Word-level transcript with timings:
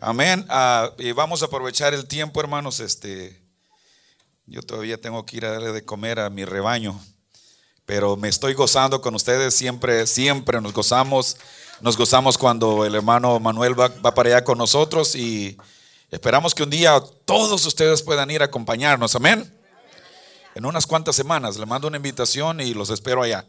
Amén. 0.00 0.46
Ah, 0.48 0.92
y 0.98 1.10
vamos 1.10 1.42
a 1.42 1.46
aprovechar 1.46 1.92
el 1.92 2.06
tiempo, 2.06 2.38
hermanos. 2.38 2.78
Este, 2.78 3.36
yo 4.46 4.62
todavía 4.62 5.00
tengo 5.00 5.26
que 5.26 5.38
ir 5.38 5.44
a 5.44 5.50
darle 5.50 5.72
de 5.72 5.84
comer 5.84 6.20
a 6.20 6.30
mi 6.30 6.44
rebaño, 6.44 7.00
pero 7.84 8.16
me 8.16 8.28
estoy 8.28 8.54
gozando 8.54 9.00
con 9.00 9.16
ustedes. 9.16 9.54
Siempre, 9.56 10.06
siempre 10.06 10.60
nos 10.60 10.72
gozamos. 10.72 11.36
Nos 11.80 11.96
gozamos 11.96 12.38
cuando 12.38 12.84
el 12.84 12.94
hermano 12.94 13.40
Manuel 13.40 13.78
va, 13.78 13.88
va 13.88 14.14
para 14.14 14.28
allá 14.28 14.44
con 14.44 14.56
nosotros 14.58 15.16
y 15.16 15.56
esperamos 16.12 16.54
que 16.54 16.62
un 16.62 16.70
día 16.70 17.02
todos 17.24 17.66
ustedes 17.66 18.00
puedan 18.02 18.30
ir 18.30 18.42
a 18.42 18.44
acompañarnos. 18.44 19.16
Amén. 19.16 19.52
En 20.54 20.64
unas 20.64 20.86
cuantas 20.86 21.16
semanas 21.16 21.56
le 21.56 21.66
mando 21.66 21.88
una 21.88 21.96
invitación 21.96 22.60
y 22.60 22.72
los 22.72 22.90
espero 22.90 23.22
allá. 23.22 23.44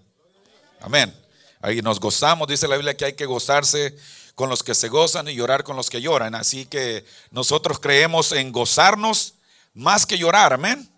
Amén. 0.82 1.14
Ahí 1.62 1.82
nos 1.84 2.00
gozamos, 2.00 2.48
dice 2.48 2.68
la 2.68 2.76
Biblia 2.76 2.98
que 2.98 3.06
hay 3.06 3.14
que 3.14 3.28
gozarse 3.28 3.96
con 4.40 4.50
los 4.50 4.64
que 4.64 4.74
se 4.74 4.88
gozan 4.88 5.28
y 5.28 5.36
llorar 5.36 5.66
con 5.66 5.76
los 5.76 5.90
que 5.90 6.00
lloran. 6.00 6.34
Así 6.34 6.66
que 6.66 7.04
nosotros 7.30 7.78
creemos 7.78 8.32
en 8.32 8.54
gozarnos 8.54 9.34
más 9.74 10.06
que 10.06 10.18
llorar, 10.18 10.54
amén. 10.54 10.90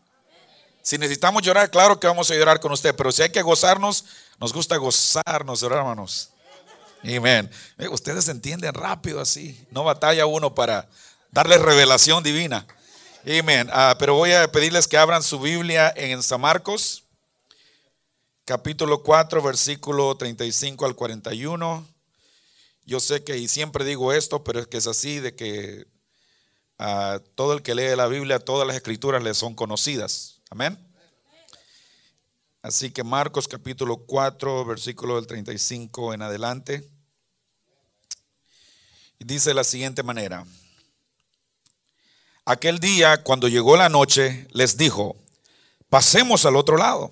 Si 0.84 0.99
necesitamos 0.99 1.41
llorar, 1.41 1.72
claro 1.72 1.99
que 1.99 2.05
vamos 2.05 2.30
a 2.30 2.35
llorar 2.35 2.59
con 2.59 2.72
usted, 2.72 2.96
pero 2.96 3.12
si 3.12 3.23
hay 3.23 3.32
que 3.32 3.41
gozarnos, 3.41 4.05
nos 4.38 4.54
gusta 4.54 4.77
gozarnos, 4.77 5.63
hermanos. 5.63 6.30
Amén. 7.04 7.49
Ustedes 7.90 8.27
entienden 8.27 8.76
rápido 8.76 9.20
así, 9.20 9.60
no 9.71 9.84
batalla 9.84 10.27
uno 10.27 10.54
para 10.54 10.88
darles 11.32 11.63
revelación 11.63 12.21
divina. 12.21 12.68
Amén. 13.23 13.71
Ah, 13.73 13.96
pero 13.98 14.13
voy 14.13 14.34
a 14.34 14.52
pedirles 14.52 14.88
que 14.88 14.98
abran 14.98 15.23
su 15.23 15.40
Biblia 15.40 15.91
en 15.96 16.21
San 16.21 16.41
Marcos 16.41 17.05
capítulo 18.46 19.02
4, 19.02 19.41
versículo 19.41 20.16
35 20.16 20.85
al 20.85 20.96
41. 20.96 21.91
Yo 22.85 22.99
sé 22.99 23.23
que, 23.23 23.38
y 23.38 23.48
siempre 23.48 23.85
digo 23.85 24.12
esto, 24.13 24.44
pero 24.44 24.59
es 24.59 24.67
que 24.67 24.77
es 24.77 24.88
así, 24.88 25.20
de 25.20 25.35
que 25.35 25.88
a 26.77 27.21
todo 27.35 27.54
el 27.54 27.62
que 27.62 27.76
lee 27.76 27.95
la 27.95 28.07
Biblia, 28.07 28.40
todas 28.40 28.65
las 28.68 28.76
escrituras 28.76 29.21
le 29.21 29.34
son 29.34 29.54
conocidas. 29.54 30.41
Amén. 30.49 30.77
Así 32.63 32.91
que 32.91 33.04
Marcos 33.04 33.48
capítulo 33.48 33.98
4, 33.98 34.65
versículo 34.65 35.15
del 35.15 35.27
35 35.27 36.13
en 36.13 36.21
adelante. 36.21 36.90
Dice 39.20 39.51
de 39.51 39.54
la 39.54 39.63
siguiente 39.63 40.04
manera. 40.04 40.45
Aquel 42.45 42.79
día, 42.79 43.23
cuando 43.23 43.48
llegó 43.48 43.77
la 43.77 43.90
noche, 43.90 44.48
les 44.51 44.77
dijo, 44.77 45.16
pasemos 45.90 46.45
al 46.45 46.55
otro 46.55 46.77
lado. 46.77 47.12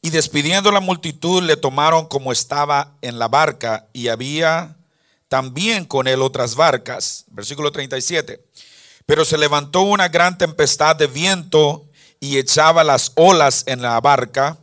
Y 0.00 0.10
despidiendo 0.10 0.70
la 0.70 0.80
multitud, 0.80 1.42
le 1.42 1.56
tomaron 1.56 2.06
como 2.06 2.30
estaba 2.30 2.92
en 3.02 3.18
la 3.18 3.28
barca 3.28 3.86
y 3.92 4.08
había 4.08 4.76
también 5.28 5.84
con 5.84 6.06
él 6.06 6.22
otras 6.22 6.54
barcas. 6.54 7.24
Versículo 7.28 7.72
37. 7.72 8.40
Pero 9.06 9.24
se 9.24 9.38
levantó 9.38 9.82
una 9.82 10.08
gran 10.08 10.38
tempestad 10.38 10.94
de 10.96 11.06
viento 11.06 11.84
y 12.20 12.38
echaba 12.38 12.84
las 12.84 13.12
olas 13.16 13.64
en 13.66 13.82
la 13.82 14.00
barca, 14.00 14.58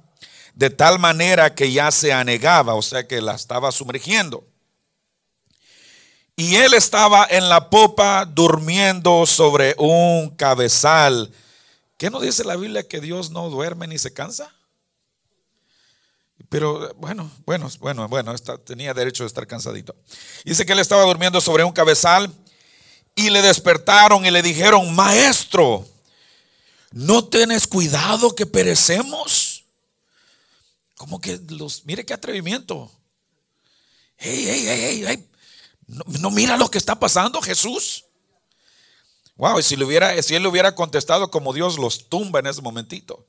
de 0.54 0.70
tal 0.70 1.00
manera 1.00 1.54
que 1.54 1.72
ya 1.72 1.92
se 1.92 2.14
anegaba, 2.14 2.76
o 2.76 2.82
sea 2.82 3.08
que 3.08 3.22
la 3.22 3.36
estaba 3.36 3.72
sumergiendo. 3.72 4.46
Y 6.38 6.56
él 6.56 6.74
estaba 6.74 7.26
en 7.30 7.48
la 7.50 7.70
popa 7.70 8.26
durmiendo 8.26 9.26
sobre 9.26 9.74
un 9.78 10.30
cabezal. 10.32 11.32
¿Qué 11.98 12.10
no 12.10 12.20
dice 12.20 12.44
la 12.44 12.58
Biblia 12.58 12.88
que 12.88 13.00
Dios 13.00 13.30
no 13.32 13.50
duerme 13.50 13.88
ni 13.88 13.98
se 13.98 14.14
cansa? 14.14 14.54
Pero 16.50 16.94
bueno, 16.96 17.32
bueno, 17.46 17.70
bueno, 17.80 18.08
bueno, 18.08 18.36
tenía 18.66 18.94
derecho 18.94 19.24
de 19.24 19.28
estar 19.28 19.48
cansadito. 19.48 19.96
Dice 20.44 20.66
que 20.66 20.74
él 20.74 20.80
estaba 20.80 21.04
durmiendo 21.04 21.42
sobre 21.42 21.64
un 21.64 21.72
cabezal 21.72 22.32
y 23.16 23.30
le 23.30 23.42
despertaron 23.42 24.26
y 24.26 24.32
le 24.32 24.42
dijeron, 24.42 24.94
maestro, 24.94 25.88
¿no 26.92 27.26
tienes 27.26 27.68
cuidado 27.68 28.36
que 28.36 28.46
perecemos? 28.46 29.66
Como 30.96 31.20
que 31.20 31.40
los, 31.50 31.86
mire 31.86 32.06
qué 32.06 32.14
atrevimiento. 32.14 32.92
Hey, 34.18 34.46
hey, 34.48 35.04
hey, 35.08 35.30
No, 35.88 36.04
no, 36.20 36.32
mira 36.32 36.58
lo 36.58 36.70
que 36.70 36.78
está 36.78 36.98
pasando, 36.98 37.42
Jesús. 37.42 38.06
Wow, 39.36 39.60
y 39.60 39.64
si, 39.64 39.76
le 39.76 39.84
hubiera, 39.84 40.22
si 40.22 40.36
él 40.36 40.44
le 40.44 40.50
hubiera 40.50 40.74
contestado 40.76 41.30
como 41.30 41.54
Dios 41.54 41.78
los 41.78 42.08
tumba 42.08 42.40
en 42.40 42.48
ese 42.48 42.62
momentito. 42.62 43.28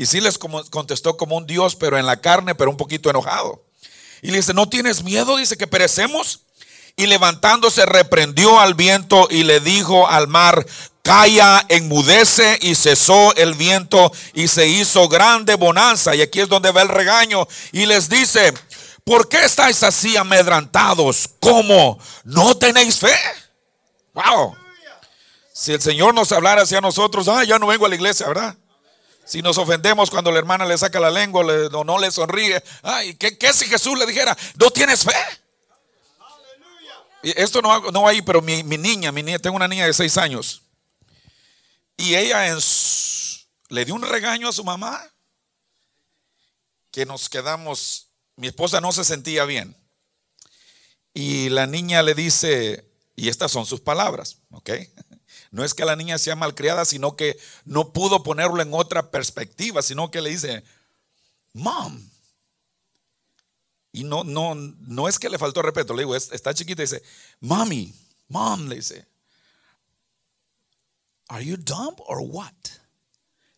Y 0.00 0.06
sí 0.06 0.20
les 0.20 0.38
contestó 0.38 1.16
como 1.16 1.36
un 1.36 1.46
Dios, 1.46 1.74
pero 1.74 1.98
en 1.98 2.06
la 2.06 2.20
carne, 2.20 2.54
pero 2.54 2.70
un 2.70 2.76
poquito 2.76 3.10
enojado. 3.10 3.64
Y 4.22 4.30
le 4.30 4.36
dice, 4.36 4.54
¿no 4.54 4.68
tienes 4.68 5.02
miedo? 5.02 5.36
Dice 5.36 5.56
que 5.56 5.66
perecemos. 5.66 6.42
Y 6.94 7.06
levantándose 7.06 7.84
reprendió 7.84 8.60
al 8.60 8.74
viento 8.74 9.26
y 9.28 9.42
le 9.42 9.58
dijo 9.58 10.08
al 10.08 10.28
mar, 10.28 10.64
calla, 11.02 11.66
enmudece 11.68 12.58
y 12.62 12.76
cesó 12.76 13.34
el 13.34 13.54
viento 13.54 14.12
y 14.34 14.46
se 14.46 14.68
hizo 14.68 15.08
grande 15.08 15.56
bonanza. 15.56 16.14
Y 16.14 16.22
aquí 16.22 16.40
es 16.40 16.48
donde 16.48 16.70
va 16.70 16.82
el 16.82 16.88
regaño. 16.88 17.48
Y 17.72 17.86
les 17.86 18.08
dice, 18.08 18.54
¿por 19.02 19.28
qué 19.28 19.44
estáis 19.44 19.82
así 19.82 20.16
amedrantados? 20.16 21.28
¿Cómo? 21.40 21.98
¿No 22.22 22.56
tenéis 22.56 23.00
fe? 23.00 23.16
Wow. 24.14 24.56
Si 25.52 25.72
el 25.72 25.80
Señor 25.80 26.14
nos 26.14 26.30
hablara 26.30 26.62
hacia 26.62 26.80
nosotros, 26.80 27.26
ah, 27.26 27.42
ya 27.42 27.58
no 27.58 27.66
vengo 27.66 27.84
a 27.84 27.88
la 27.88 27.96
iglesia, 27.96 28.28
¿verdad? 28.28 28.56
Si 29.28 29.42
nos 29.42 29.58
ofendemos 29.58 30.08
cuando 30.10 30.32
la 30.32 30.38
hermana 30.38 30.64
le 30.64 30.78
saca 30.78 30.98
la 30.98 31.10
lengua 31.10 31.42
o 31.42 31.84
no 31.84 31.98
le 31.98 32.10
sonríe. 32.10 32.62
Ay, 32.82 33.14
¿qué, 33.16 33.36
¿qué, 33.36 33.52
si 33.52 33.66
Jesús 33.66 33.98
le 33.98 34.06
dijera, 34.06 34.34
no 34.54 34.70
tienes 34.70 35.04
fe? 35.04 35.12
Y 37.22 37.38
esto 37.38 37.60
no, 37.60 37.90
no 37.90 38.08
ahí, 38.08 38.22
pero 38.22 38.40
mi, 38.40 38.62
mi, 38.62 38.78
niña, 38.78 39.12
mi 39.12 39.22
niña, 39.22 39.38
tengo 39.38 39.56
una 39.56 39.68
niña 39.68 39.84
de 39.84 39.92
seis 39.92 40.16
años. 40.16 40.62
Y 41.98 42.14
ella 42.14 42.56
le 43.68 43.84
dio 43.84 43.94
un 43.94 44.02
regaño 44.02 44.48
a 44.48 44.52
su 44.52 44.64
mamá 44.64 45.06
que 46.90 47.04
nos 47.04 47.28
quedamos, 47.28 48.08
mi 48.36 48.46
esposa 48.46 48.80
no 48.80 48.92
se 48.92 49.04
sentía 49.04 49.44
bien. 49.44 49.76
Y 51.12 51.50
la 51.50 51.66
niña 51.66 52.02
le 52.02 52.14
dice, 52.14 52.90
y 53.14 53.28
estas 53.28 53.52
son 53.52 53.66
sus 53.66 53.80
palabras, 53.80 54.38
¿ok? 54.52 54.70
No 55.50 55.64
es 55.64 55.74
que 55.74 55.84
la 55.84 55.96
niña 55.96 56.18
sea 56.18 56.36
malcriada, 56.36 56.84
sino 56.84 57.16
que 57.16 57.38
no 57.64 57.92
pudo 57.92 58.22
ponerlo 58.22 58.60
en 58.60 58.74
otra 58.74 59.10
perspectiva, 59.10 59.82
sino 59.82 60.10
que 60.10 60.20
le 60.20 60.30
dice, 60.30 60.64
mom. 61.54 62.08
Y 63.92 64.04
no, 64.04 64.24
no, 64.24 64.54
no 64.54 65.08
es 65.08 65.18
que 65.18 65.30
le 65.30 65.38
faltó 65.38 65.62
respeto, 65.62 65.94
le 65.94 66.02
digo, 66.02 66.14
está 66.14 66.52
chiquita 66.54 66.82
y 66.82 66.86
dice, 66.86 67.02
mommy, 67.40 67.94
mom, 68.28 68.68
le 68.68 68.76
dice, 68.76 69.06
¿Are 71.28 71.44
you 71.44 71.56
dumb 71.56 71.94
or 72.06 72.20
what? 72.20 72.52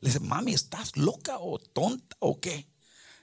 Le 0.00 0.08
dice, 0.08 0.20
mami, 0.20 0.54
¿estás 0.54 0.96
loca 0.96 1.38
o 1.38 1.58
tonta 1.58 2.16
o 2.18 2.40
qué? 2.40 2.66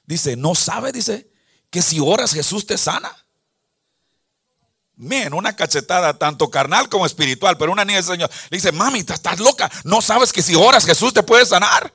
Dice, 0.06 0.38
¿no 0.38 0.56
sabe? 0.56 0.91
Dice, 0.91 1.29
que 1.69 1.81
si 1.81 2.00
oras 2.00 2.33
Jesús 2.33 2.66
te 2.66 2.77
sana. 2.77 3.16
Men, 4.97 5.35
una 5.35 5.56
cachetada 5.56 6.18
tanto 6.18 6.50
carnal 6.50 6.90
como 6.90 7.06
espiritual. 7.06 7.56
Pero 7.58 7.72
una 7.72 7.85
niña 7.85 7.97
del 7.97 8.06
Señor 8.06 8.30
le 8.50 8.58
dice, 8.58 8.72
mami, 8.72 9.00
estás 9.00 9.40
loca. 9.40 9.69
No 9.84 10.02
sabes 10.02 10.34
que 10.34 10.41
si 10.41 10.56
oras 10.56 10.85
Jesús 10.85 11.13
te 11.13 11.22
puede 11.24 11.46
sanar. 11.46 11.94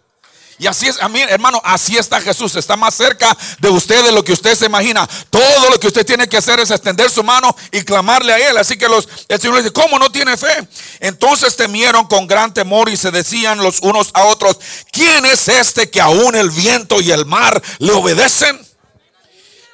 Y 0.58 0.68
así 0.68 0.86
es, 0.86 1.02
a 1.02 1.08
mí, 1.08 1.20
hermano, 1.20 1.60
así 1.64 1.96
está 1.96 2.20
Jesús. 2.20 2.54
Está 2.54 2.76
más 2.76 2.94
cerca 2.94 3.36
de 3.58 3.68
usted 3.68 4.04
de 4.04 4.12
lo 4.12 4.22
que 4.22 4.32
usted 4.32 4.54
se 4.54 4.66
imagina. 4.66 5.08
Todo 5.30 5.70
lo 5.70 5.80
que 5.80 5.88
usted 5.88 6.06
tiene 6.06 6.28
que 6.28 6.36
hacer 6.36 6.60
es 6.60 6.70
extender 6.70 7.10
su 7.10 7.24
mano 7.24 7.56
y 7.72 7.82
clamarle 7.82 8.32
a 8.32 8.50
Él. 8.50 8.56
Así 8.56 8.76
que 8.76 8.88
los, 8.88 9.08
el 9.26 9.40
Señor 9.40 9.56
dice, 9.56 9.72
¿cómo 9.72 9.98
no 9.98 10.12
tiene 10.12 10.36
fe? 10.36 10.68
Entonces 11.00 11.56
temieron 11.56 12.06
con 12.06 12.28
gran 12.28 12.54
temor 12.54 12.88
y 12.88 12.96
se 12.96 13.10
decían 13.10 13.58
los 13.58 13.80
unos 13.80 14.10
a 14.14 14.26
otros, 14.26 14.60
¿quién 14.92 15.26
es 15.26 15.48
este 15.48 15.90
que 15.90 16.00
aún 16.00 16.36
el 16.36 16.50
viento 16.50 17.00
y 17.00 17.10
el 17.10 17.26
mar 17.26 17.60
le 17.80 17.90
obedecen? 17.90 18.71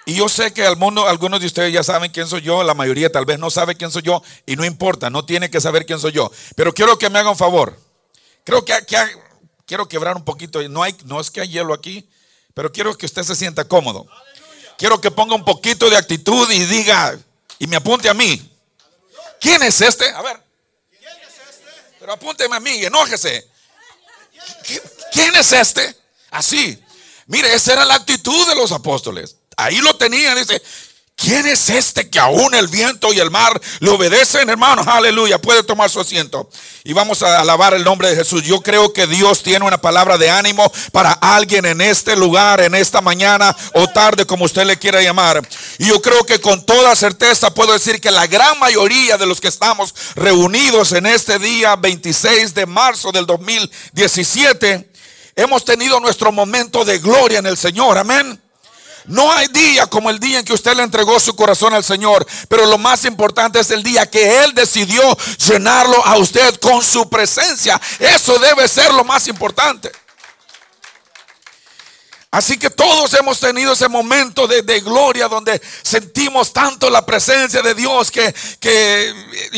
Y 0.08 0.14
yo 0.14 0.26
sé 0.30 0.54
que 0.54 0.64
al 0.64 0.78
mundo, 0.78 1.06
algunos 1.06 1.38
de 1.38 1.44
ustedes 1.44 1.70
ya 1.70 1.82
saben 1.82 2.10
quién 2.10 2.26
soy 2.26 2.40
yo, 2.40 2.62
la 2.64 2.72
mayoría 2.72 3.12
tal 3.12 3.26
vez 3.26 3.38
no 3.38 3.50
sabe 3.50 3.74
quién 3.74 3.90
soy 3.90 4.00
yo 4.00 4.22
y 4.46 4.56
no 4.56 4.64
importa, 4.64 5.10
no 5.10 5.26
tiene 5.26 5.50
que 5.50 5.60
saber 5.60 5.84
quién 5.84 6.00
soy 6.00 6.12
yo. 6.12 6.32
Pero 6.56 6.72
quiero 6.72 6.98
que 6.98 7.10
me 7.10 7.18
hagan 7.18 7.32
un 7.32 7.36
favor. 7.36 7.78
Creo 8.42 8.64
que, 8.64 8.72
quiero 9.66 9.86
quebrar 9.86 10.16
un 10.16 10.24
poquito, 10.24 10.66
no, 10.70 10.82
hay, 10.82 10.96
no 11.04 11.20
es 11.20 11.30
que 11.30 11.42
hay 11.42 11.48
hielo 11.48 11.74
aquí, 11.74 12.08
pero 12.54 12.72
quiero 12.72 12.96
que 12.96 13.04
usted 13.04 13.22
se 13.22 13.36
sienta 13.36 13.68
cómodo. 13.68 14.06
Quiero 14.78 14.98
que 14.98 15.10
ponga 15.10 15.34
un 15.34 15.44
poquito 15.44 15.90
de 15.90 15.98
actitud 15.98 16.50
y 16.52 16.64
diga, 16.64 17.18
y 17.58 17.66
me 17.66 17.76
apunte 17.76 18.08
a 18.08 18.14
mí. 18.14 18.50
¿Quién 19.38 19.62
es 19.62 19.78
este? 19.82 20.08
A 20.08 20.22
ver. 20.22 20.42
Pero 22.00 22.14
apúnteme 22.14 22.56
a 22.56 22.60
mí 22.60 22.82
enójese. 22.82 23.46
¿Quién 25.12 25.36
es 25.36 25.52
este? 25.52 25.94
Así. 26.30 26.82
Mire, 27.26 27.52
esa 27.52 27.74
era 27.74 27.84
la 27.84 27.96
actitud 27.96 28.48
de 28.48 28.54
los 28.54 28.72
apóstoles. 28.72 29.37
Ahí 29.58 29.78
lo 29.80 29.94
tenían, 29.96 30.36
dice, 30.36 30.62
¿Quién 31.20 31.48
es 31.48 31.68
este 31.68 32.08
que 32.08 32.20
aún 32.20 32.54
el 32.54 32.68
viento 32.68 33.12
y 33.12 33.18
el 33.18 33.28
mar 33.28 33.60
le 33.80 33.90
obedecen, 33.90 34.48
hermanos? 34.48 34.86
Aleluya. 34.86 35.42
Puede 35.42 35.64
tomar 35.64 35.90
su 35.90 35.98
asiento. 35.98 36.48
Y 36.84 36.92
vamos 36.92 37.24
a 37.24 37.40
alabar 37.40 37.74
el 37.74 37.82
nombre 37.82 38.08
de 38.08 38.14
Jesús. 38.14 38.44
Yo 38.44 38.60
creo 38.60 38.92
que 38.92 39.08
Dios 39.08 39.42
tiene 39.42 39.66
una 39.66 39.78
palabra 39.78 40.16
de 40.16 40.30
ánimo 40.30 40.70
para 40.92 41.10
alguien 41.10 41.66
en 41.66 41.80
este 41.80 42.14
lugar, 42.14 42.60
en 42.60 42.76
esta 42.76 43.00
mañana 43.00 43.54
o 43.74 43.88
tarde, 43.88 44.26
como 44.26 44.44
usted 44.44 44.64
le 44.64 44.78
quiera 44.78 45.02
llamar. 45.02 45.42
Y 45.78 45.88
yo 45.88 46.00
creo 46.00 46.24
que 46.24 46.40
con 46.40 46.64
toda 46.64 46.94
certeza 46.94 47.52
puedo 47.52 47.72
decir 47.72 48.00
que 48.00 48.12
la 48.12 48.28
gran 48.28 48.56
mayoría 48.60 49.18
de 49.18 49.26
los 49.26 49.40
que 49.40 49.48
estamos 49.48 49.92
reunidos 50.14 50.92
en 50.92 51.04
este 51.06 51.40
día 51.40 51.74
26 51.74 52.54
de 52.54 52.64
marzo 52.64 53.10
del 53.10 53.26
2017, 53.26 54.88
hemos 55.34 55.64
tenido 55.64 55.98
nuestro 55.98 56.30
momento 56.30 56.84
de 56.84 57.00
gloria 57.00 57.40
en 57.40 57.46
el 57.46 57.56
Señor. 57.56 57.98
Amén. 57.98 58.40
No 59.08 59.32
hay 59.32 59.48
día 59.48 59.86
como 59.86 60.10
el 60.10 60.20
día 60.20 60.38
en 60.38 60.44
que 60.44 60.52
usted 60.52 60.76
le 60.76 60.82
entregó 60.82 61.18
su 61.18 61.34
corazón 61.34 61.72
al 61.72 61.82
Señor, 61.82 62.26
pero 62.48 62.66
lo 62.66 62.78
más 62.78 63.04
importante 63.06 63.58
es 63.58 63.70
el 63.70 63.82
día 63.82 64.08
que 64.08 64.44
Él 64.44 64.52
decidió 64.54 65.02
llenarlo 65.46 66.04
a 66.06 66.18
usted 66.18 66.54
con 66.60 66.84
su 66.84 67.08
presencia. 67.08 67.80
Eso 67.98 68.38
debe 68.38 68.68
ser 68.68 68.92
lo 68.92 69.04
más 69.04 69.26
importante. 69.26 69.90
Así 72.30 72.58
que 72.58 72.68
todos 72.68 73.14
hemos 73.14 73.40
tenido 73.40 73.72
ese 73.72 73.88
momento 73.88 74.46
de, 74.46 74.80
gloria 74.80 75.28
donde 75.28 75.62
sentimos 75.82 76.52
tanto 76.52 76.90
la 76.90 77.06
presencia 77.06 77.62
de 77.62 77.74
Dios 77.74 78.10
que, 78.10 78.34
que 78.60 79.48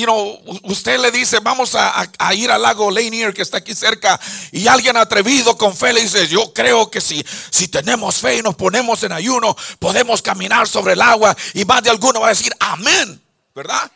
usted 0.63 1.01
le 1.01 1.11
dice, 1.11 1.41
vamos 1.41 1.75
a, 1.75 2.09
ir 2.33 2.49
al 2.49 2.63
lago 2.63 2.93
Lanier 2.93 3.35
que 3.35 3.43
está 3.43 3.59
aquí 3.59 3.75
cerca 3.75 4.21
y 4.53 4.69
alguien 4.69 4.97
atrevido 4.97 5.59
con 5.59 5.77
fe 5.77 5.93
le 5.93 6.03
dice, 6.03 6.29
yo 6.29 6.53
creo 6.55 6.89
que 6.93 7.01
si, 7.01 7.25
si 7.51 7.67
tenemos 7.67 8.19
fe 8.19 8.37
y 8.37 8.43
nos 8.43 8.55
ponemos 8.55 9.03
en 9.03 9.13
ayuno, 9.13 9.57
podemos 9.81 10.23
caminar 10.23 10.69
sobre 10.69 10.93
el 10.93 11.03
agua 11.03 11.37
y 11.55 11.65
más 11.65 11.83
de 11.83 11.91
alguno 11.91 12.21
va 12.21 12.29
a 12.29 12.31
decir, 12.31 12.55
amén, 12.61 13.21
¿verdad? 13.53 13.91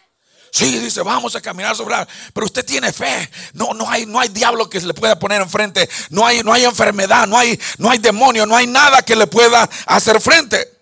Sí, 0.55 0.79
dice, 0.79 1.03
vamos 1.03 1.35
a 1.35 1.41
caminar 1.41 1.75
sobre 1.75 1.97
la... 1.97 2.07
Pero 2.33 2.47
usted 2.47 2.65
tiene 2.65 2.93
fe. 2.93 3.29
No, 3.55 3.75
no 3.75 3.91
hay, 3.91 4.07
no 4.07 4.21
hay 4.21 4.29
diablo 4.29 4.71
que 4.71 4.81
se 4.81 4.87
le 4.87 4.95
pueda 4.95 5.19
poner 5.19 5.43
enfrente. 5.43 5.91
No 6.11 6.25
hay, 6.25 6.45
no 6.45 6.53
hay 6.53 6.65
enfermedad, 6.65 7.27
no 7.27 7.37
hay, 7.37 7.59
no 7.79 7.91
hay 7.91 7.99
demonio, 7.99 8.47
no 8.47 8.55
hay 8.55 8.69
nada 8.69 9.03
que 9.03 9.17
le 9.17 9.27
pueda 9.27 9.69
hacer 9.87 10.21
frente. 10.21 10.73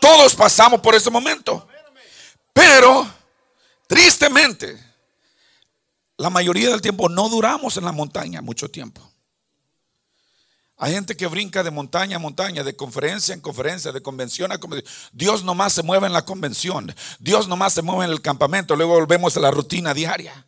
Todos 0.00 0.36
pasamos 0.36 0.80
por 0.80 0.94
ese 0.94 1.10
momento. 1.10 1.66
Pero, 2.52 3.04
tristemente, 3.88 4.80
la 6.18 6.30
mayoría 6.30 6.70
del 6.70 6.80
tiempo 6.80 7.08
no 7.08 7.28
duramos 7.28 7.76
en 7.76 7.84
la 7.84 7.90
montaña 7.90 8.40
mucho 8.42 8.70
tiempo. 8.70 9.10
Hay 10.78 10.92
gente 10.92 11.16
que 11.16 11.26
brinca 11.26 11.62
de 11.62 11.70
montaña 11.70 12.16
a 12.16 12.18
montaña, 12.18 12.62
de 12.62 12.76
conferencia 12.76 13.32
en 13.32 13.40
conferencia, 13.40 13.92
de 13.92 14.02
convención 14.02 14.52
a 14.52 14.58
convención. 14.58 14.92
Dios 15.12 15.42
nomás 15.42 15.72
se 15.72 15.82
mueve 15.82 16.06
en 16.06 16.12
la 16.12 16.26
convención. 16.26 16.94
Dios 17.18 17.48
nomás 17.48 17.72
se 17.72 17.80
mueve 17.80 18.04
en 18.04 18.10
el 18.10 18.20
campamento. 18.20 18.76
Luego 18.76 18.92
volvemos 18.92 19.34
a 19.36 19.40
la 19.40 19.50
rutina 19.50 19.94
diaria. 19.94 20.44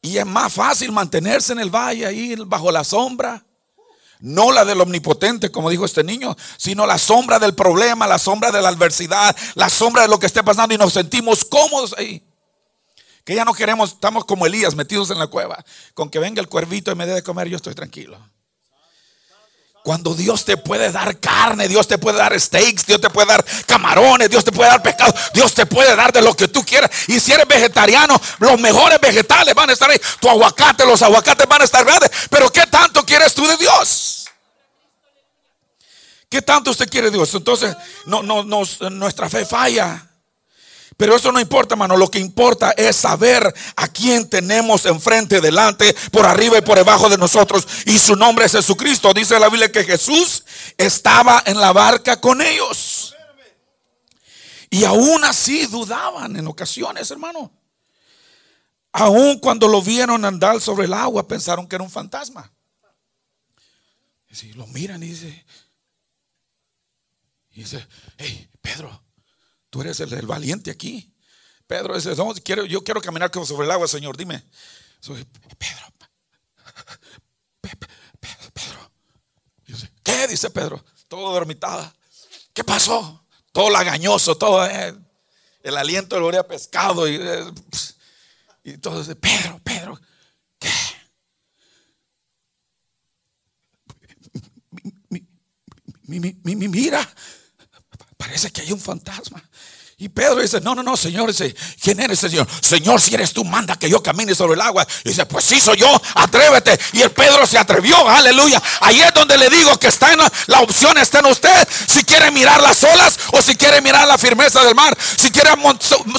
Y 0.00 0.16
es 0.16 0.24
más 0.24 0.54
fácil 0.54 0.90
mantenerse 0.90 1.52
en 1.52 1.60
el 1.60 1.68
valle 1.68 2.06
ahí 2.06 2.34
bajo 2.46 2.72
la 2.72 2.82
sombra. 2.82 3.44
No 4.20 4.52
la 4.52 4.64
del 4.64 4.80
omnipotente, 4.80 5.50
como 5.50 5.68
dijo 5.68 5.84
este 5.84 6.02
niño, 6.02 6.34
sino 6.56 6.86
la 6.86 6.98
sombra 6.98 7.38
del 7.38 7.54
problema, 7.54 8.06
la 8.06 8.18
sombra 8.18 8.50
de 8.50 8.60
la 8.62 8.68
adversidad, 8.68 9.36
la 9.54 9.68
sombra 9.68 10.02
de 10.02 10.08
lo 10.08 10.18
que 10.18 10.26
esté 10.26 10.42
pasando 10.42 10.74
y 10.74 10.78
nos 10.78 10.94
sentimos 10.94 11.44
cómodos 11.44 11.94
ahí. 11.96 12.22
Que 13.24 13.34
ya 13.34 13.44
no 13.44 13.52
queremos, 13.52 13.92
estamos 13.92 14.24
como 14.24 14.46
Elías 14.46 14.74
metidos 14.74 15.10
en 15.10 15.18
la 15.18 15.26
cueva. 15.26 15.62
Con 15.92 16.08
que 16.08 16.18
venga 16.18 16.40
el 16.40 16.48
cuervito 16.48 16.90
y 16.90 16.94
me 16.94 17.06
dé 17.06 17.14
de 17.14 17.22
comer, 17.22 17.48
yo 17.48 17.56
estoy 17.56 17.74
tranquilo. 17.74 18.18
Cuando 19.82 20.14
Dios 20.14 20.44
te 20.44 20.58
puede 20.58 20.92
dar 20.92 21.18
carne, 21.18 21.66
Dios 21.66 21.88
te 21.88 21.96
puede 21.96 22.18
dar 22.18 22.38
steaks, 22.38 22.84
Dios 22.84 23.00
te 23.00 23.08
puede 23.08 23.28
dar 23.28 23.44
camarones, 23.66 24.28
Dios 24.28 24.44
te 24.44 24.52
puede 24.52 24.68
dar 24.68 24.82
pescado, 24.82 25.14
Dios 25.32 25.54
te 25.54 25.64
puede 25.64 25.96
dar 25.96 26.12
de 26.12 26.20
lo 26.20 26.34
que 26.34 26.48
tú 26.48 26.62
quieras. 26.64 26.90
Y 27.06 27.18
si 27.18 27.32
eres 27.32 27.48
vegetariano, 27.48 28.20
los 28.38 28.60
mejores 28.60 29.00
vegetales 29.00 29.54
van 29.54 29.70
a 29.70 29.72
estar 29.72 29.90
ahí. 29.90 30.00
Tu 30.20 30.28
aguacate, 30.28 30.84
los 30.84 31.00
aguacates 31.00 31.46
van 31.48 31.62
a 31.62 31.64
estar 31.64 31.84
grandes. 31.84 32.10
Pero 32.28 32.52
¿qué 32.52 32.66
tanto 32.66 33.04
quieres 33.06 33.32
tú 33.32 33.46
de 33.46 33.56
Dios? 33.56 34.26
¿Qué 36.28 36.42
tanto 36.42 36.70
usted 36.70 36.88
quiere 36.88 37.10
de 37.10 37.16
Dios? 37.16 37.34
Entonces, 37.34 37.74
no, 38.06 38.22
no, 38.22 38.44
nuestra 38.90 39.28
fe 39.28 39.44
falla. 39.46 40.09
Pero 41.00 41.16
eso 41.16 41.32
no 41.32 41.40
importa, 41.40 41.72
hermano. 41.72 41.96
Lo 41.96 42.10
que 42.10 42.18
importa 42.18 42.72
es 42.72 42.94
saber 42.94 43.54
a 43.74 43.88
quién 43.88 44.28
tenemos 44.28 44.84
enfrente, 44.84 45.40
delante, 45.40 45.96
por 46.12 46.26
arriba 46.26 46.58
y 46.58 46.60
por 46.60 46.76
debajo 46.76 47.08
de 47.08 47.16
nosotros. 47.16 47.66
Y 47.86 47.98
su 47.98 48.16
nombre 48.16 48.44
es 48.44 48.52
Jesucristo. 48.52 49.14
Dice 49.14 49.40
la 49.40 49.48
Biblia 49.48 49.72
que 49.72 49.82
Jesús 49.82 50.44
estaba 50.76 51.42
en 51.46 51.58
la 51.58 51.72
barca 51.72 52.20
con 52.20 52.42
ellos. 52.42 53.16
Y 54.68 54.84
aún 54.84 55.24
así 55.24 55.64
dudaban 55.64 56.36
en 56.36 56.46
ocasiones, 56.46 57.10
hermano. 57.10 57.50
Aún 58.92 59.38
cuando 59.38 59.68
lo 59.68 59.80
vieron 59.80 60.26
andar 60.26 60.60
sobre 60.60 60.84
el 60.84 60.92
agua, 60.92 61.26
pensaron 61.26 61.66
que 61.66 61.76
era 61.76 61.82
un 61.82 61.90
fantasma. 61.90 62.52
Y 64.28 64.52
lo 64.52 64.66
miran 64.66 65.02
y 65.02 65.06
dice, 65.06 65.46
y 67.52 67.60
dice, 67.60 67.86
hey, 68.18 68.50
Pedro, 68.60 69.02
Tú 69.70 69.80
eres 69.80 70.00
el, 70.00 70.26
valiente 70.26 70.70
aquí. 70.70 71.14
Pedro 71.66 71.94
dice, 71.94 72.14
quiero, 72.44 72.64
yo 72.64 72.82
quiero 72.82 73.00
caminar 73.00 73.30
como 73.30 73.46
sobre 73.46 73.64
el 73.64 73.70
agua, 73.70 73.86
Señor. 73.86 74.16
Dime. 74.16 74.44
Soy 74.98 75.24
Pedro. 75.56 75.86
Pedro. 78.52 78.92
¿Qué? 80.02 80.26
Dice 80.26 80.50
Pedro. 80.50 80.84
Todo 81.08 81.32
dormitada. 81.32 81.94
¿Qué 82.52 82.64
pasó? 82.64 83.24
Todo 83.52 83.70
lagañoso, 83.70 84.36
todo 84.36 84.64
eh, 84.66 84.94
el 85.62 85.76
aliento 85.76 86.18
lo 86.18 86.26
habría 86.26 86.46
pescado 86.46 87.08
y, 87.08 87.16
eh, 87.16 87.44
y 88.62 88.78
todo 88.78 89.00
dice, 89.00 89.16
Pedro, 89.16 89.60
Pedro, 89.64 90.00
¿qué? 90.58 90.70
mira, 96.06 97.14
parece 98.20 98.50
que 98.52 98.60
hay 98.60 98.70
un 98.70 98.80
fantasma. 98.80 99.42
Y 99.96 100.10
Pedro 100.10 100.36
dice, 100.36 100.60
no, 100.60 100.74
no, 100.74 100.82
no, 100.82 100.96
Señor, 100.96 101.30
dice, 101.30 101.54
¿quién 101.82 102.00
eres, 102.00 102.18
Señor? 102.18 102.46
Señor, 102.60 103.00
si 103.00 103.14
eres 103.14 103.32
tú, 103.32 103.44
manda 103.44 103.76
que 103.76 103.88
yo 103.88 104.02
camine 104.02 104.34
sobre 104.34 104.54
el 104.54 104.60
agua. 104.60 104.86
Y 105.04 105.10
dice, 105.10 105.24
pues 105.26 105.44
sí, 105.44 105.58
soy 105.58 105.78
yo, 105.78 106.02
atrévete. 106.14 106.78
Y 106.92 107.00
el 107.00 107.10
Pedro 107.12 107.46
se 107.46 107.58
atrevió, 107.58 108.08
aleluya. 108.08 108.62
Ahí 108.80 109.00
es 109.00 109.12
donde 109.14 109.36
le 109.38 109.48
digo 109.48 109.78
que 109.78 109.88
está 109.88 110.12
en 110.12 110.18
la, 110.18 110.60
opción, 110.60 110.96
está 110.98 111.20
en 111.20 111.26
usted. 111.26 111.68
Si 111.86 112.04
quiere 112.04 112.30
mirar 112.30 112.62
las 112.62 112.82
olas 112.84 113.18
o 113.32 113.42
si 113.42 113.54
quiere 113.56 113.80
mirar 113.80 114.06
la 114.06 114.16
firmeza 114.18 114.62
del 114.64 114.74
mar. 114.74 114.96
Si 115.18 115.30
quiere 115.30 115.50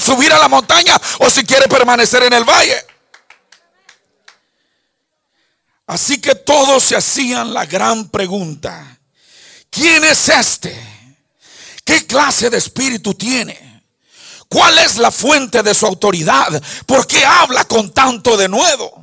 subir 0.00 0.32
a 0.32 0.38
la 0.38 0.48
montaña 0.48 1.00
o 1.18 1.30
si 1.30 1.44
quiere 1.44 1.66
permanecer 1.68 2.22
en 2.24 2.32
el 2.32 2.44
valle. 2.44 2.84
Así 5.86 6.20
que 6.20 6.34
todos 6.34 6.84
se 6.84 6.96
hacían 6.96 7.52
la 7.52 7.66
gran 7.66 8.08
pregunta. 8.08 8.98
¿Quién 9.70 10.04
es 10.04 10.28
este? 10.28 10.91
¿Qué 11.84 12.06
clase 12.06 12.50
de 12.50 12.58
espíritu 12.58 13.14
tiene? 13.14 13.82
¿Cuál 14.48 14.78
es 14.78 14.96
la 14.96 15.10
fuente 15.10 15.62
de 15.62 15.74
su 15.74 15.86
autoridad? 15.86 16.62
¿Por 16.86 17.06
qué 17.06 17.24
habla 17.24 17.64
con 17.64 17.90
tanto 17.90 18.36
de 18.36 18.48
nuevo? 18.48 19.02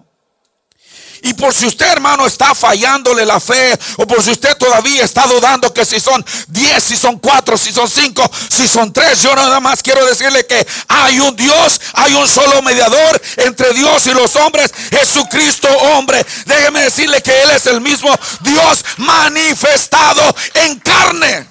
Y 1.21 1.33
por 1.33 1.53
si 1.53 1.65
usted, 1.65 1.87
hermano, 1.87 2.25
está 2.25 2.55
fallándole 2.55 3.25
la 3.25 3.39
fe, 3.39 3.77
o 3.97 4.07
por 4.07 4.23
si 4.23 4.31
usted 4.31 4.55
todavía 4.55 5.03
está 5.03 5.27
dudando 5.27 5.73
que 5.73 5.85
si 5.85 5.99
son 5.99 6.25
10, 6.47 6.81
si 6.83 6.95
son 6.95 7.19
4, 7.19 7.57
si 7.57 7.73
son 7.73 7.89
5, 7.89 8.31
si 8.49 8.67
son 8.67 8.93
3, 8.93 9.21
yo 9.21 9.35
nada 9.35 9.59
más 9.59 9.83
quiero 9.83 10.05
decirle 10.05 10.45
que 10.45 10.65
hay 10.87 11.19
un 11.19 11.35
Dios, 11.35 11.81
hay 11.93 12.13
un 12.13 12.27
solo 12.27 12.61
mediador 12.61 13.21
entre 13.37 13.73
Dios 13.73 14.07
y 14.07 14.11
los 14.11 14.35
hombres, 14.37 14.71
Jesucristo 14.91 15.67
hombre. 15.67 16.25
Déjeme 16.45 16.83
decirle 16.83 17.21
que 17.21 17.41
Él 17.41 17.51
es 17.51 17.65
el 17.67 17.81
mismo 17.81 18.15
Dios 18.41 18.85
manifestado 18.97 20.35
en 20.53 20.79
carne. 20.79 21.48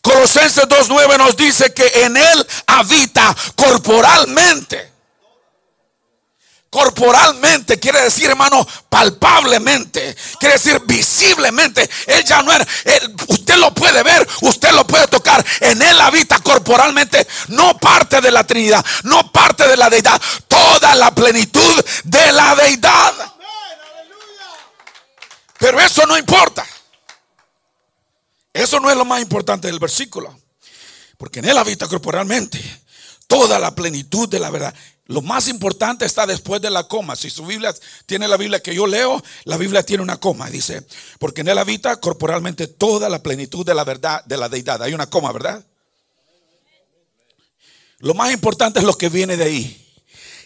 Colosenses 0.00 0.64
2.9 0.64 1.18
nos 1.18 1.36
dice 1.36 1.72
que 1.74 2.04
en 2.04 2.16
Él 2.16 2.46
habita 2.66 3.36
corporalmente. 3.54 4.90
Corporalmente 6.70 7.80
quiere 7.80 8.00
decir, 8.00 8.30
hermano, 8.30 8.64
palpablemente. 8.88 10.16
Quiere 10.38 10.54
decir 10.54 10.80
visiblemente. 10.86 11.88
Él 12.06 12.24
ya 12.24 12.42
no 12.42 12.52
era. 12.52 12.64
usted 13.26 13.56
lo 13.56 13.74
puede 13.74 14.04
ver, 14.04 14.26
usted 14.42 14.70
lo 14.70 14.86
puede 14.86 15.08
tocar. 15.08 15.44
En 15.58 15.82
Él 15.82 16.00
habita 16.00 16.38
corporalmente, 16.38 17.26
no 17.48 17.76
parte 17.76 18.20
de 18.20 18.30
la 18.30 18.46
Trinidad, 18.46 18.84
no 19.02 19.32
parte 19.32 19.66
de 19.66 19.76
la 19.76 19.90
deidad, 19.90 20.20
toda 20.46 20.94
la 20.94 21.10
plenitud 21.12 21.84
de 22.04 22.32
la 22.32 22.54
deidad. 22.54 23.14
Pero 25.58 25.80
eso 25.80 26.06
no 26.06 26.16
importa. 26.16 26.64
Eso 28.52 28.80
no 28.80 28.90
es 28.90 28.96
lo 28.96 29.04
más 29.04 29.20
importante 29.22 29.68
del 29.68 29.78
versículo. 29.78 30.38
Porque 31.16 31.40
en 31.40 31.46
él 31.46 31.58
habita 31.58 31.86
corporalmente 31.86 32.60
toda 33.26 33.58
la 33.58 33.74
plenitud 33.74 34.28
de 34.28 34.40
la 34.40 34.50
verdad. 34.50 34.74
Lo 35.06 35.22
más 35.22 35.48
importante 35.48 36.04
está 36.04 36.26
después 36.26 36.62
de 36.62 36.70
la 36.70 36.84
coma. 36.84 37.16
Si 37.16 37.30
su 37.30 37.44
Biblia 37.44 37.74
tiene 38.06 38.28
la 38.28 38.36
Biblia 38.36 38.62
que 38.62 38.74
yo 38.74 38.86
leo, 38.86 39.22
la 39.44 39.56
Biblia 39.56 39.82
tiene 39.82 40.02
una 40.02 40.18
coma. 40.18 40.48
Dice, 40.50 40.86
porque 41.18 41.40
en 41.42 41.48
él 41.48 41.58
habita 41.58 41.96
corporalmente 41.96 42.68
toda 42.68 43.08
la 43.08 43.22
plenitud 43.22 43.66
de 43.66 43.74
la 43.74 43.84
verdad, 43.84 44.24
de 44.24 44.36
la 44.36 44.48
deidad. 44.48 44.82
Hay 44.82 44.94
una 44.94 45.10
coma, 45.10 45.32
¿verdad? 45.32 45.64
Lo 47.98 48.14
más 48.14 48.32
importante 48.32 48.78
es 48.78 48.84
lo 48.84 48.96
que 48.96 49.08
viene 49.08 49.36
de 49.36 49.44
ahí. 49.44 49.79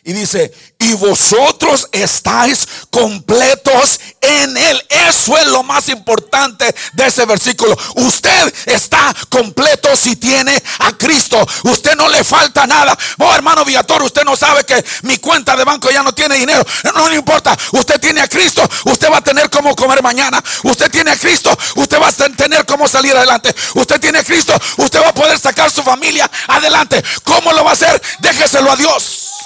Y 0.06 0.12
dice, 0.12 0.52
y 0.78 0.92
vosotros 0.92 1.88
estáis 1.90 2.68
completos 2.90 3.98
en 4.20 4.54
Él. 4.54 4.86
Eso 4.90 5.38
es 5.38 5.46
lo 5.46 5.62
más 5.62 5.88
importante 5.88 6.74
de 6.92 7.06
ese 7.06 7.24
versículo. 7.24 7.74
Usted 7.94 8.54
está 8.66 9.14
completo 9.30 9.96
si 9.96 10.16
tiene 10.16 10.62
a 10.80 10.92
Cristo. 10.92 11.46
Usted 11.62 11.96
no 11.96 12.10
le 12.10 12.22
falta 12.22 12.66
nada. 12.66 12.94
Oh, 13.18 13.34
hermano 13.34 13.64
Viator, 13.64 14.02
usted 14.02 14.24
no 14.24 14.36
sabe 14.36 14.64
que 14.64 14.84
mi 15.04 15.16
cuenta 15.16 15.56
de 15.56 15.64
banco 15.64 15.90
ya 15.90 16.02
no 16.02 16.12
tiene 16.12 16.36
dinero. 16.36 16.62
No 16.94 17.08
le 17.08 17.16
importa. 17.16 17.56
Usted 17.72 17.98
tiene 17.98 18.20
a 18.20 18.28
Cristo. 18.28 18.62
Usted 18.84 19.10
va 19.10 19.18
a 19.18 19.24
tener 19.24 19.48
cómo 19.48 19.74
comer 19.74 20.02
mañana. 20.02 20.44
Usted 20.64 20.90
tiene 20.90 21.12
a 21.12 21.16
Cristo. 21.16 21.56
Usted 21.76 21.98
va 21.98 22.08
a 22.08 22.12
tener 22.12 22.66
cómo 22.66 22.86
salir 22.88 23.16
adelante. 23.16 23.54
Usted 23.74 23.98
tiene 23.98 24.18
a 24.18 24.24
Cristo. 24.24 24.54
Usted 24.76 25.00
va 25.00 25.08
a 25.08 25.14
poder 25.14 25.38
sacar 25.38 25.70
su 25.70 25.82
familia 25.82 26.30
adelante. 26.46 27.02
¿Cómo 27.24 27.52
lo 27.54 27.64
va 27.64 27.70
a 27.70 27.74
hacer? 27.74 28.02
Déjeselo 28.18 28.70
a 28.70 28.76
Dios. 28.76 29.43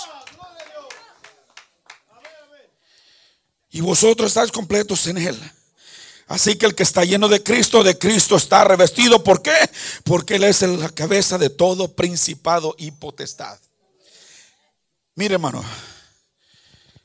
Y 3.70 3.80
vosotros 3.80 4.28
estáis 4.28 4.50
completos 4.50 5.06
en 5.06 5.18
Él. 5.18 5.52
Así 6.26 6.56
que 6.56 6.66
el 6.66 6.74
que 6.74 6.82
está 6.82 7.04
lleno 7.04 7.28
de 7.28 7.42
Cristo, 7.42 7.82
de 7.82 7.96
Cristo 7.96 8.36
está 8.36 8.62
revestido. 8.64 9.24
¿Por 9.24 9.40
qué? 9.40 9.56
Porque 10.04 10.36
Él 10.36 10.44
es 10.44 10.60
la 10.62 10.90
cabeza 10.90 11.38
de 11.38 11.48
todo 11.48 11.94
principado 11.94 12.74
y 12.78 12.90
potestad. 12.90 13.58
Mire 15.14 15.34
hermano, 15.34 15.64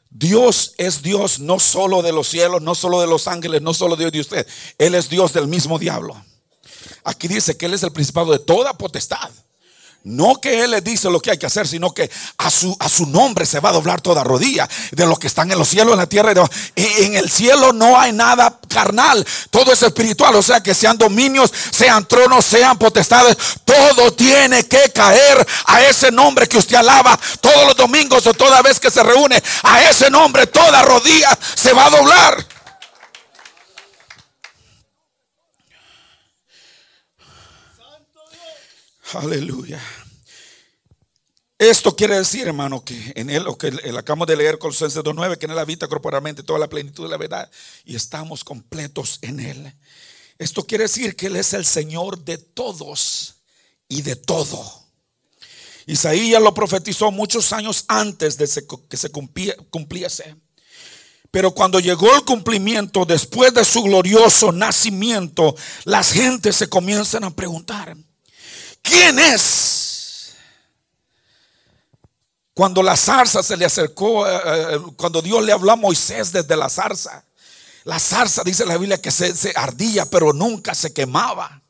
Dios 0.09 0.73
es 0.77 1.01
Dios 1.01 1.39
no 1.39 1.59
solo 1.59 2.01
de 2.01 2.11
los 2.11 2.27
cielos, 2.27 2.61
no 2.61 2.75
solo 2.75 3.01
de 3.01 3.07
los 3.07 3.27
ángeles, 3.27 3.61
no 3.61 3.73
solo 3.73 3.95
Dios 3.95 4.11
de 4.11 4.19
usted. 4.19 4.47
Él 4.77 4.93
es 4.93 5.09
Dios 5.09 5.33
del 5.33 5.47
mismo 5.47 5.79
diablo. 5.79 6.23
Aquí 7.05 7.27
dice 7.27 7.57
que 7.57 7.65
Él 7.65 7.73
es 7.73 7.83
el 7.83 7.91
principado 7.91 8.31
de 8.31 8.39
toda 8.39 8.77
potestad. 8.77 9.31
No 10.05 10.35
que 10.35 10.61
Él 10.61 10.71
le 10.71 10.81
dice 10.81 11.09
lo 11.09 11.21
que 11.21 11.31
hay 11.31 11.37
que 11.37 11.45
hacer, 11.45 11.65
sino 11.65 11.93
que 11.93 12.11
a 12.37 12.51
su, 12.51 12.75
a 12.77 12.89
su 12.89 13.05
nombre 13.05 13.45
se 13.45 13.61
va 13.61 13.69
a 13.69 13.71
doblar 13.71 14.01
toda 14.01 14.21
rodilla 14.21 14.67
de 14.91 15.05
los 15.05 15.17
que 15.17 15.27
están 15.27 15.49
en 15.49 15.57
los 15.57 15.69
cielos, 15.69 15.93
en 15.93 15.99
la 15.99 16.07
tierra. 16.07 16.33
Y 16.75 17.03
en 17.03 17.15
el 17.15 17.29
cielo 17.29 17.71
no 17.71 17.97
hay 17.97 18.11
nada 18.11 18.59
carnal, 18.67 19.25
todo 19.49 19.71
es 19.71 19.81
espiritual. 19.81 20.35
O 20.35 20.43
sea 20.43 20.61
que 20.61 20.73
sean 20.73 20.97
dominios, 20.97 21.53
sean 21.71 22.05
tronos, 22.05 22.43
sean 22.43 22.77
potestades, 22.77 23.37
todo 23.63 24.11
tiene 24.11 24.67
que 24.67 24.91
caer 24.93 25.47
a 25.67 25.81
ese 25.83 26.11
nombre 26.11 26.47
que 26.47 26.57
usted 26.57 26.75
alaba 26.75 27.17
todos 27.39 27.65
los 27.65 27.77
domingos 27.77 28.27
o 28.27 28.33
toda 28.33 28.61
vez 28.61 28.81
que 28.81 28.91
se 28.91 29.03
reúne. 29.03 29.41
A 29.63 29.83
ese 29.89 30.09
nombre 30.09 30.47
toda 30.47 30.81
rodilla 30.81 31.37
se 31.55 31.71
va 31.71 31.85
a 31.85 31.89
doblar. 31.89 32.45
Aleluya. 39.15 39.81
Esto 41.57 41.95
quiere 41.95 42.17
decir, 42.17 42.47
hermano, 42.47 42.83
que 42.83 43.13
en 43.15 43.29
él, 43.29 43.43
lo 43.43 43.57
que 43.57 43.67
acabamos 43.97 44.27
de 44.27 44.35
leer 44.35 44.57
Colosenses 44.57 45.01
2.9, 45.01 45.37
que 45.37 45.45
en 45.45 45.51
él 45.51 45.59
habita 45.59 45.87
corporalmente 45.87 46.43
toda 46.43 46.59
la 46.59 46.67
plenitud 46.67 47.03
de 47.03 47.09
la 47.09 47.17
verdad 47.17 47.49
y 47.85 47.95
estamos 47.95 48.43
completos 48.43 49.19
en 49.21 49.39
él. 49.39 49.73
Esto 50.37 50.65
quiere 50.65 50.85
decir 50.85 51.15
que 51.15 51.27
él 51.27 51.35
es 51.35 51.53
el 51.53 51.63
Señor 51.63 52.19
de 52.25 52.37
todos 52.37 53.35
y 53.87 54.01
de 54.01 54.15
todo. 54.15 54.83
Isaías 55.85 56.41
lo 56.41 56.53
profetizó 56.53 57.11
muchos 57.11 57.53
años 57.53 57.85
antes 57.87 58.37
de 58.37 58.49
que 58.89 58.97
se 58.97 59.09
cumpliese. 59.11 60.35
Pero 61.29 61.51
cuando 61.51 61.79
llegó 61.79 62.13
el 62.15 62.23
cumplimiento, 62.23 63.05
después 63.05 63.53
de 63.53 63.63
su 63.63 63.83
glorioso 63.83 64.51
nacimiento, 64.51 65.55
las 65.83 66.11
gentes 66.11 66.55
se 66.55 66.67
comienzan 66.67 67.23
a 67.23 67.31
preguntar, 67.31 67.95
¿quién 68.83 69.17
es? 69.17 70.33
Cuando 72.53 72.83
la 72.83 72.95
zarza 72.95 73.41
se 73.41 73.57
le 73.57 73.65
acercó, 73.65 74.27
eh, 74.27 74.39
eh, 74.45 74.79
cuando 74.95 75.23
Dios 75.23 75.43
le 75.43 75.51
habló 75.51 75.71
a 75.71 75.75
Moisés 75.75 76.31
desde 76.31 76.55
la 76.55 76.69
zarza, 76.69 77.23
la 77.83 77.99
zarza 77.99 78.43
dice 78.43 78.65
la 78.65 78.77
Biblia 78.77 79.01
que 79.01 79.11
se, 79.11 79.53
ardía, 79.55 80.05
pero 80.05 80.33
nunca 80.33 80.75
se 80.75 80.93
quemaba. 80.93 81.61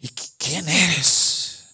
¿Y 0.00 0.08
quién 0.38 0.68
eres? 0.68 1.64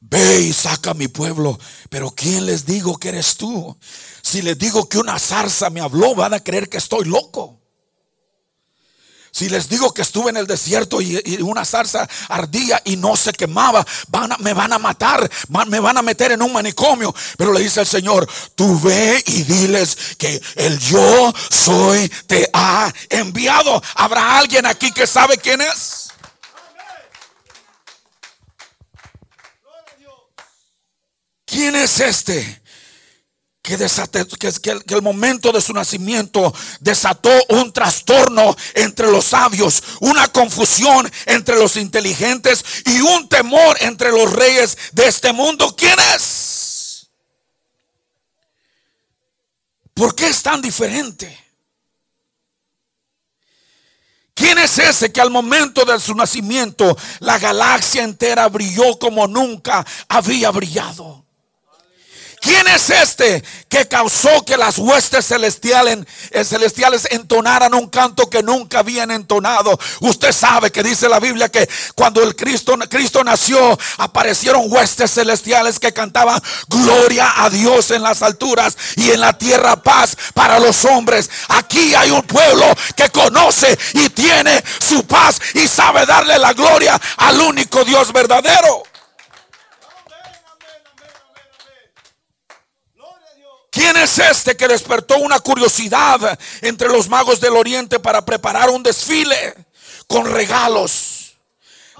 Ve 0.00 0.40
y 0.40 0.52
saca 0.52 0.90
a 0.90 0.94
mi 0.94 1.08
pueblo. 1.08 1.58
Pero 1.90 2.10
¿quién 2.10 2.46
les 2.46 2.66
digo 2.66 2.98
que 2.98 3.08
eres 3.08 3.36
tú? 3.36 3.76
Si 4.22 4.42
les 4.42 4.58
digo 4.58 4.88
que 4.88 4.98
una 4.98 5.18
zarza 5.18 5.70
me 5.70 5.80
habló, 5.80 6.14
van 6.14 6.34
a 6.34 6.40
creer 6.40 6.68
que 6.68 6.76
estoy 6.76 7.04
loco. 7.06 7.57
Si 9.38 9.48
les 9.48 9.68
digo 9.68 9.94
que 9.94 10.02
estuve 10.02 10.30
en 10.30 10.36
el 10.36 10.48
desierto 10.48 11.00
y, 11.00 11.16
una 11.42 11.64
zarza 11.64 12.08
ardía 12.28 12.82
y 12.84 12.96
no 12.96 13.16
se 13.16 13.32
quemaba, 13.32 13.86
van 14.08 14.32
me 14.40 14.52
van 14.52 14.72
a 14.72 14.80
matar, 14.80 15.30
me 15.68 15.78
van 15.78 15.96
a 15.96 16.02
meter 16.02 16.32
en 16.32 16.42
un 16.42 16.52
manicomio. 16.52 17.14
Pero 17.36 17.52
le 17.52 17.60
dice 17.60 17.78
el 17.78 17.86
Señor, 17.86 18.28
tú 18.56 18.80
ve 18.80 19.22
y 19.26 19.44
diles 19.44 19.96
que 20.18 20.42
el 20.56 20.76
yo 20.80 21.32
soy 21.50 22.08
te 22.26 22.50
ha 22.52 22.92
enviado. 23.10 23.80
¿Habrá 23.94 24.40
alguien 24.40 24.66
aquí 24.66 24.90
que 24.90 25.06
sabe 25.06 25.38
quién 25.38 25.60
es? 25.60 26.08
¿Quién 31.46 31.76
es 31.76 32.00
este? 32.00 32.60
Que, 33.76 34.94
el, 34.94 35.02
momento 35.02 35.52
de 35.52 35.60
su 35.60 35.72
nacimiento 35.72 36.54
desató 36.80 37.30
un 37.50 37.72
trastorno 37.72 38.56
entre 38.74 39.10
los 39.10 39.26
sabios, 39.26 39.82
una 40.00 40.28
confusión 40.28 41.10
entre 41.26 41.56
los 41.56 41.76
inteligentes 41.76 42.64
y 42.86 43.00
un 43.00 43.28
temor 43.28 43.76
entre 43.80 44.10
los 44.10 44.32
reyes 44.32 44.76
de 44.92 45.06
este 45.06 45.32
mundo. 45.32 45.74
¿Quién 45.76 45.98
es? 46.14 47.08
¿Por 49.92 50.14
qué 50.14 50.28
es 50.28 50.42
tan 50.42 50.62
diferente? 50.62 51.36
¿Quién 54.32 54.56
es 54.58 54.78
ese 54.78 55.12
que 55.12 55.20
al 55.20 55.30
momento 55.30 55.84
de 55.84 55.98
su 55.98 56.14
nacimiento 56.14 56.96
la 57.18 57.38
galaxia 57.38 58.04
entera 58.04 58.48
brilló 58.48 58.98
como 58.98 59.26
nunca 59.26 59.84
había 60.08 60.50
brillado? 60.52 61.27
¿Quién 62.40 62.66
es 62.68 62.90
este 62.90 63.42
que 63.68 63.88
causó 63.88 64.44
que 64.44 64.56
las 64.56 64.78
huestes 64.78 65.26
celestiales, 65.26 65.98
eh, 66.30 66.44
celestiales 66.44 67.08
entonaran 67.10 67.74
un 67.74 67.88
canto 67.88 68.30
que 68.30 68.42
nunca 68.42 68.80
habían 68.80 69.10
entonado? 69.10 69.78
Usted 70.00 70.32
sabe 70.32 70.70
que 70.70 70.82
dice 70.82 71.08
la 71.08 71.18
Biblia 71.20 71.48
que 71.48 71.68
cuando 71.94 72.22
el 72.22 72.36
Cristo, 72.36 72.76
Cristo 72.88 73.24
nació, 73.24 73.78
aparecieron 73.98 74.64
huestes 74.66 75.12
celestiales 75.12 75.78
que 75.78 75.92
cantaban 75.92 76.40
gloria 76.68 77.44
a 77.44 77.50
Dios 77.50 77.90
en 77.90 78.02
las 78.02 78.22
alturas 78.22 78.76
y 78.96 79.10
en 79.10 79.20
la 79.20 79.36
tierra 79.36 79.82
paz 79.82 80.16
para 80.34 80.60
los 80.60 80.84
hombres. 80.84 81.28
Aquí 81.48 81.94
hay 81.94 82.10
un 82.10 82.22
pueblo 82.22 82.66
que 82.94 83.08
conoce 83.10 83.76
y 83.94 84.10
tiene 84.10 84.62
su 84.78 85.04
paz 85.06 85.40
y 85.54 85.66
sabe 85.66 86.06
darle 86.06 86.38
la 86.38 86.52
gloria 86.52 87.00
al 87.16 87.40
único 87.40 87.84
Dios 87.84 88.12
verdadero. 88.12 88.84
¿Quién 93.70 93.96
es 93.96 94.18
este 94.18 94.56
que 94.56 94.66
despertó 94.66 95.18
una 95.18 95.40
curiosidad 95.40 96.38
entre 96.62 96.88
los 96.88 97.08
magos 97.08 97.40
del 97.40 97.56
oriente 97.56 98.00
para 98.00 98.24
preparar 98.24 98.70
un 98.70 98.82
desfile 98.82 99.54
con 100.06 100.26
regalos 100.26 101.36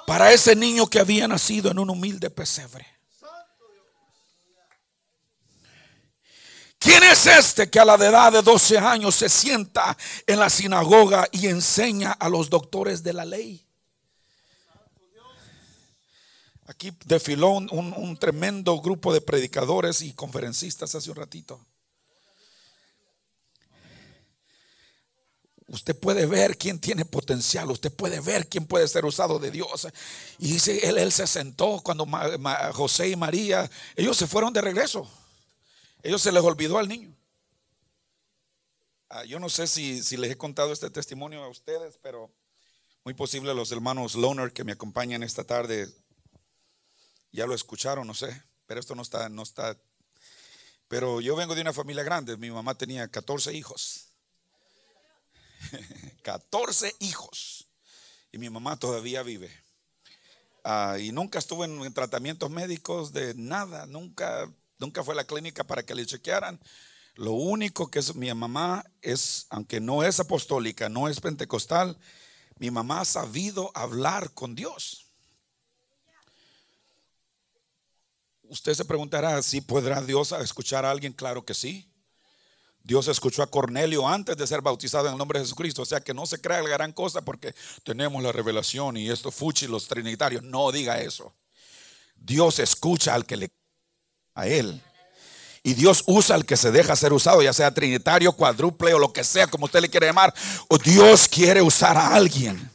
para 0.06 0.32
ese 0.32 0.56
niño 0.56 0.88
que 0.88 1.00
había 1.00 1.28
nacido 1.28 1.70
en 1.70 1.78
un 1.78 1.90
humilde 1.90 2.30
pesebre? 2.30 2.87
¿Quién 6.78 7.02
es 7.02 7.26
este 7.26 7.68
que 7.68 7.80
a 7.80 7.84
la 7.84 7.94
edad 7.94 8.32
de 8.32 8.40
12 8.40 8.78
años 8.78 9.14
se 9.14 9.28
sienta 9.28 9.96
en 10.26 10.38
la 10.38 10.48
sinagoga 10.48 11.28
y 11.32 11.48
enseña 11.48 12.12
a 12.12 12.28
los 12.28 12.48
doctores 12.48 13.02
de 13.02 13.12
la 13.12 13.25
ley? 13.25 13.67
Aquí 16.68 16.92
desfiló 17.06 17.52
un, 17.52 18.16
tremendo 18.18 18.78
grupo 18.82 19.10
de 19.14 19.22
predicadores 19.22 20.02
y 20.02 20.12
conferencistas 20.12 20.94
hace 20.94 21.10
un 21.10 21.16
ratito. 21.16 21.58
Usted 25.68 25.98
puede 25.98 26.26
ver 26.26 26.58
quién 26.58 26.78
tiene 26.78 27.06
potencial, 27.06 27.70
usted 27.70 27.90
puede 27.90 28.20
ver 28.20 28.48
quién 28.48 28.66
puede 28.66 28.87
ser 28.87 29.06
usado 29.06 29.38
de 29.38 29.50
Dios. 29.50 29.88
Y 30.38 30.52
dice, 30.52 30.87
él, 30.87 30.98
él 30.98 31.10
se 31.10 31.26
sentó 31.26 31.80
cuando 31.82 32.06
José 32.75 33.08
y 33.08 33.16
María, 33.16 33.70
ellos 33.96 34.18
se 34.18 34.26
fueron 34.26 34.52
de 34.52 34.60
regreso. 34.60 35.10
Ellos 36.02 36.20
se 36.20 36.32
les 36.32 36.42
olvidó 36.42 36.76
al 36.76 36.87
niño. 36.87 37.16
Ah, 39.08 39.25
yo 39.25 39.40
no 39.40 39.48
sé 39.48 39.66
si, 39.66 40.02
si, 40.02 40.18
les 40.18 40.32
he 40.32 40.37
contado 40.37 40.70
este 40.70 40.90
testimonio 40.90 41.42
a 41.42 41.48
ustedes, 41.48 41.98
pero 42.02 42.30
muy 43.04 43.14
posible 43.14 43.54
los 43.54 43.72
hermanos 43.72 44.16
Loner 44.16 44.52
que 44.52 44.64
me 44.64 44.72
acompañan 44.72 45.22
esta 45.22 45.44
tarde 45.44 45.88
ya 47.38 47.47
lo 47.47 47.54
escucharon, 47.54 48.07
no 48.07 48.14
sé, 48.14 48.42
pero 48.66 48.80
esto 48.80 48.95
no 48.95 49.02
está, 49.02 49.28
no 49.28 49.42
está. 49.42 49.76
Pero 50.88 51.21
yo 51.21 51.37
vengo 51.37 51.54
de 51.54 51.61
una 51.61 51.73
familia 51.73 52.02
grande. 52.02 52.37
Mi 52.37 52.50
mamá 52.50 52.75
tenía 52.75 53.07
14 53.07 53.54
hijos. 53.54 54.09
14 56.23 56.97
hijos. 56.99 57.66
Y 58.33 58.38
mi 58.38 58.50
mamá 58.50 58.76
todavía 58.76 59.23
vive. 59.23 59.50
Ah, 60.64 60.97
y 60.99 61.12
nunca 61.12 61.38
estuve 61.38 61.66
en, 61.66 61.95
tratamientos 61.95 62.50
médicos 62.50 63.12
de 63.12 63.35
nada, 63.35 63.87
nunca, 63.87 64.52
nunca 64.78 65.04
fue 65.04 65.14
a 65.14 65.18
la 65.18 65.25
clínica 65.25 65.64
para 65.64 65.85
que 65.85 65.95
le 65.95 66.04
chequearan. 66.04 66.61
Lo 67.14 67.33
único 67.33 67.90
que 67.90 68.00
es 68.00 68.16
mi 68.16 68.33
mamá 68.35 68.85
es, 69.00 69.47
aunque 69.50 69.80
no 69.80 70.02
es 70.02 70.18
apostólica, 70.18 70.88
no 70.88 71.09
es 71.09 71.21
pentecostal, 71.21 71.97
mi 72.59 72.71
mamá 72.71 73.00
ha 73.00 73.04
sabido 73.04 73.71
hablar 73.75 74.33
con 74.35 74.54
Dios. 74.54 75.08
Usted 78.49 78.75
se 78.75 78.85
preguntará 78.85 79.40
si 79.43 79.61
podrá 79.61 80.00
Dios 80.00 80.33
escuchar 80.33 80.85
a 80.85 80.90
alguien. 80.90 81.12
Claro 81.12 81.45
que 81.45 81.55
sí. 81.55 81.87
Dios 82.83 83.07
escuchó 83.09 83.43
a 83.43 83.50
Cornelio 83.50 84.09
antes 84.09 84.37
de 84.37 84.47
ser 84.47 84.62
bautizado 84.62 85.07
en 85.07 85.12
el 85.12 85.19
nombre 85.19 85.38
de 85.38 85.45
Jesucristo. 85.45 85.83
O 85.83 85.87
sea 85.87 86.00
que 86.00 86.14
no 86.14 86.25
se 86.25 86.40
crea 86.40 86.62
la 86.62 86.71
gran 86.71 86.93
cosa 86.93 87.21
porque 87.21 87.55
tenemos 87.85 88.23
la 88.23 88.33
revelación 88.33 88.97
y 88.97 89.11
esto 89.11 89.31
fuchi 89.31 89.67
los 89.67 89.87
trinitarios. 89.87 90.43
No 90.43 90.73
diga 90.73 90.99
eso. 90.99 91.35
Dios 92.17 92.59
escucha 92.59 93.14
al 93.14 93.26
que 93.26 93.37
le 93.37 93.50
a 94.35 94.47
él. 94.47 94.81
Y 95.62 95.75
Dios 95.75 96.05
usa 96.07 96.35
al 96.35 96.47
que 96.47 96.57
se 96.57 96.71
deja 96.71 96.97
ser 96.97 97.12
usado, 97.12 97.43
ya 97.43 97.52
sea 97.52 97.75
trinitario, 97.75 98.33
cuádruple 98.33 98.95
o 98.95 98.99
lo 98.99 99.12
que 99.12 99.25
sea, 99.25 99.49
como 99.49 99.67
usted 99.67 99.81
le 99.81 99.90
quiere 99.90 100.07
llamar. 100.07 100.33
O 100.69 100.78
Dios 100.78 101.28
quiere 101.28 101.61
usar 101.61 101.99
a 101.99 102.14
alguien. 102.14 102.71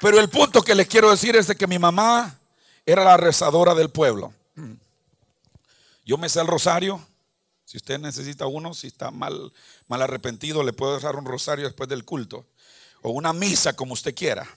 Pero 0.00 0.18
el 0.18 0.28
punto 0.28 0.62
que 0.62 0.74
le 0.74 0.86
quiero 0.86 1.10
decir 1.10 1.36
es 1.36 1.46
de 1.46 1.54
que 1.54 1.68
mi 1.68 1.78
mamá 1.78 2.36
era 2.84 3.04
la 3.04 3.16
rezadora 3.16 3.74
del 3.74 3.90
pueblo. 3.90 4.32
Yo 6.08 6.16
me 6.16 6.30
sé 6.30 6.40
el 6.40 6.46
rosario. 6.46 7.06
Si 7.66 7.76
usted 7.76 7.98
necesita 8.00 8.46
uno, 8.46 8.72
si 8.72 8.86
está 8.86 9.10
mal, 9.10 9.52
mal 9.88 10.00
arrepentido, 10.00 10.62
le 10.62 10.72
puedo 10.72 10.94
dejar 10.94 11.16
un 11.16 11.26
rosario 11.26 11.66
después 11.66 11.86
del 11.86 12.06
culto. 12.06 12.46
O 13.02 13.10
una 13.10 13.34
misa, 13.34 13.74
como 13.74 13.92
usted 13.92 14.14
quiera. 14.14 14.48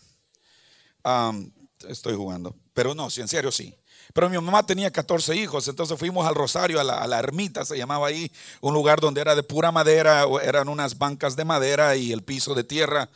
estoy 1.90 2.16
jugando. 2.16 2.56
Pero 2.74 2.96
no, 2.96 3.10
si 3.10 3.20
en 3.20 3.28
serio 3.28 3.52
sí. 3.52 3.76
Pero 4.14 4.30
mi 4.30 4.38
mamá 4.38 4.66
tenía 4.66 4.92
14 4.92 5.36
hijos, 5.36 5.68
entonces 5.68 6.00
fuimos 6.00 6.26
al 6.26 6.36
Rosario, 6.36 6.80
a 6.80 6.86
la, 6.86 7.02
a 7.02 7.08
la, 7.08 7.20
ermita, 7.20 7.66
se 7.66 7.78
llamaba 7.78 8.08
ahí, 8.08 8.32
un 8.62 8.74
lugar 8.74 9.02
donde 9.02 9.20
era 9.20 9.36
de 9.36 9.44
pura 9.44 9.72
madera, 9.72 10.26
eran 10.44 10.70
unas 10.70 10.98
bancas 10.98 11.36
de 11.36 11.44
madera 11.44 11.98
y 11.98 12.14
el 12.14 12.24
piso 12.24 12.56
de 12.56 12.64
tierra. 12.64 13.10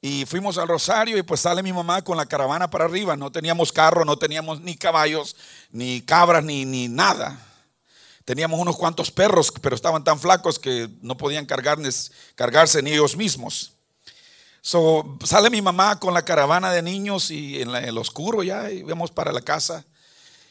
Y 0.00 0.24
fuimos 0.26 0.56
al 0.56 0.68
Rosario 0.68 1.18
y 1.18 1.22
pues 1.22 1.40
sale 1.40 1.64
mi 1.64 1.72
mamá 1.72 2.02
con 2.02 2.16
la 2.16 2.26
caravana 2.26 2.70
para 2.70 2.84
arriba. 2.84 3.16
No 3.16 3.32
teníamos 3.32 3.72
carro, 3.72 4.04
no 4.04 4.16
teníamos 4.16 4.60
ni 4.60 4.76
caballos, 4.76 5.34
ni 5.72 6.00
cabras, 6.00 6.44
ni, 6.44 6.64
ni 6.64 6.86
nada. 6.86 7.48
Teníamos 8.24 8.60
unos 8.60 8.76
cuantos 8.76 9.10
perros, 9.10 9.52
pero 9.60 9.74
estaban 9.74 10.04
tan 10.04 10.18
flacos 10.18 10.58
que 10.58 10.88
no 11.00 11.16
podían 11.16 11.46
cargarse 11.46 12.82
ni 12.82 12.92
ellos 12.92 13.16
mismos. 13.16 13.72
So, 14.60 15.18
sale 15.24 15.50
mi 15.50 15.60
mamá 15.60 15.98
con 15.98 16.14
la 16.14 16.24
caravana 16.24 16.70
de 16.70 16.82
niños 16.82 17.32
y 17.32 17.60
en, 17.60 17.74
el 17.74 17.98
oscuro 17.98 18.44
ya, 18.44 18.70
y 18.70 18.84
vamos 18.84 19.10
para 19.10 19.32
la 19.32 19.40
casa. 19.40 19.84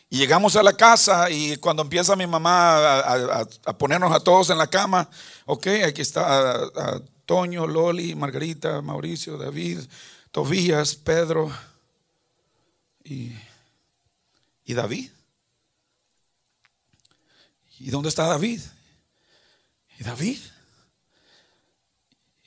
Y 0.09 0.17
llegamos 0.17 0.57
a 0.57 0.63
la 0.63 0.73
casa 0.73 1.29
y 1.29 1.55
cuando 1.55 1.81
empieza 1.81 2.17
mi 2.17 2.27
mamá 2.27 2.99
a, 2.99 3.77
ponernos 3.77 4.13
a 4.13 4.19
todos 4.19 4.49
en 4.49 4.57
la 4.57 4.67
cama, 4.67 5.09
ok, 5.45 5.67
aquí 5.85 6.01
está 6.01 6.69
Toño, 7.25 7.65
Loli, 7.65 8.13
Margarita, 8.13 8.81
Mauricio, 8.81 9.37
David, 9.37 9.79
Tobías, 10.31 10.95
Pedro 10.95 11.49
y, 13.05 13.31
y 14.65 14.73
David. 14.73 15.09
¿Y 17.83 17.89
dónde 17.89 18.09
está 18.09 18.27
David? 18.27 18.61
¿Y 19.97 20.03
David? 20.03 20.39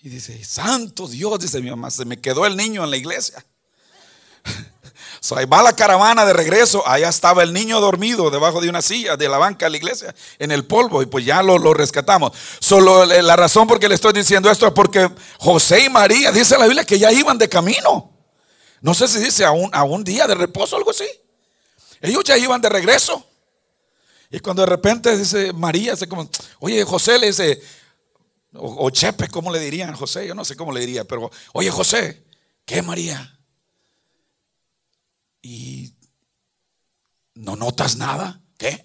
Y 0.00 0.08
dice, 0.08 0.44
santo 0.44 1.08
Dios, 1.08 1.40
dice 1.40 1.60
mi 1.60 1.70
mamá, 1.70 1.90
se 1.90 2.04
me 2.04 2.20
quedó 2.20 2.46
el 2.46 2.56
niño 2.56 2.84
en 2.84 2.90
la 2.90 2.96
iglesia. 2.96 3.44
Ahí 5.36 5.46
va 5.46 5.62
la 5.62 5.74
caravana 5.74 6.24
de 6.24 6.34
regreso. 6.34 6.86
Allá 6.86 7.08
estaba 7.08 7.42
el 7.42 7.52
niño 7.52 7.80
dormido 7.80 8.30
debajo 8.30 8.60
de 8.60 8.68
una 8.68 8.80
silla 8.80 9.16
de 9.16 9.28
la 9.28 9.38
banca 9.38 9.66
de 9.66 9.70
la 9.70 9.76
iglesia 9.78 10.14
en 10.38 10.52
el 10.52 10.66
polvo. 10.66 11.02
Y 11.02 11.06
pues 11.06 11.24
ya 11.24 11.42
lo, 11.42 11.58
lo 11.58 11.74
rescatamos. 11.74 12.32
Solo 12.60 13.04
la 13.04 13.34
razón 13.34 13.66
por 13.66 13.80
que 13.80 13.88
le 13.88 13.96
estoy 13.96 14.12
diciendo 14.12 14.50
esto 14.50 14.66
es 14.68 14.72
porque 14.72 15.10
José 15.38 15.86
y 15.86 15.88
María, 15.88 16.30
dice 16.30 16.56
la 16.58 16.66
Biblia, 16.66 16.84
que 16.84 16.98
ya 16.98 17.10
iban 17.10 17.38
de 17.38 17.48
camino. 17.48 18.12
No 18.82 18.94
sé 18.94 19.08
si 19.08 19.18
dice 19.18 19.44
a 19.44 19.50
un, 19.50 19.74
a 19.74 19.82
un 19.82 20.04
día 20.04 20.28
de 20.28 20.34
reposo 20.36 20.76
o 20.76 20.78
algo 20.78 20.90
así. 20.90 21.08
Ellos 22.00 22.22
ya 22.22 22.36
iban 22.36 22.60
de 22.60 22.68
regreso. 22.68 23.26
Y 24.34 24.40
cuando 24.40 24.62
de 24.62 24.66
repente 24.66 25.16
dice 25.16 25.52
María, 25.52 25.94
como, 26.08 26.28
oye, 26.58 26.82
José 26.82 27.20
le 27.20 27.28
dice, 27.28 27.62
o, 28.52 28.90
Chepe, 28.90 29.28
¿cómo 29.28 29.52
le 29.52 29.60
dirían 29.60 29.94
José? 29.94 30.26
Yo 30.26 30.34
no 30.34 30.44
sé 30.44 30.56
cómo 30.56 30.72
le 30.72 30.80
diría, 30.80 31.04
pero, 31.04 31.30
oye, 31.52 31.70
José, 31.70 32.24
¿qué 32.64 32.82
María? 32.82 33.38
Y 35.40 35.92
no 37.34 37.54
notas 37.54 37.96
nada, 37.96 38.40
¿qué? 38.58 38.84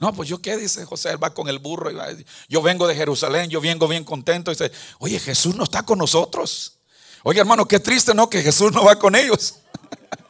No, 0.00 0.12
pues 0.14 0.28
yo 0.28 0.42
qué, 0.42 0.56
dice 0.56 0.84
José, 0.84 1.10
él 1.10 1.22
va 1.22 1.32
con 1.32 1.48
el 1.48 1.60
burro, 1.60 1.88
y 1.88 1.94
va, 1.94 2.08
yo 2.48 2.60
vengo 2.60 2.88
de 2.88 2.96
Jerusalén, 2.96 3.50
yo 3.50 3.60
vengo 3.60 3.86
bien 3.86 4.02
contento, 4.02 4.50
y 4.50 4.54
dice, 4.54 4.72
oye, 4.98 5.20
Jesús 5.20 5.54
no 5.54 5.62
está 5.62 5.84
con 5.84 6.00
nosotros. 6.00 6.78
Oye, 7.22 7.38
hermano, 7.38 7.68
qué 7.68 7.78
triste, 7.78 8.14
¿no? 8.14 8.28
Que 8.28 8.42
Jesús 8.42 8.72
no 8.72 8.84
va 8.84 8.98
con 8.98 9.14
ellos. 9.14 9.54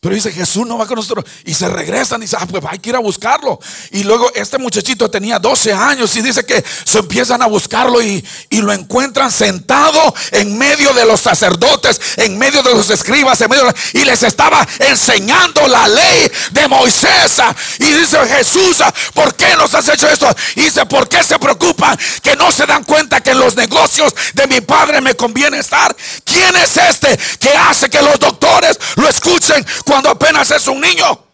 Pero 0.00 0.14
dice, 0.14 0.30
Jesús 0.30 0.66
no 0.66 0.78
va 0.78 0.86
con 0.86 0.96
nosotros. 0.96 1.24
Y 1.44 1.54
se 1.54 1.68
regresan 1.68 2.20
y 2.20 2.26
dice, 2.26 2.36
ah, 2.38 2.46
pues 2.46 2.62
hay 2.68 2.78
que 2.78 2.90
ir 2.90 2.96
a 2.96 3.00
buscarlo. 3.00 3.58
Y 3.90 4.04
luego 4.04 4.30
este 4.34 4.58
muchachito 4.58 5.10
tenía 5.10 5.38
12 5.38 5.72
años 5.72 6.14
y 6.16 6.22
dice 6.22 6.44
que 6.44 6.62
se 6.84 6.98
empiezan 6.98 7.42
a 7.42 7.46
buscarlo 7.46 8.02
y, 8.02 8.24
lo 8.50 8.72
encuentran 8.72 9.30
sentado 9.30 10.12
en 10.32 10.58
medio 10.58 10.92
de 10.92 11.04
los 11.04 11.20
sacerdotes, 11.20 12.00
en 12.16 12.36
medio 12.36 12.64
de 12.64 12.74
los 12.74 12.90
escribas, 12.90 13.40
en 13.40 13.50
medio 13.50 13.72
y 13.92 14.04
les 14.04 14.24
estaba 14.24 14.66
enseñando 14.80 15.68
la 15.68 15.86
ley 15.86 16.32
de 16.50 16.66
Moisés. 16.66 17.36
Y 17.78 17.92
dice, 17.92 18.18
Jesús, 18.26 18.82
¿por 19.14 19.34
qué 19.34 19.54
nos 19.56 19.72
has 19.74 19.88
hecho 19.88 20.08
esto? 20.08 20.28
Y 20.56 20.62
dice, 20.62 20.84
¿por 20.86 21.08
qué 21.08 21.22
se 21.22 21.38
preocupan? 21.38 21.96
Que 22.22 22.34
no 22.34 22.50
se 22.50 22.66
dan 22.66 22.82
cuenta 22.82 23.22
que 23.22 23.30
en 23.30 23.38
los 23.38 23.54
negocios 23.54 24.14
de 24.34 24.46
mi 24.48 24.60
padre 24.60 25.00
me 25.00 25.14
conviene 25.14 25.58
estar. 25.58 25.94
¿Quién 26.24 26.56
es 26.56 26.76
este 26.76 27.18
que 27.38 27.50
hace 27.50 27.88
que 27.88 28.02
los 28.02 28.18
doctores 28.18 28.78
lo 28.96 29.08
escuchen? 29.08 29.64
Cuando 29.86 30.10
apenas 30.10 30.50
es 30.50 30.66
un 30.66 30.80
niño. 30.80 31.26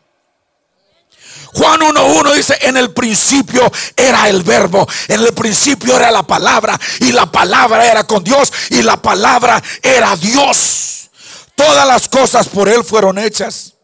Juan 1.54 1.80
1.1 1.80 2.34
dice, 2.34 2.56
en 2.62 2.76
el 2.76 2.92
principio 2.92 3.70
era 3.94 4.28
el 4.28 4.42
verbo, 4.42 4.86
en 5.08 5.20
el 5.20 5.34
principio 5.34 5.96
era 5.96 6.10
la 6.10 6.22
palabra 6.22 6.78
y 7.00 7.12
la 7.12 7.30
palabra 7.30 7.90
era 7.90 8.04
con 8.04 8.24
Dios 8.24 8.52
y 8.70 8.82
la 8.82 9.00
palabra 9.00 9.62
era 9.82 10.16
Dios. 10.16 11.10
Todas 11.54 11.86
las 11.86 12.08
cosas 12.08 12.48
por 12.48 12.68
Él 12.68 12.82
fueron 12.84 13.18
hechas 13.18 13.74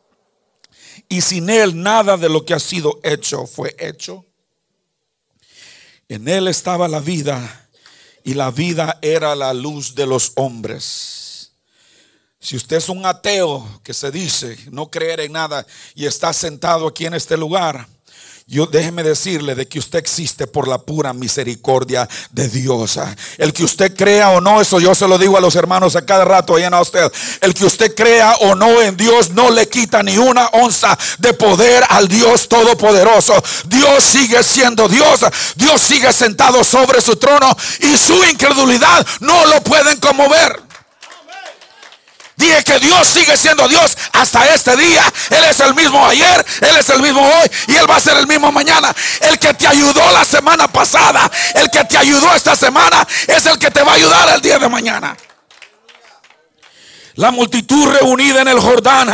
y 1.08 1.20
sin 1.20 1.50
Él 1.50 1.82
nada 1.82 2.16
de 2.16 2.28
lo 2.30 2.44
que 2.44 2.54
ha 2.54 2.58
sido 2.58 3.00
hecho 3.02 3.46
fue 3.46 3.76
hecho. 3.78 4.24
En 6.08 6.26
Él 6.26 6.48
estaba 6.48 6.88
la 6.88 7.00
vida 7.00 7.68
y 8.24 8.32
la 8.32 8.50
vida 8.50 8.98
era 9.02 9.34
la 9.36 9.52
luz 9.52 9.94
de 9.94 10.06
los 10.06 10.32
hombres. 10.36 11.17
Si 12.40 12.56
usted 12.56 12.76
es 12.76 12.88
un 12.88 13.04
ateo 13.04 13.80
que 13.82 13.92
se 13.92 14.12
dice 14.12 14.56
no 14.70 14.90
creer 14.90 15.20
en 15.20 15.32
nada 15.32 15.66
y 15.94 16.06
está 16.06 16.32
sentado 16.32 16.86
aquí 16.86 17.04
en 17.04 17.14
este 17.14 17.36
lugar, 17.36 17.88
yo 18.50 18.64
déjeme 18.64 19.02
decirle 19.02 19.54
de 19.54 19.68
que 19.68 19.78
usted 19.78 19.98
existe 19.98 20.46
por 20.46 20.68
la 20.68 20.78
pura 20.78 21.12
misericordia 21.12 22.08
de 22.30 22.48
Dios. 22.48 22.98
El 23.36 23.52
que 23.52 23.62
usted 23.62 23.94
crea 23.94 24.30
o 24.30 24.40
no, 24.40 24.60
eso 24.60 24.80
yo 24.80 24.94
se 24.94 25.06
lo 25.06 25.18
digo 25.18 25.36
a 25.36 25.40
los 25.40 25.54
hermanos 25.54 25.96
a 25.96 26.06
cada 26.06 26.24
rato 26.24 26.54
allá 26.54 26.68
a 26.68 26.80
usted. 26.80 27.12
El 27.42 27.52
que 27.52 27.66
usted 27.66 27.94
crea 27.94 28.36
o 28.40 28.54
no 28.54 28.80
en 28.80 28.96
Dios 28.96 29.30
no 29.30 29.50
le 29.50 29.68
quita 29.68 30.02
ni 30.02 30.16
una 30.16 30.46
onza 30.46 30.96
de 31.18 31.34
poder 31.34 31.84
al 31.90 32.08
Dios 32.08 32.48
todopoderoso. 32.48 33.34
Dios 33.66 34.02
sigue 34.02 34.42
siendo 34.42 34.88
Dios. 34.88 35.26
Dios 35.56 35.82
sigue 35.82 36.10
sentado 36.14 36.64
sobre 36.64 37.02
su 37.02 37.16
trono 37.16 37.54
y 37.80 37.98
su 37.98 38.24
incredulidad 38.24 39.06
no 39.20 39.44
lo 39.44 39.62
pueden 39.62 39.98
conmover. 39.98 40.67
Dije 42.38 42.62
que 42.62 42.78
Dios 42.78 43.08
sigue 43.08 43.36
siendo 43.36 43.66
Dios 43.66 43.98
hasta 44.12 44.46
este 44.54 44.76
día. 44.76 45.02
Él 45.30 45.44
es 45.44 45.58
el 45.58 45.74
mismo 45.74 46.06
ayer, 46.06 46.46
Él 46.60 46.76
es 46.76 46.88
el 46.88 47.02
mismo 47.02 47.20
hoy 47.20 47.50
y 47.66 47.74
Él 47.74 47.90
va 47.90 47.96
a 47.96 48.00
ser 48.00 48.16
el 48.16 48.28
mismo 48.28 48.52
mañana. 48.52 48.94
El 49.20 49.40
que 49.40 49.52
te 49.54 49.66
ayudó 49.66 50.12
la 50.12 50.24
semana 50.24 50.68
pasada, 50.68 51.28
el 51.54 51.68
que 51.68 51.84
te 51.84 51.98
ayudó 51.98 52.32
esta 52.36 52.54
semana, 52.54 53.06
es 53.26 53.44
el 53.44 53.58
que 53.58 53.72
te 53.72 53.82
va 53.82 53.90
a 53.90 53.94
ayudar 53.96 54.28
el 54.36 54.40
día 54.40 54.56
de 54.60 54.68
mañana. 54.68 55.16
La 57.18 57.32
multitud 57.32 57.84
reunida 57.88 58.42
en 58.42 58.48
el 58.48 58.60
Jordán, 58.60 59.12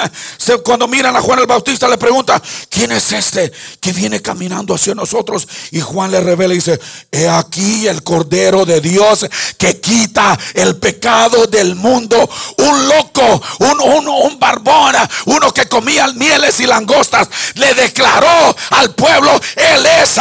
cuando 0.62 0.87
miran 0.87 1.17
a 1.17 1.23
Juan 1.23 1.38
el 1.38 1.47
Bautista, 1.47 1.88
le 1.88 1.97
pregunta, 1.97 2.40
¿quién 2.69 2.93
es 2.93 3.12
este 3.12 3.51
que 3.81 3.95
viene 3.95 4.21
caminando 4.21 4.75
hacia 4.75 4.95
nosotros? 4.95 5.49
Y 5.71 5.81
Juan 5.81 6.11
le 6.11 6.21
revela 6.21 6.53
y 6.53 6.59
dice, 6.59 6.79
he 7.11 7.27
aquí 7.27 7.88
el 7.88 8.03
Cordero 8.03 8.67
de 8.67 8.83
Dios 8.83 9.25
que 9.57 9.81
quita 9.81 10.38
el 10.53 10.77
pecado 10.77 11.47
del 11.47 11.77
mundo. 11.77 12.29
Un 12.59 12.88
loco, 12.88 13.43
un, 13.61 14.07
un 14.07 14.38
barbón, 14.38 14.95
uno 15.25 15.55
que 15.55 15.67
comía 15.67 16.07
mieles 16.09 16.61
y 16.61 16.67
langostas, 16.67 17.27
le 17.55 17.73
declaró 17.73 18.55
al 18.69 18.95
pueblo, 18.95 19.40
él 19.57 19.87
es, 19.87 20.21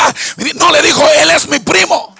no 0.55 0.71
le 0.71 0.81
dijo, 0.81 1.03
él 1.17 1.31
es 1.31 1.49
mi 1.49 1.59
primo. 1.59 2.15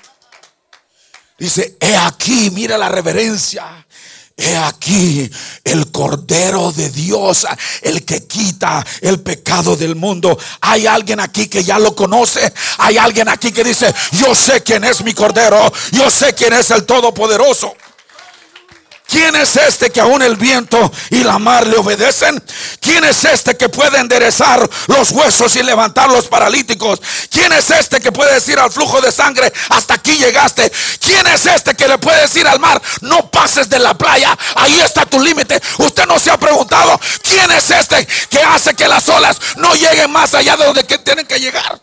Dice, 1.38 1.78
he 1.80 1.96
aquí, 1.96 2.50
mira 2.52 2.78
la 2.78 2.90
reverencia 2.90 3.86
He 4.36 4.58
aquí 4.58 5.30
el 5.64 5.92
Cordero 5.92 6.72
de 6.72 6.90
Dios, 6.90 7.46
el 7.82 8.04
que 8.04 8.26
quita 8.26 8.84
el 9.02 9.22
pecado 9.22 9.76
del 9.76 9.96
mundo. 9.96 10.38
Hay 10.62 10.88
alguien 10.88 11.20
aquí 11.20 11.48
que 11.48 11.64
ya 11.64 11.78
lo 11.78 11.96
conoce. 11.96 12.52
Hay 12.80 12.98
alguien 12.98 13.30
aquí 13.30 13.52
que 13.52 13.64
dice, 13.64 13.94
yo 14.14 14.34
sé 14.34 14.62
quién 14.64 14.84
es 14.84 15.04
mi 15.04 15.14
Cordero. 15.14 15.72
Yo 15.92 16.10
sé 16.10 16.34
quién 16.34 16.54
es 16.54 16.72
el 16.72 16.86
Todopoderoso. 16.86 17.76
¿Quién 19.14 19.36
es 19.36 19.56
este 19.58 19.92
que 19.92 20.02
aún 20.02 20.24
el 20.24 20.38
viento 20.38 20.92
y 21.12 21.24
la 21.24 21.38
mar 21.38 21.68
le 21.68 21.78
obedecen? 21.78 22.44
¿Quién 22.80 23.04
es 23.04 23.24
este 23.26 23.56
que 23.56 23.70
puede 23.70 24.00
enderezar 24.00 24.68
los 24.88 25.12
huesos 25.12 25.56
y 25.56 25.62
levantar 25.62 26.10
los 26.10 26.26
paralíticos? 26.26 27.00
¿Quién 27.30 27.54
es 27.54 27.70
este 27.70 28.02
que 28.02 28.12
puede 28.12 28.34
decir 28.34 28.58
al 28.58 28.72
flujo 28.72 29.02
de 29.02 29.12
sangre, 29.12 29.54
hasta 29.70 29.94
aquí 29.94 30.18
llegaste? 30.18 30.72
¿Quién 31.00 31.28
es 31.28 31.46
este 31.46 31.76
que 31.76 31.88
le 31.88 32.00
puede 32.00 32.22
decir 32.22 32.48
al 32.48 32.60
mar, 32.60 32.82
no 33.02 33.30
pases 33.30 33.70
de 33.70 33.78
la 33.78 33.96
playa, 33.96 34.36
ahí 34.56 34.82
está 34.82 35.06
tu 35.06 35.20
límite? 35.20 35.62
Usted 35.78 36.08
no 36.08 36.18
se 36.18 36.32
ha 36.32 36.38
preguntado, 36.40 37.00
¿quién 37.22 37.52
es 37.52 37.70
este 37.70 38.08
que 38.32 38.40
hace 38.40 38.74
que 38.74 38.88
las 38.88 39.08
olas 39.10 39.40
no 39.58 39.76
lleguen 39.76 40.12
más 40.12 40.34
allá 40.34 40.58
de 40.58 40.66
donde 40.66 40.84
tienen 40.86 41.28
que 41.28 41.40
llegar? 41.40 41.83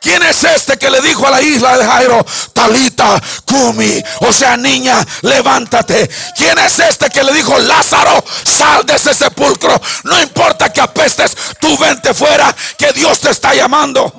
¿Quién 0.00 0.22
es 0.22 0.44
este 0.44 0.78
que 0.78 0.90
le 0.90 1.02
dijo 1.02 1.26
a 1.26 1.30
la 1.30 1.42
isla 1.42 1.76
de 1.76 1.84
Jairo, 1.84 2.24
Talita, 2.54 3.22
Kumi? 3.44 4.02
O 4.20 4.32
sea, 4.32 4.56
niña, 4.56 5.06
levántate. 5.20 6.08
¿Quién 6.34 6.58
es 6.58 6.78
este 6.78 7.10
que 7.10 7.22
le 7.22 7.34
dijo, 7.34 7.58
Lázaro, 7.58 8.24
sal 8.44 8.86
de 8.86 8.94
ese 8.94 9.12
sepulcro? 9.12 9.78
No 10.04 10.18
importa 10.22 10.72
que 10.72 10.80
apestes, 10.80 11.36
tú 11.60 11.76
vente 11.76 12.14
fuera, 12.14 12.54
que 12.78 12.92
Dios 12.94 13.20
te 13.20 13.28
está 13.28 13.54
llamando. 13.54 14.10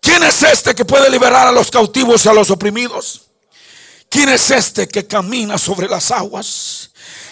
¿Quién 0.00 0.24
es 0.24 0.42
este 0.42 0.74
que 0.74 0.84
puede 0.84 1.08
liberar 1.08 1.46
a 1.46 1.52
los 1.52 1.70
cautivos 1.70 2.26
y 2.26 2.28
a 2.28 2.34
los 2.34 2.50
oprimidos? 2.50 3.22
¿Quién 4.10 4.28
es 4.28 4.50
este 4.50 4.88
que 4.88 5.06
camina 5.06 5.56
sobre 5.56 5.88
las 5.88 6.10
aguas? 6.10 6.90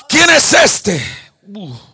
¿Quién 0.09 0.31
es 0.31 0.53
este? 0.53 1.05
Uh. 1.49 1.92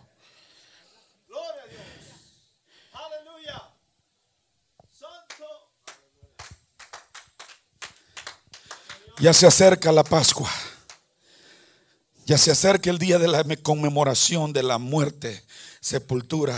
Ya 9.21 9.33
se 9.33 9.49
acerca 9.49 9.91
la 9.91 10.05
Pascua. 10.05 10.49
Ya 12.25 12.39
se 12.39 12.53
acerca 12.53 12.89
el 12.89 12.99
día 12.99 13.19
de 13.19 13.27
la 13.27 13.45
conmemoración 13.57 14.53
de 14.53 14.63
la 14.63 14.79
muerte, 14.79 15.43
sepultura 15.81 16.57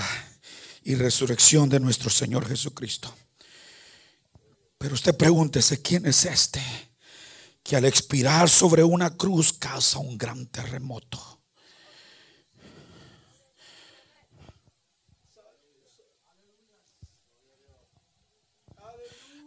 y 0.82 0.94
resurrección 0.94 1.70
de 1.70 1.80
nuestro 1.80 2.10
Señor 2.10 2.46
Jesucristo. 2.46 3.14
Pero 4.76 4.92
usted 4.92 5.16
pregúntese, 5.16 5.80
¿quién 5.80 6.04
es 6.04 6.26
este 6.26 6.60
que 7.62 7.76
al 7.76 7.86
expirar 7.86 8.50
sobre 8.50 8.84
una 8.84 9.16
cruz 9.16 9.54
causa 9.54 9.98
un 9.98 10.18
gran 10.18 10.46
terremoto? 10.46 11.40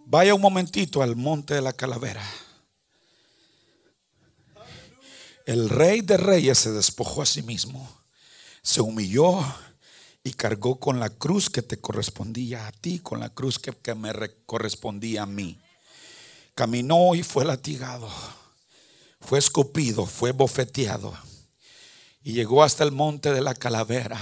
Vaya 0.05 0.33
un 0.33 0.41
momentito 0.41 1.03
al 1.03 1.15
monte 1.15 1.53
de 1.53 1.61
la 1.61 1.73
calavera. 1.73 2.23
El 5.45 5.69
rey 5.69 6.01
de 6.01 6.17
reyes 6.17 6.57
se 6.57 6.71
despojó 6.71 7.21
a 7.21 7.25
sí 7.25 7.43
mismo, 7.43 7.89
se 8.61 8.79
humilló 8.81 9.39
y 10.23 10.33
cargó 10.33 10.79
con 10.79 10.99
la 10.99 11.09
cruz 11.09 11.49
que 11.49 11.61
te 11.61 11.77
correspondía 11.77 12.67
a 12.67 12.71
ti, 12.71 12.99
con 12.99 13.19
la 13.19 13.29
cruz 13.29 13.59
que, 13.59 13.95
me 13.95 14.13
correspondía 14.45 15.23
a 15.23 15.25
mí. 15.25 15.59
Caminó 16.55 17.13
y 17.13 17.23
fue 17.23 17.43
latigado, 17.43 18.09
fue 19.19 19.39
escupido, 19.39 20.05
fue 20.05 20.31
bofeteado 20.31 21.13
y 22.23 22.31
llegó 22.31 22.63
hasta 22.63 22.85
el 22.85 22.91
monte 22.91 23.33
de 23.33 23.41
la 23.41 23.53
calavera. 23.53 24.19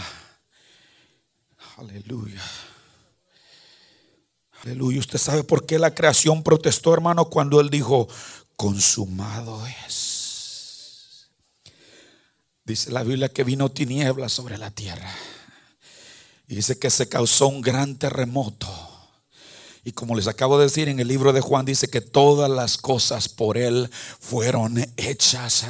Aleluya. 1.77 2.41
Aleluya. 4.63 4.99
Usted 4.99 5.19
sabe 5.19 5.43
por 5.43 5.65
qué 5.65 5.77
la 5.77 5.93
creación 5.93 6.41
protestó, 6.41 6.93
hermano, 6.93 7.25
cuando 7.25 7.61
él 7.61 7.69
dijo, 7.69 8.07
consumado 8.55 9.65
es. 9.87 10.10
Dice 12.71 12.89
la 12.89 13.03
Biblia 13.03 13.27
que 13.27 13.43
vino 13.43 13.69
tinieblas 13.69 14.31
sobre 14.31 14.57
la 14.57 14.71
tierra. 14.71 15.13
Y 16.47 16.55
dice 16.55 16.79
que 16.79 16.89
se 16.89 17.09
causó 17.09 17.49
un 17.49 17.59
gran 17.59 17.97
terremoto. 17.97 18.90
Y 19.83 19.93
como 19.93 20.15
les 20.15 20.27
acabo 20.27 20.59
de 20.59 20.65
decir 20.65 20.89
en 20.89 20.99
el 20.99 21.07
libro 21.07 21.33
de 21.33 21.41
Juan, 21.41 21.65
dice 21.65 21.87
que 21.87 22.01
todas 22.01 22.47
las 22.51 22.77
cosas 22.77 23.27
por 23.27 23.57
Él 23.57 23.89
fueron 24.19 24.77
hechas. 24.95 25.65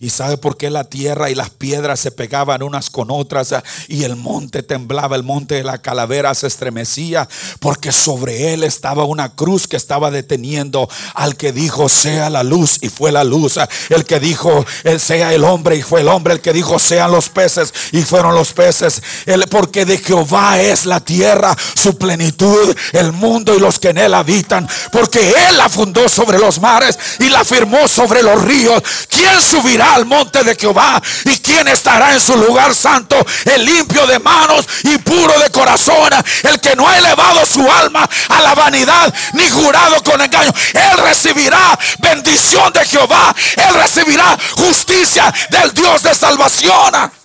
Y 0.00 0.10
sabe 0.10 0.36
por 0.36 0.56
qué 0.56 0.68
la 0.68 0.82
tierra 0.82 1.30
y 1.30 1.36
las 1.36 1.50
piedras 1.50 2.00
se 2.00 2.10
pegaban 2.10 2.64
unas 2.64 2.90
con 2.90 3.12
otras 3.12 3.54
y 3.86 4.02
el 4.02 4.16
monte 4.16 4.64
temblaba, 4.64 5.14
el 5.14 5.22
monte 5.22 5.54
de 5.54 5.62
la 5.62 5.80
calavera 5.80 6.34
se 6.34 6.48
estremecía, 6.48 7.28
porque 7.60 7.92
sobre 7.92 8.52
Él 8.52 8.64
estaba 8.64 9.04
una 9.04 9.36
cruz 9.36 9.68
que 9.68 9.76
estaba 9.76 10.10
deteniendo 10.10 10.88
al 11.14 11.36
que 11.36 11.52
dijo 11.52 11.88
sea 11.88 12.30
la 12.30 12.42
luz 12.42 12.78
y 12.80 12.88
fue 12.88 13.12
la 13.12 13.22
luz. 13.22 13.60
El 13.90 14.04
que 14.04 14.18
dijo 14.18 14.66
sea 14.98 15.32
el 15.32 15.44
hombre 15.44 15.76
y 15.76 15.82
fue 15.82 16.00
el 16.00 16.08
hombre. 16.08 16.34
El 16.34 16.40
que 16.40 16.52
dijo 16.52 16.80
sean 16.80 17.12
los 17.12 17.28
peces 17.28 17.72
y 17.92 18.02
fueron 18.02 18.34
los 18.34 18.52
peces. 18.54 19.00
El, 19.24 19.46
porque 19.46 19.84
de 19.84 19.98
Jehová 19.98 20.60
es 20.60 20.84
la 20.84 20.98
tierra, 20.98 21.56
su 21.76 21.96
plenitud, 21.96 22.76
el 22.92 23.12
mundo 23.12 23.51
y 23.54 23.60
los 23.60 23.78
que 23.78 23.88
en 23.90 23.98
él 23.98 24.14
habitan, 24.14 24.68
porque 24.90 25.34
él 25.48 25.56
la 25.56 25.68
fundó 25.68 26.08
sobre 26.08 26.38
los 26.38 26.60
mares 26.60 26.98
y 27.18 27.28
la 27.28 27.44
firmó 27.44 27.88
sobre 27.88 28.22
los 28.22 28.42
ríos. 28.42 28.82
¿Quién 29.08 29.40
subirá 29.42 29.94
al 29.94 30.06
monte 30.06 30.42
de 30.44 30.56
Jehová 30.56 31.00
y 31.24 31.36
quién 31.38 31.68
estará 31.68 32.12
en 32.14 32.20
su 32.20 32.36
lugar 32.36 32.74
santo? 32.74 33.16
El 33.44 33.64
limpio 33.64 34.06
de 34.06 34.18
manos 34.18 34.66
y 34.84 34.98
puro 34.98 35.38
de 35.38 35.50
corazón, 35.50 36.10
el 36.42 36.60
que 36.60 36.76
no 36.76 36.88
ha 36.88 36.98
elevado 36.98 37.44
su 37.46 37.70
alma 37.70 38.08
a 38.28 38.42
la 38.42 38.54
vanidad 38.54 39.12
ni 39.34 39.48
jurado 39.48 40.02
con 40.02 40.20
engaño. 40.20 40.52
Él 40.72 40.98
recibirá 40.98 41.78
bendición 41.98 42.72
de 42.72 42.84
Jehová, 42.84 43.34
él 43.56 43.74
recibirá 43.74 44.36
justicia 44.56 45.32
del 45.50 45.72
Dios 45.72 46.02
de 46.02 46.14
salvación. 46.14 47.21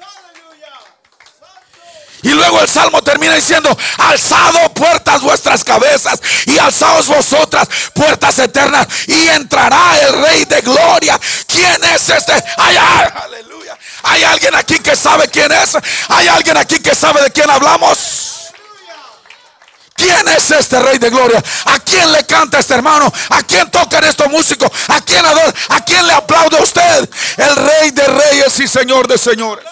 Y 2.23 2.29
luego 2.29 2.59
el 2.61 2.67
salmo 2.67 3.01
termina 3.03 3.35
diciendo, 3.35 3.75
alzado 3.97 4.73
puertas 4.73 5.21
vuestras 5.21 5.63
cabezas 5.63 6.19
y 6.45 6.57
alzaos 6.57 7.07
vosotras 7.07 7.67
puertas 7.93 8.39
eternas 8.39 8.87
y 9.07 9.27
entrará 9.29 9.99
el 10.01 10.23
rey 10.23 10.45
de 10.45 10.61
gloria. 10.61 11.19
¿Quién 11.47 11.83
es 11.83 12.09
este? 12.09 12.33
Hay, 12.57 12.77
aleluya. 12.77 13.77
Hay 14.03 14.23
alguien 14.23 14.55
aquí 14.55 14.79
que 14.79 14.95
sabe 14.95 15.27
quién 15.27 15.51
es. 15.51 15.77
Hay 16.09 16.27
alguien 16.27 16.57
aquí 16.57 16.79
que 16.79 16.95
sabe 16.95 17.21
de 17.21 17.31
quién 17.31 17.49
hablamos. 17.49 18.27
¿Quién 19.95 20.27
es 20.27 20.51
este 20.51 20.79
rey 20.79 20.99
de 20.99 21.09
gloria? 21.09 21.43
¿A 21.65 21.79
quién 21.79 22.11
le 22.11 22.23
canta 22.25 22.59
este 22.59 22.75
hermano? 22.75 23.11
¿A 23.29 23.41
quién 23.41 23.69
tocan 23.71 24.03
estos 24.03 24.29
músicos? 24.29 24.69
¿A 24.89 25.01
quién 25.01 25.25
adora? 25.25 25.51
¿A 25.69 25.83
quién 25.83 26.05
le 26.05 26.13
aplaude 26.13 26.61
usted? 26.61 27.09
El 27.37 27.55
rey 27.55 27.91
de 27.91 28.07
reyes 28.07 28.59
y 28.59 28.67
señor 28.67 29.07
de 29.07 29.17
señores. 29.17 29.65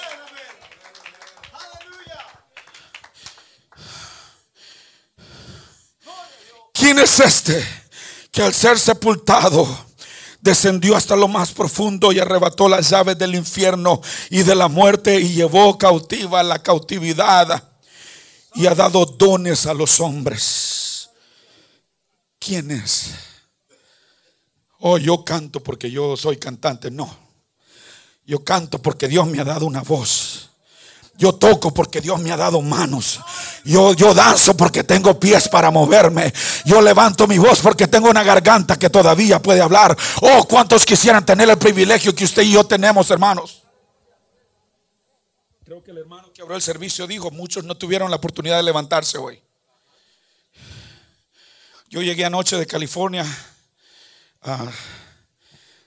¿Quién 6.85 6.99
es 6.99 7.19
este 7.19 7.65
que 8.29 8.43
al 8.43 8.53
ser 8.53 8.77
sepultado 8.77 9.67
descendió 10.39 10.95
hasta 10.95 11.15
lo 11.15 11.27
más 11.27 11.51
profundo 11.51 12.11
y 12.11 12.19
arrebató 12.19 12.69
las 12.69 12.91
llaves 12.91 13.17
del 13.17 13.33
infierno 13.33 13.99
y 14.29 14.43
de 14.43 14.53
la 14.53 14.67
muerte 14.67 15.19
y 15.19 15.33
llevó 15.33 15.79
cautiva 15.79 16.43
la 16.43 16.61
cautividad 16.61 17.71
y 18.53 18.67
ha 18.67 18.75
dado 18.75 19.03
dones 19.03 19.65
a 19.65 19.73
los 19.73 19.99
hombres? 19.99 21.09
¿Quién 22.37 22.69
es? 22.69 23.15
Oh, 24.77 24.99
yo 24.99 25.25
canto 25.25 25.61
porque 25.61 25.89
yo 25.89 26.15
soy 26.15 26.37
cantante. 26.37 26.91
No. 26.91 27.09
Yo 28.27 28.43
canto 28.43 28.79
porque 28.79 29.07
Dios 29.07 29.25
me 29.25 29.39
ha 29.39 29.43
dado 29.43 29.65
una 29.65 29.81
voz. 29.81 30.51
Yo 31.17 31.33
toco 31.33 31.73
porque 31.73 32.01
Dios 32.01 32.19
me 32.19 32.31
ha 32.31 32.37
dado 32.37 32.61
manos. 32.61 33.21
Yo, 33.63 33.93
yo 33.93 34.13
danzo 34.13 34.55
porque 34.57 34.83
tengo 34.83 35.17
pies 35.17 35.47
para 35.47 35.71
moverme. 35.71 36.33
Yo 36.65 36.81
levanto 36.81 37.25
mi 37.25 37.37
voz 37.37 37.61
porque 37.61 37.87
tengo 37.87 38.09
una 38.09 38.23
garganta 38.23 38.77
que 38.77 38.89
todavía 38.89 39.41
puede 39.41 39.61
hablar. 39.61 39.97
Oh, 40.21 40.45
cuántos 40.45 40.85
quisieran 40.85 41.25
tener 41.25 41.49
el 41.49 41.57
privilegio 41.57 42.13
que 42.13 42.25
usted 42.25 42.43
y 42.43 42.51
yo 42.51 42.65
tenemos, 42.65 43.09
hermanos. 43.11 43.63
Creo 45.63 45.81
que 45.81 45.91
el 45.91 45.99
hermano 45.99 46.31
que 46.33 46.41
abrió 46.41 46.57
el 46.57 46.61
servicio 46.61 47.07
dijo, 47.07 47.31
muchos 47.31 47.63
no 47.63 47.75
tuvieron 47.75 48.11
la 48.11 48.17
oportunidad 48.17 48.57
de 48.57 48.63
levantarse 48.63 49.17
hoy. 49.17 49.41
Yo 51.89 52.01
llegué 52.01 52.25
anoche 52.25 52.57
de 52.57 52.67
California 52.67 53.25
ah, 54.41 54.69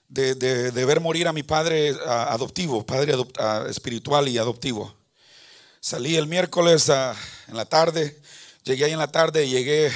de, 0.09 0.71
ver 0.87 1.01
morir 1.01 1.29
a 1.29 1.33
mi 1.33 1.43
padre 1.43 1.95
ah, 2.07 2.33
adoptivo, 2.33 2.85
padre 2.85 3.15
ah, 3.39 3.67
espiritual 3.69 4.27
y 4.27 4.39
adoptivo. 4.39 4.98
Salí 5.89 6.17
el 6.17 6.27
miércoles 6.27 6.91
ah, 6.91 7.17
en 7.47 7.57
la 7.57 7.65
tarde, 7.65 8.21
llegué 8.63 8.85
ahí 8.85 8.93
en 8.93 8.99
la 8.99 9.11
tarde 9.11 9.47
y 9.47 9.49
llegué 9.49 9.91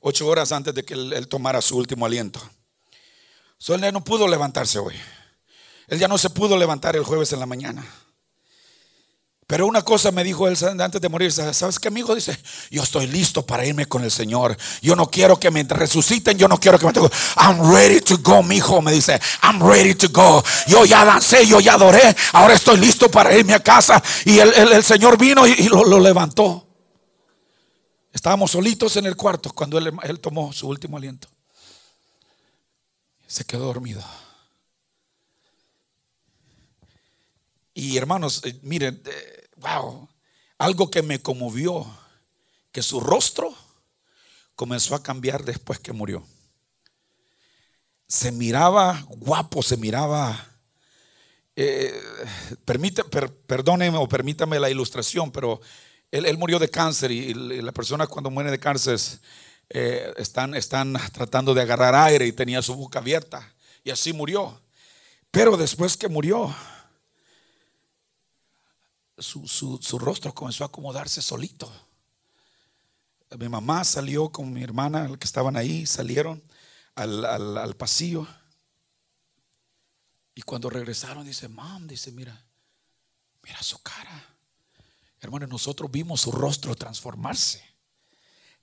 ocho 0.00 0.26
horas 0.26 0.50
antes 0.50 0.74
de 0.74 0.84
que 0.84 0.94
él, 0.94 1.28
tomara 1.28 1.62
su 1.62 1.76
último 1.76 2.06
aliento. 2.06 2.40
So, 3.56 3.72
él 3.76 3.80
ya 3.80 3.92
no 3.92 4.02
pudo 4.02 4.26
levantarse 4.26 4.80
hoy. 4.80 4.96
Él 5.86 6.00
ya 6.00 6.08
no 6.08 6.18
se 6.18 6.28
pudo 6.30 6.58
levantar 6.58 6.96
el 6.96 7.04
jueves 7.04 7.32
en 7.32 7.38
la 7.38 7.46
mañana. 7.46 7.86
Pero 9.48 9.66
una 9.66 9.80
cosa 9.80 10.12
me 10.12 10.22
dijo 10.22 10.46
él 10.46 10.58
antes 10.78 11.00
de 11.00 11.08
morir, 11.08 11.32
¿sabes 11.32 11.78
qué 11.78 11.88
amigo? 11.88 12.14
Dice, 12.14 12.38
yo 12.70 12.82
estoy 12.82 13.06
listo 13.06 13.46
para 13.46 13.64
irme 13.64 13.86
con 13.86 14.04
el 14.04 14.10
Señor. 14.10 14.54
Yo 14.82 14.94
no 14.94 15.10
quiero 15.10 15.40
que 15.40 15.50
me 15.50 15.62
resuciten, 15.62 16.36
yo 16.36 16.48
no 16.48 16.60
quiero 16.60 16.78
que 16.78 16.84
me... 16.84 16.92
I'm 17.36 17.72
ready 17.72 18.02
to 18.02 18.18
go, 18.18 18.42
mi 18.42 18.56
hijo, 18.56 18.82
me 18.82 18.92
dice, 18.92 19.18
I'm 19.42 19.58
ready 19.66 19.94
to 19.94 20.08
go. 20.10 20.44
Yo 20.66 20.84
ya 20.84 21.02
dancé, 21.02 21.46
yo 21.46 21.60
ya 21.60 21.74
adoré, 21.74 22.14
ahora 22.34 22.52
estoy 22.52 22.76
listo 22.76 23.10
para 23.10 23.34
irme 23.34 23.54
a 23.54 23.60
casa. 23.60 24.02
Y 24.26 24.38
el, 24.38 24.84
Señor 24.84 25.16
vino 25.16 25.46
y, 25.46 25.66
lo, 25.70 25.98
levantó. 25.98 26.66
Estábamos 28.12 28.50
solitos 28.50 28.98
en 28.98 29.06
el 29.06 29.16
cuarto 29.16 29.50
cuando 29.54 29.78
él, 29.78 29.90
él 30.02 30.20
tomó 30.20 30.52
su 30.52 30.68
último 30.68 30.98
aliento. 30.98 31.26
Se 33.26 33.46
quedó 33.46 33.64
dormido. 33.64 34.04
Y 37.72 37.96
hermanos, 37.96 38.42
eh, 38.44 38.58
miren, 38.60 39.00
eh, 39.06 39.37
wow, 39.60 40.08
algo 40.58 40.90
que 40.90 41.02
me 41.02 41.20
conmovió, 41.20 41.86
que 42.72 42.82
su 42.82 43.00
rostro 43.00 43.54
comenzó 44.54 44.94
a 44.94 45.02
cambiar 45.02 45.44
después 45.44 45.78
que 45.78 45.92
murió. 45.92 46.26
Se 48.06 48.32
miraba 48.32 49.04
guapo, 49.08 49.62
se 49.62 49.76
miraba... 49.76 50.46
Eh, 51.60 51.92
permite, 52.64 53.02
perdóneme 53.04 53.98
o 53.98 54.08
permítame 54.08 54.60
la 54.60 54.70
ilustración, 54.70 55.32
pero 55.32 55.60
él, 56.12 56.38
murió 56.38 56.60
de 56.60 56.70
cáncer 56.70 57.10
y, 57.10 57.34
la 57.34 57.72
persona 57.72 58.06
cuando 58.06 58.30
muere 58.30 58.50
de 58.50 58.60
cáncer 58.60 58.98
eh, 59.68 60.12
están, 60.16 60.54
están 60.54 60.94
tratando 61.12 61.54
de 61.54 61.62
agarrar 61.62 61.96
aire 61.96 62.26
y 62.26 62.32
tenía 62.32 62.62
su 62.62 62.74
boca 62.74 63.00
abierta 63.00 63.52
y 63.84 63.90
así 63.90 64.12
murió. 64.12 64.60
Pero 65.30 65.56
después 65.56 65.96
que 65.96 66.08
murió, 66.08 66.54
su, 69.18 69.98
rostro 69.98 70.34
comenzó 70.34 70.64
a 70.64 70.68
acomodarse 70.68 71.22
solito. 71.22 71.70
Mi 73.38 73.48
mamá 73.48 73.84
salió 73.84 74.30
con 74.30 74.52
mi 74.52 74.62
hermana, 74.62 75.08
que 75.18 75.26
estaban 75.26 75.56
ahí, 75.56 75.86
salieron 75.86 76.42
al, 76.94 77.24
al, 77.24 77.76
pasillo. 77.76 78.26
Y 80.34 80.42
cuando 80.42 80.70
regresaron, 80.70 81.26
dice, 81.26 81.48
mam, 81.48 81.86
dice, 81.86 82.10
mira, 82.12 82.44
mira 83.42 83.62
su 83.62 83.78
cara. 83.82 84.36
Hermano, 85.20 85.46
nosotros 85.46 85.90
vimos 85.90 86.22
su 86.22 86.32
rostro 86.32 86.74
transformarse. 86.74 87.62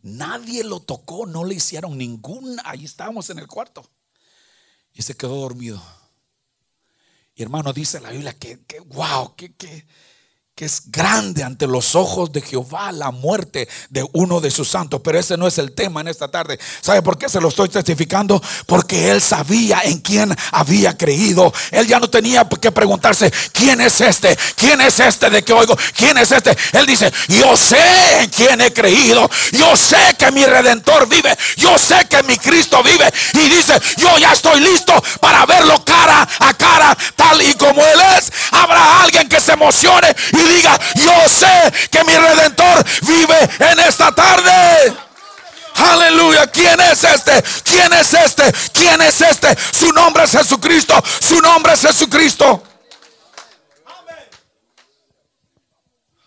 Nadie 0.01 0.63
lo 0.63 0.79
tocó, 0.79 1.25
no 1.25 1.43
le 1.43 1.55
hicieron 1.55 1.97
ningún. 1.97 2.57
Ahí 2.63 2.85
estábamos 2.85 3.29
en 3.29 3.39
el 3.39 3.47
cuarto. 3.47 3.87
Y 4.93 5.01
se 5.01 5.15
quedó 5.15 5.35
dormido. 5.35 5.81
Y 7.35 7.43
hermano, 7.43 7.73
dice 7.73 7.99
la 7.99 8.11
Biblia 8.11 8.33
que, 8.33 8.63
que 8.65 8.79
wow, 8.79 9.35
que, 9.35 9.53
que, 9.53 9.85
que 10.55 10.63
es 10.63 10.83
grande 10.85 11.43
ante 11.43 11.67
los 11.67 11.95
ojos 11.95 12.31
de 12.31 12.39
Jehová 12.39 12.93
la 12.93 13.11
muerte 13.11 13.67
de 13.89 14.07
uno 14.13 14.39
de 14.39 14.49
sus 14.49 14.69
santos. 14.69 15.01
Pero 15.03 15.19
ese 15.19 15.35
no 15.35 15.47
es 15.47 15.57
el 15.57 15.73
tema 15.73 15.99
en 15.99 16.07
esta 16.07 16.29
tarde. 16.29 16.57
¿Sabe 16.79 17.01
por 17.01 17.17
qué 17.17 17.27
se 17.27 17.41
lo 17.41 17.49
estoy 17.49 17.67
testificando? 17.67 18.41
Porque 18.65 19.11
él 19.11 19.21
sabía 19.21 19.81
en 19.83 19.99
quién 19.99 20.33
había 20.53 20.95
creído. 20.95 21.51
Él 21.71 21.85
ya 21.87 21.99
no 21.99 22.09
tenía 22.09 22.47
que 22.47 22.71
preguntarse, 22.71 23.33
¿quién 23.51 23.81
es 23.81 23.99
este? 23.99 24.37
¿Quién 24.55 24.79
es 24.79 24.97
este 25.01 25.29
de 25.29 25.43
que 25.43 25.51
oigo? 25.51 25.75
¿Quién 25.93 26.17
es 26.17 26.31
este? 26.31 26.57
Él 26.71 26.85
dice, 26.85 27.11
yo 27.27 27.57
sé 27.57 28.21
en 28.21 28.29
quién 28.29 28.61
he 28.61 28.71
creído. 28.71 29.29
Yo 29.51 29.75
sé 29.75 30.15
que 30.17 30.31
mi 30.31 30.45
redentor 30.45 31.09
vive. 31.09 31.37
Yo 31.57 31.77
sé 31.77 32.07
que 32.09 32.23
mi 32.23 32.37
Cristo 32.37 32.81
vive. 32.81 33.13
Y 33.33 33.49
dice, 33.49 33.77
yo 33.97 34.17
ya 34.19 34.31
estoy 34.31 34.61
listo 34.61 34.93
para 35.19 35.45
verlo 35.45 35.83
cara 35.83 36.25
a 36.39 36.53
cara, 36.53 36.97
tal 37.17 37.41
y 37.41 37.53
como 37.55 37.85
él 37.85 37.99
es. 38.17 38.31
Habrá 38.51 39.01
alguien 39.01 39.27
que 39.27 39.41
se 39.41 39.51
emocione 39.51 40.15
y 40.31 40.44
diga, 40.47 40.79
yo 40.95 41.29
sé 41.29 41.73
que 41.89 42.03
mi 42.03 42.15
redentor 42.15 42.85
vive 43.01 43.49
en 43.59 43.79
esta 43.79 44.13
tarde. 44.13 44.95
Aleluya. 45.75 46.47
¿Quién 46.47 46.79
es 46.79 47.03
este? 47.03 47.43
¿Quién 47.63 47.91
es 47.93 48.13
este? 48.13 48.53
¿Quién 48.73 49.01
es 49.01 49.21
este? 49.21 49.55
Su 49.73 49.91
nombre 49.91 50.23
es 50.23 50.31
Jesucristo. 50.31 51.01
Su 51.21 51.39
nombre 51.41 51.73
es 51.73 51.81
Jesucristo. 51.81 52.63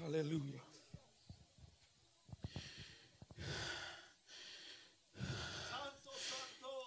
Aleluya. 0.05 0.61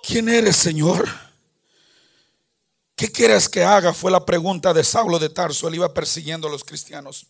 ¿Quién 0.03 0.29
eres, 0.29 0.57
Señor? 0.57 1.30
¿Qué 3.12 3.24
quieres 3.28 3.50
que 3.50 3.62
haga? 3.62 3.93
Fue 3.93 4.10
la 4.10 4.26
pregunta 4.26 4.74
de 4.74 4.86
Saulo 4.86 5.19
de 5.19 5.28
Tarso. 5.28 5.67
Él 5.67 5.76
iba 5.76 5.93
persiguiendo 5.93 6.47
a 6.47 6.52
los 6.52 6.63
cristianos. 6.63 7.28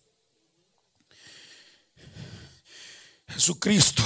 Jesucristo 3.28 4.04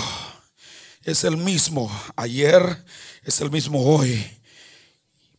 es 1.04 1.26
el 1.26 1.36
mismo 1.36 1.92
ayer, 2.16 2.82
es 3.24 3.42
el 3.42 3.52
mismo 3.52 3.84
hoy. 3.84 4.26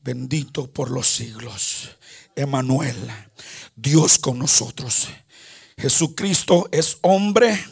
Bendito 0.03 0.71
por 0.71 0.91
los 0.91 1.09
siglos. 1.09 1.89
Emanuel, 2.35 2.97
Dios 3.75 4.19
con 4.19 4.39
nosotros. 4.39 5.09
Jesucristo 5.79 6.69
es 6.71 6.99
hombre 7.01 7.65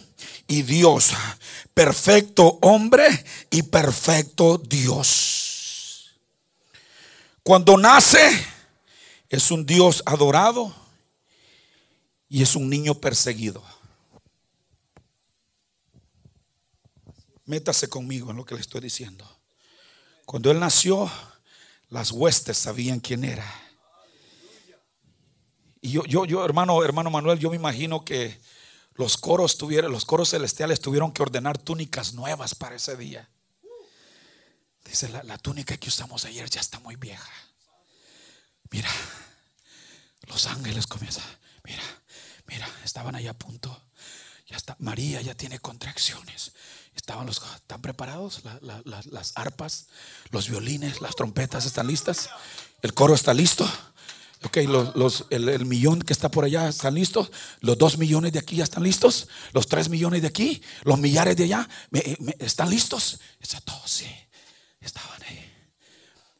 y 0.46 0.62
Dios. 0.62 1.10
Perfecto 1.74 2.58
hombre 2.62 3.26
y 3.50 3.62
perfecto 3.62 4.56
Dios. 4.56 6.14
Cuando 7.42 7.76
nace, 7.76 8.53
es 9.34 9.50
un 9.50 9.66
Dios 9.66 10.02
adorado 10.06 10.74
y 12.28 12.42
es 12.42 12.56
un 12.56 12.68
niño 12.68 12.94
perseguido. 12.94 13.62
Métase 17.46 17.88
conmigo 17.88 18.30
en 18.30 18.36
lo 18.36 18.44
que 18.44 18.54
le 18.54 18.60
estoy 18.60 18.80
diciendo. 18.80 19.28
Cuando 20.24 20.50
él 20.50 20.58
nació, 20.58 21.10
las 21.90 22.10
huestes 22.10 22.56
sabían 22.56 23.00
quién 23.00 23.24
era. 23.24 23.44
Y 25.80 25.90
yo, 25.90 26.04
yo, 26.06 26.24
yo, 26.24 26.44
hermano, 26.44 26.82
hermano 26.82 27.10
Manuel, 27.10 27.38
yo 27.38 27.50
me 27.50 27.56
imagino 27.56 28.04
que 28.04 28.40
los 28.94 29.16
coros 29.18 29.58
tuvieron, 29.58 29.92
los 29.92 30.04
coros 30.04 30.30
celestiales 30.30 30.80
tuvieron 30.80 31.12
que 31.12 31.22
ordenar 31.22 31.58
túnicas 31.58 32.14
nuevas 32.14 32.54
para 32.54 32.76
ese 32.76 32.96
día. 32.96 33.28
Dice, 34.84 35.08
la, 35.08 35.38
túnica 35.38 35.76
que 35.76 35.88
usamos 35.88 36.24
ayer 36.24 36.48
ya 36.48 36.60
está 36.60 36.78
muy 36.78 36.96
vieja. 36.96 37.30
Mira, 38.70 38.90
los 40.26 40.46
ángeles 40.46 40.86
comienzan. 40.86 41.24
Mira, 41.64 41.82
mira, 42.46 42.68
estaban 42.84 43.14
ahí 43.14 43.26
a 43.26 43.34
punto. 43.34 43.82
Ya 44.46 44.56
está, 44.56 44.76
María 44.78 45.20
ya 45.20 45.34
tiene 45.34 45.58
contracciones. 45.58 46.52
Estaban 46.94 47.26
los, 47.26 47.42
¿están 47.56 47.82
preparados? 47.82 48.42
las 48.62 49.32
arpas, 49.34 49.86
los 50.30 50.48
violines, 50.48 51.00
las 51.00 51.16
trompetas 51.16 51.66
están 51.66 51.86
listas. 51.86 52.30
El 52.82 52.94
coro 52.94 53.14
está 53.14 53.34
listo. 53.34 53.68
Ok, 54.44 54.58
los, 54.94 55.24
el, 55.30 55.64
millón 55.64 56.02
que 56.02 56.12
está 56.12 56.30
por 56.30 56.44
allá 56.44 56.68
están 56.68 56.94
listos. 56.94 57.30
Los 57.60 57.78
dos 57.78 57.96
millones 57.96 58.32
de 58.32 58.38
aquí 58.38 58.56
ya 58.56 58.64
están 58.64 58.82
listos. 58.82 59.26
Los 59.52 59.66
tres 59.66 59.88
millones 59.88 60.20
de 60.20 60.28
aquí. 60.28 60.62
Los 60.82 60.98
millares 60.98 61.36
de 61.36 61.44
allá 61.44 61.68
están 62.38 62.68
listos. 62.68 63.20
Está 63.40 63.60
todo, 63.62 63.80
sí. 63.86 64.06
Estaban 64.80 65.22
ahí. 65.22 65.50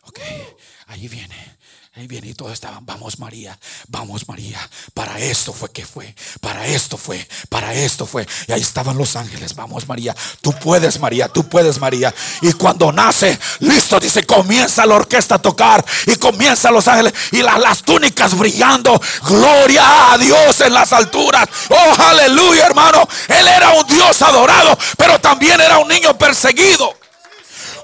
Ok, 0.03 0.20
ahí 0.87 1.09
viene. 1.09 1.57
Ahí 1.96 2.09
viene 2.09 2.26
y 2.26 2.35
todos 2.35 2.52
estaban, 2.52 2.85
vamos 2.85 3.20
María, 3.20 3.57
vamos 3.87 4.26
María, 4.26 4.59
para 4.94 5.16
esto 5.20 5.52
fue 5.52 5.70
que 5.70 5.87
fue, 5.87 6.12
para 6.40 6.66
esto 6.66 6.96
fue, 6.96 7.24
para 7.48 7.72
esto 7.72 8.04
fue. 8.04 8.26
Y 8.48 8.52
ahí 8.52 8.61
estaban 8.61 8.98
los 8.98 9.14
ángeles, 9.14 9.54
vamos 9.54 9.87
María, 9.87 10.12
tú 10.40 10.52
puedes 10.59 10.98
María, 10.98 11.28
tú 11.28 11.48
puedes 11.48 11.78
María. 11.78 12.12
Y 12.40 12.52
cuando 12.54 12.90
nace, 12.90 13.38
listo, 13.61 14.00
dice, 14.00 14.24
comienza 14.24 14.85
la 14.87 14.96
orquesta 14.96 15.37
a 15.37 15.38
tocar 15.38 15.85
y 16.09 16.16
comienza 16.16 16.68
los 16.72 16.88
ángeles 16.88 17.14
y 17.30 17.42
las 17.42 17.85
túnicas 17.85 18.37
brillando. 18.37 19.00
Gloria 19.28 20.14
a 20.14 20.18
Dios 20.18 20.62
en 20.62 20.74
las 20.74 20.92
alturas. 20.92 21.48
Oh, 21.70 22.02
aleluya 22.02 22.66
hermano. 22.66 23.07
Él 23.28 23.46
era 23.46 23.70
un 23.70 23.87
Dios 23.87 24.20
adorado, 24.20 24.76
pero 24.98 25.20
también 25.20 25.61
era 25.61 25.78
un 25.78 25.87
niño 25.87 26.18
perseguido 26.18 27.04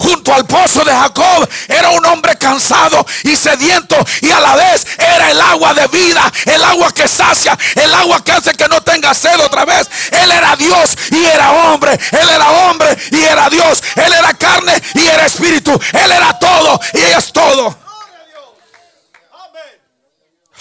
junto 0.01 0.33
al 0.35 0.47
pozo 0.47 0.83
de 0.85 0.93
Jacob. 0.93 1.49
Era 1.69 1.91
un 1.91 2.05
hombre 2.07 2.37
cansado 2.39 3.05
y 3.25 3.37
sediento 3.37 3.97
y 4.23 4.31
a 4.31 4.41
la 4.41 4.57
vez 4.57 4.87
era 4.99 5.31
el 5.31 5.41
agua 5.41 5.75
de 5.75 5.87
vida, 5.89 6.33
el 6.47 6.65
agua 6.65 6.91
que 6.93 7.07
sacia, 7.07 7.57
el 7.75 7.95
agua 7.95 8.25
que 8.25 8.33
hace 8.33 8.55
que 8.55 8.67
no 8.69 8.81
tenga 8.83 9.15
sed 9.15 9.39
otra 9.41 9.65
vez. 9.65 9.89
Él 10.11 10.31
era 10.31 10.57
Dios 10.57 10.97
y 11.11 11.25
era 11.25 11.53
hombre. 11.53 11.93
Él 11.93 12.29
era 12.29 12.51
hombre 12.51 12.97
y 13.11 13.23
era 13.23 13.49
Dios. 13.51 13.83
Él 13.95 14.13
era 14.13 14.33
carne 14.35 14.81
y 14.95 15.07
era 15.07 15.27
espíritu. 15.27 15.73
Él 15.93 16.11
era 16.11 16.39
todo 16.39 16.81
y 16.95 17.01
es 17.01 17.33
todo. 17.33 17.77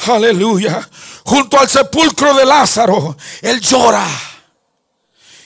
Aleluya. 0.08 0.88
Junto 1.24 1.60
al 1.60 1.70
sepulcro 1.70 2.34
de 2.34 2.46
Lázaro, 2.46 3.16
él 3.42 3.60
llora. 3.62 4.29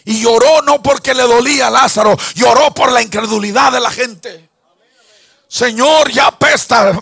Y 0.05 0.21
lloró 0.21 0.61
no 0.61 0.81
porque 0.81 1.13
le 1.13 1.23
dolía 1.23 1.67
a 1.67 1.71
Lázaro, 1.71 2.17
lloró 2.35 2.73
por 2.73 2.91
la 2.91 3.01
incredulidad 3.01 3.71
de 3.71 3.79
la 3.79 3.91
gente. 3.91 4.49
Señor, 5.47 6.11
ya 6.11 6.27
apesta. 6.27 6.99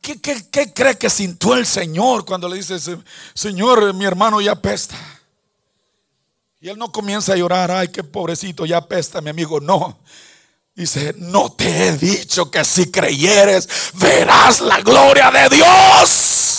¿Qué, 0.00 0.20
qué, 0.20 0.72
cree 0.72 0.98
que 0.98 1.08
sintió 1.08 1.54
el 1.54 1.66
Señor 1.66 2.24
cuando 2.24 2.48
le 2.48 2.56
dice, 2.56 2.76
Señor, 3.34 3.94
mi 3.94 4.04
hermano 4.04 4.40
ya 4.40 4.52
apesta? 4.52 4.94
Y 6.60 6.68
él 6.68 6.78
no 6.78 6.92
comienza 6.92 7.32
a 7.32 7.36
llorar, 7.36 7.70
ay, 7.72 7.88
qué 7.88 8.04
pobrecito, 8.04 8.64
ya 8.64 8.76
apesta 8.76 9.20
mi 9.20 9.30
amigo. 9.30 9.60
No, 9.60 9.98
dice, 10.74 11.14
no 11.18 11.50
te 11.50 11.88
he 11.88 11.96
dicho 11.96 12.50
que 12.50 12.64
si 12.64 12.90
creyeres, 12.90 13.68
verás 13.94 14.60
la 14.60 14.80
gloria 14.80 15.30
de 15.30 15.56
Dios. 15.56 16.51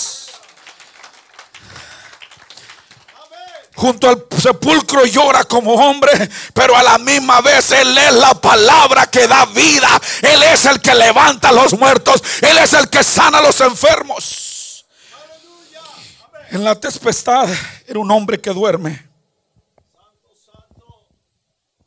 Junto 3.74 4.08
al 4.08 4.26
sepulcro 4.40 5.04
llora 5.04 5.44
como 5.44 5.74
hombre, 5.74 6.12
pero 6.52 6.76
a 6.76 6.82
la 6.82 6.98
misma 6.98 7.40
vez 7.40 7.70
Él 7.72 7.96
es 7.96 8.14
la 8.14 8.34
palabra 8.40 9.06
que 9.06 9.26
da 9.26 9.46
vida. 9.46 10.00
Él 10.22 10.42
es 10.42 10.64
el 10.66 10.80
que 10.80 10.94
levanta 10.94 11.48
a 11.48 11.52
los 11.52 11.78
muertos. 11.78 12.22
Él 12.40 12.56
es 12.58 12.72
el 12.72 12.88
que 12.88 13.02
sana 13.02 13.38
a 13.38 13.42
los 13.42 13.60
enfermos. 13.60 14.84
En 16.50 16.62
la 16.62 16.78
tempestad 16.78 17.48
era 17.86 17.98
un 17.98 18.10
hombre 18.10 18.40
que 18.40 18.50
duerme. 18.50 19.04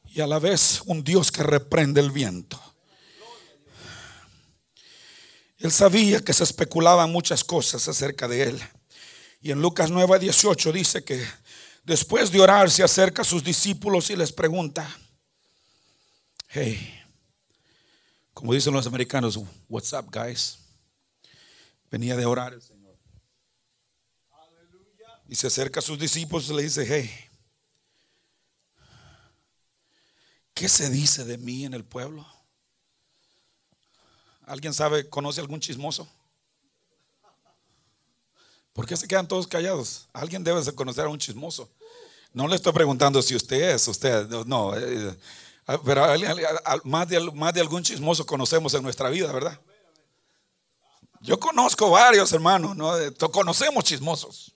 Y 0.05 0.19
a 0.19 0.27
la 0.27 0.39
vez 0.39 0.81
un 0.85 1.03
Dios 1.03 1.31
que 1.31 1.43
reprende 1.43 2.01
el 2.01 2.11
viento. 2.11 2.61
Él 5.59 5.71
sabía 5.71 6.23
que 6.23 6.33
se 6.33 6.43
especulaban 6.43 7.11
muchas 7.11 7.43
cosas 7.43 7.87
acerca 7.87 8.27
de 8.27 8.43
él. 8.43 8.61
Y 9.41 9.51
en 9.51 9.61
Lucas 9.61 9.89
9, 9.89 10.19
18 10.19 10.71
dice 10.71 11.03
que 11.03 11.25
Después 11.87 12.29
de 12.33 12.41
orar, 12.41 12.69
se 12.69 12.83
acerca 12.83 13.21
a 13.21 13.25
sus 13.25 13.41
discípulos 13.41 14.09
y 14.09 14.17
les 14.17 14.33
pregunta, 14.33 14.93
hey, 16.49 17.01
como 18.33 18.53
dicen 18.53 18.73
los 18.73 18.85
americanos, 18.85 19.39
what's 19.69 19.93
up, 19.93 20.11
guys? 20.11 20.57
Venía 21.89 22.17
de 22.17 22.25
orar 22.25 22.51
el 22.51 22.61
Señor. 22.61 22.93
Y 25.29 25.35
se 25.35 25.47
acerca 25.47 25.79
a 25.79 25.81
sus 25.81 25.97
discípulos 25.97 26.49
y 26.49 26.55
le 26.55 26.63
dice, 26.63 26.85
hey, 26.85 27.09
¿qué 30.53 30.67
se 30.67 30.89
dice 30.89 31.23
de 31.23 31.37
mí 31.37 31.63
en 31.63 31.73
el 31.73 31.85
pueblo? 31.85 32.27
¿Alguien 34.41 34.73
sabe, 34.73 35.07
conoce 35.07 35.39
algún 35.39 35.61
chismoso? 35.61 36.05
¿Por 38.77 38.85
qué 38.85 38.95
se 38.95 39.07
quedan 39.07 39.27
todos 39.27 39.47
callados? 39.47 40.07
Alguien 40.13 40.43
debe 40.43 40.61
de 40.61 40.71
conocer 40.71 41.03
a 41.05 41.09
un 41.09 41.17
chismoso. 41.17 41.67
No 42.31 42.47
le 42.47 42.55
estoy 42.55 42.71
preguntando 42.73 43.19
si 43.23 43.35
usted 43.35 43.71
es, 43.71 43.87
usted, 43.87 44.27
no, 44.45 44.77
eh, 44.77 45.17
eh, 45.67 45.77
pero 45.83 46.05
más 46.83 47.07
de, 47.07 47.19
más 47.31 47.55
de 47.55 47.61
algún 47.61 47.81
chismoso 47.81 48.23
conocemos 48.23 48.75
en 48.75 48.83
nuestra 48.83 49.09
vida, 49.09 49.31
¿verdad? 49.31 49.59
Yo 51.21 51.39
conozco 51.39 51.89
varios 51.89 52.31
hermanos, 52.33 52.75
¿no? 52.75 52.93
conocemos 53.31 53.83
chismosos. 53.83 54.53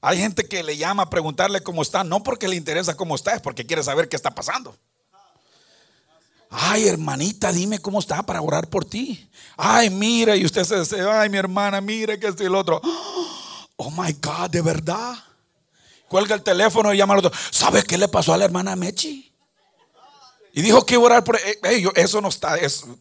Hay 0.00 0.18
gente 0.18 0.48
que 0.48 0.64
le 0.64 0.76
llama 0.76 1.04
a 1.04 1.08
preguntarle 1.08 1.62
cómo 1.62 1.82
está, 1.82 2.02
no 2.02 2.24
porque 2.24 2.48
le 2.48 2.56
interesa 2.56 2.96
cómo 2.96 3.14
está, 3.14 3.36
es 3.36 3.40
porque 3.40 3.64
quiere 3.64 3.84
saber 3.84 4.08
qué 4.08 4.16
está 4.16 4.34
pasando. 4.34 4.76
Ay, 6.50 6.88
hermanita, 6.88 7.52
dime 7.52 7.78
cómo 7.78 8.00
está 8.00 8.22
para 8.22 8.42
orar 8.42 8.68
por 8.68 8.84
ti. 8.84 9.28
Ay, 9.56 9.88
mira, 9.88 10.36
y 10.36 10.44
usted 10.44 10.64
se 10.64 10.80
dice, 10.80 11.00
ay, 11.00 11.28
mi 11.30 11.38
hermana, 11.38 11.80
mire 11.80 12.18
que 12.18 12.26
esto 12.26 12.44
el 12.44 12.54
otro. 12.54 12.80
Oh 13.82 13.90
my 13.90 14.12
God, 14.20 14.50
de 14.50 14.60
verdad 14.60 15.14
cuelga 16.10 16.34
el 16.34 16.42
teléfono 16.42 16.92
y 16.92 16.96
llama 16.96 17.14
al 17.14 17.24
otro. 17.24 17.30
¿Sabe 17.52 17.84
qué 17.84 17.96
le 17.96 18.08
pasó 18.08 18.34
a 18.34 18.36
la 18.36 18.44
hermana 18.44 18.74
Mechi? 18.74 19.32
Y 20.52 20.60
dijo 20.60 20.84
que 20.84 20.94
iba 20.94 21.04
a 21.04 21.06
orar 21.06 21.24
por 21.24 21.38
ellos. 21.62 21.92
Eso 21.94 22.20
no 22.20 22.28
está, 22.28 22.56
eso, 22.56 22.98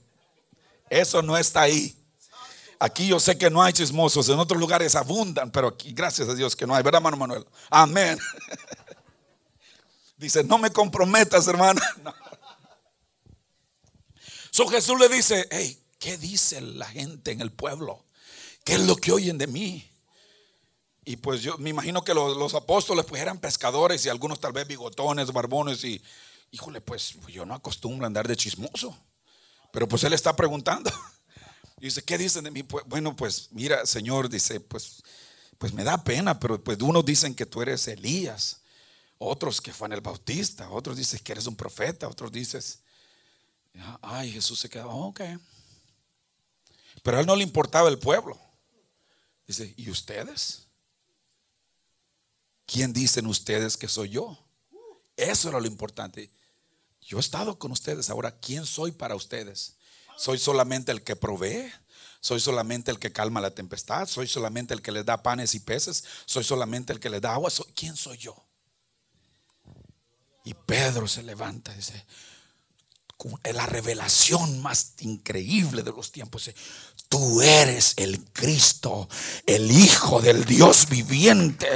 eso 0.91 1.23
no 1.23 1.35
está 1.35 1.61
ahí. 1.61 1.95
Aquí 2.77 3.07
yo 3.07 3.19
sé 3.19 3.35
que 3.35 3.49
no 3.49 3.63
hay 3.63 3.73
chismosos, 3.73 4.29
en 4.29 4.39
otros 4.39 4.59
lugares 4.59 4.95
abundan, 4.95 5.51
pero 5.51 5.69
aquí 5.69 5.91
gracias 5.91 6.29
a 6.29 6.35
Dios 6.35 6.55
que 6.55 6.67
no 6.67 6.75
hay, 6.75 6.83
¿verdad, 6.83 6.99
hermano 6.99 7.17
Manuel? 7.17 7.45
Amén. 7.69 8.17
Dice, 10.17 10.43
no 10.43 10.59
me 10.59 10.69
comprometas, 10.69 11.47
hermana. 11.47 11.81
Jesús 14.67 14.99
le 14.99 15.09
dice, 15.09 15.47
hey, 15.51 15.79
¿qué 15.99 16.17
dice 16.17 16.61
la 16.61 16.87
gente 16.87 17.31
en 17.31 17.41
el 17.41 17.51
pueblo? 17.51 18.03
¿Qué 18.63 18.73
es 18.73 18.81
lo 18.81 18.95
que 18.95 19.11
oyen 19.11 19.37
de 19.37 19.47
mí? 19.47 19.89
Y 21.05 21.15
pues 21.17 21.41
yo 21.41 21.57
me 21.57 21.69
imagino 21.69 22.03
que 22.03 22.13
los, 22.13 22.53
apóstoles 22.53 23.05
pues 23.05 23.21
eran 23.21 23.39
pescadores 23.39 24.05
y 24.05 24.09
algunos 24.09 24.39
tal 24.39 24.53
vez 24.53 24.67
bigotones, 24.67 25.31
barbones 25.31 25.83
y, 25.83 26.01
híjole, 26.51 26.81
pues 26.81 27.15
yo 27.27 27.45
no 27.45 27.55
acostumbro 27.55 28.05
a 28.05 28.07
andar 28.07 28.27
de 28.27 28.35
chismoso. 28.35 28.95
Pero 29.71 29.87
pues 29.87 30.03
él 30.03 30.13
está 30.13 30.35
preguntando. 30.35 30.91
Y 31.79 31.85
dice, 31.85 32.03
¿qué 32.03 32.17
dicen 32.17 32.43
de 32.43 32.51
mí? 32.51 32.63
Pues, 32.63 32.85
bueno, 32.85 33.15
pues 33.15 33.49
mira, 33.51 33.85
Señor, 33.85 34.29
dice, 34.29 34.59
pues, 34.59 35.01
pues 35.57 35.73
me 35.73 35.83
da 35.83 36.03
pena, 36.03 36.39
pero 36.39 36.63
pues 36.63 36.79
unos 36.81 37.05
dicen 37.05 37.33
que 37.33 37.45
tú 37.45 37.61
eres 37.61 37.87
Elías, 37.87 38.61
otros 39.17 39.61
que 39.61 39.73
Juan 39.73 39.93
el 39.93 40.01
Bautista, 40.01 40.69
otros 40.69 40.97
dicen 40.97 41.19
que 41.23 41.31
eres 41.31 41.47
un 41.47 41.55
profeta, 41.55 42.07
otros 42.07 42.31
dices, 42.31 42.79
ay, 44.01 44.31
Jesús 44.31 44.59
se 44.59 44.69
queda, 44.69 44.87
ok. 44.87 45.21
Pero 47.03 47.17
a 47.17 47.19
él 47.21 47.25
no 47.25 47.35
le 47.35 47.43
importaba 47.43 47.89
el 47.89 47.99
pueblo. 47.99 48.39
Dice, 49.47 49.73
¿y 49.77 49.89
ustedes? 49.89 50.69
¿quién 52.71 52.93
dicen 52.93 53.25
ustedes 53.25 53.77
que 53.77 53.87
soy 53.87 54.09
yo? 54.09 54.37
Eso 55.17 55.49
era 55.49 55.59
lo 55.59 55.67
importante. 55.67 56.29
Yo 57.01 57.17
he 57.17 57.19
estado 57.19 57.57
con 57.57 57.71
ustedes 57.71 58.09
ahora, 58.09 58.31
¿quién 58.39 58.65
soy 58.65 58.91
para 58.91 59.15
ustedes? 59.15 59.75
¿Soy 60.17 60.37
solamente 60.37 60.91
el 60.91 61.03
que 61.03 61.15
provee? 61.15 61.71
¿Soy 62.21 62.39
solamente 62.39 62.91
el 62.91 62.99
que 62.99 63.11
calma 63.11 63.41
la 63.41 63.55
tempestad? 63.55 64.05
¿Soy 64.07 64.27
solamente 64.27 64.73
el 64.73 64.81
que 64.81 64.91
les 64.91 65.05
da 65.05 65.23
panes 65.23 65.55
y 65.55 65.61
peces? 65.61 66.03
¿Soy 66.25 66.43
solamente 66.43 66.93
el 66.93 66.99
que 66.99 67.09
les 67.09 67.21
da 67.21 67.33
agua? 67.33 67.51
¿Quién 67.73 67.95
soy 67.95 68.17
yo? 68.17 68.35
Y 70.43 70.53
Pedro 70.53 71.07
se 71.07 71.23
levanta 71.23 71.73
y 71.73 71.77
dice, 71.77 72.05
la 73.53 73.65
revelación 73.65 74.61
más 74.61 74.93
increíble 74.99 75.83
de 75.83 75.91
los 75.91 76.11
tiempos. 76.11 76.51
Tú 77.07 77.41
eres 77.41 77.93
el 77.97 78.23
Cristo, 78.31 79.09
el 79.45 79.71
Hijo 79.71 80.21
del 80.21 80.45
Dios 80.45 80.87
viviente. 80.89 81.67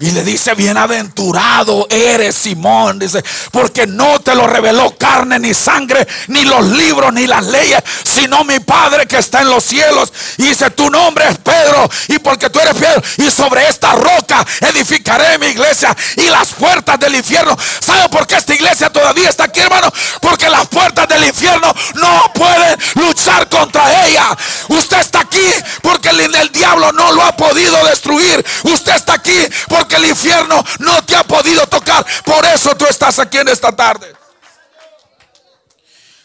Y 0.00 0.12
le 0.12 0.24
dice, 0.24 0.54
bienaventurado 0.54 1.86
eres 1.90 2.34
Simón, 2.34 2.98
dice, 2.98 3.22
porque 3.50 3.86
no 3.86 4.18
te 4.20 4.34
lo 4.34 4.46
reveló 4.46 4.96
carne 4.96 5.38
ni 5.38 5.52
sangre, 5.52 6.06
ni 6.28 6.44
los 6.44 6.64
libros, 6.66 7.12
ni 7.12 7.26
las 7.26 7.44
leyes, 7.44 7.82
sino 8.02 8.42
mi 8.44 8.60
Padre 8.60 9.06
que 9.06 9.18
está 9.18 9.42
en 9.42 9.50
los 9.50 9.62
cielos. 9.62 10.12
Y 10.38 10.44
dice, 10.44 10.70
tu 10.70 10.88
nombre 10.88 11.28
es 11.28 11.38
Pedro, 11.38 11.88
y 12.08 12.18
porque 12.18 12.48
tú 12.48 12.58
eres 12.60 12.74
Pedro, 12.74 13.02
y 13.18 13.30
sobre 13.30 13.68
esta 13.68 13.92
roca 13.92 14.44
edificaré 14.60 15.38
mi 15.38 15.48
iglesia 15.48 15.94
y 16.16 16.28
las 16.28 16.52
puertas 16.52 16.98
del 16.98 17.14
infierno. 17.14 17.56
¿Sabe 17.80 18.08
por 18.08 18.26
qué 18.26 18.36
esta 18.36 18.54
iglesia 18.54 18.90
todavía 18.90 19.28
está 19.28 19.44
aquí, 19.44 19.60
hermano? 19.60 19.92
Porque 20.20 20.48
las 20.48 20.66
puertas 20.68 21.08
del 21.08 21.24
infierno 21.24 21.74
no 21.94 22.32
pueden 22.34 22.78
luchar 22.94 23.48
contra 23.48 24.06
ella. 24.06 24.36
Usted 24.68 24.98
está 24.98 25.20
aquí 25.20 25.46
porque 25.82 26.08
el, 26.08 26.52
diablo 26.52 26.92
no 26.92 27.12
lo 27.12 27.22
ha 27.22 27.36
podido 27.36 27.84
destruir. 27.86 28.44
Usted 28.64 28.94
está 28.94 29.14
aquí 29.14 29.38
porque 29.68 29.89
el 29.96 30.06
infierno 30.06 30.62
no 30.78 31.04
te 31.04 31.16
ha 31.16 31.24
podido 31.24 31.66
tocar. 31.66 32.04
Por 32.24 32.44
eso 32.46 32.74
tú 32.76 32.86
estás 32.86 33.18
aquí 33.18 33.38
en 33.38 33.48
esta 33.48 33.74
tarde. 33.74 34.14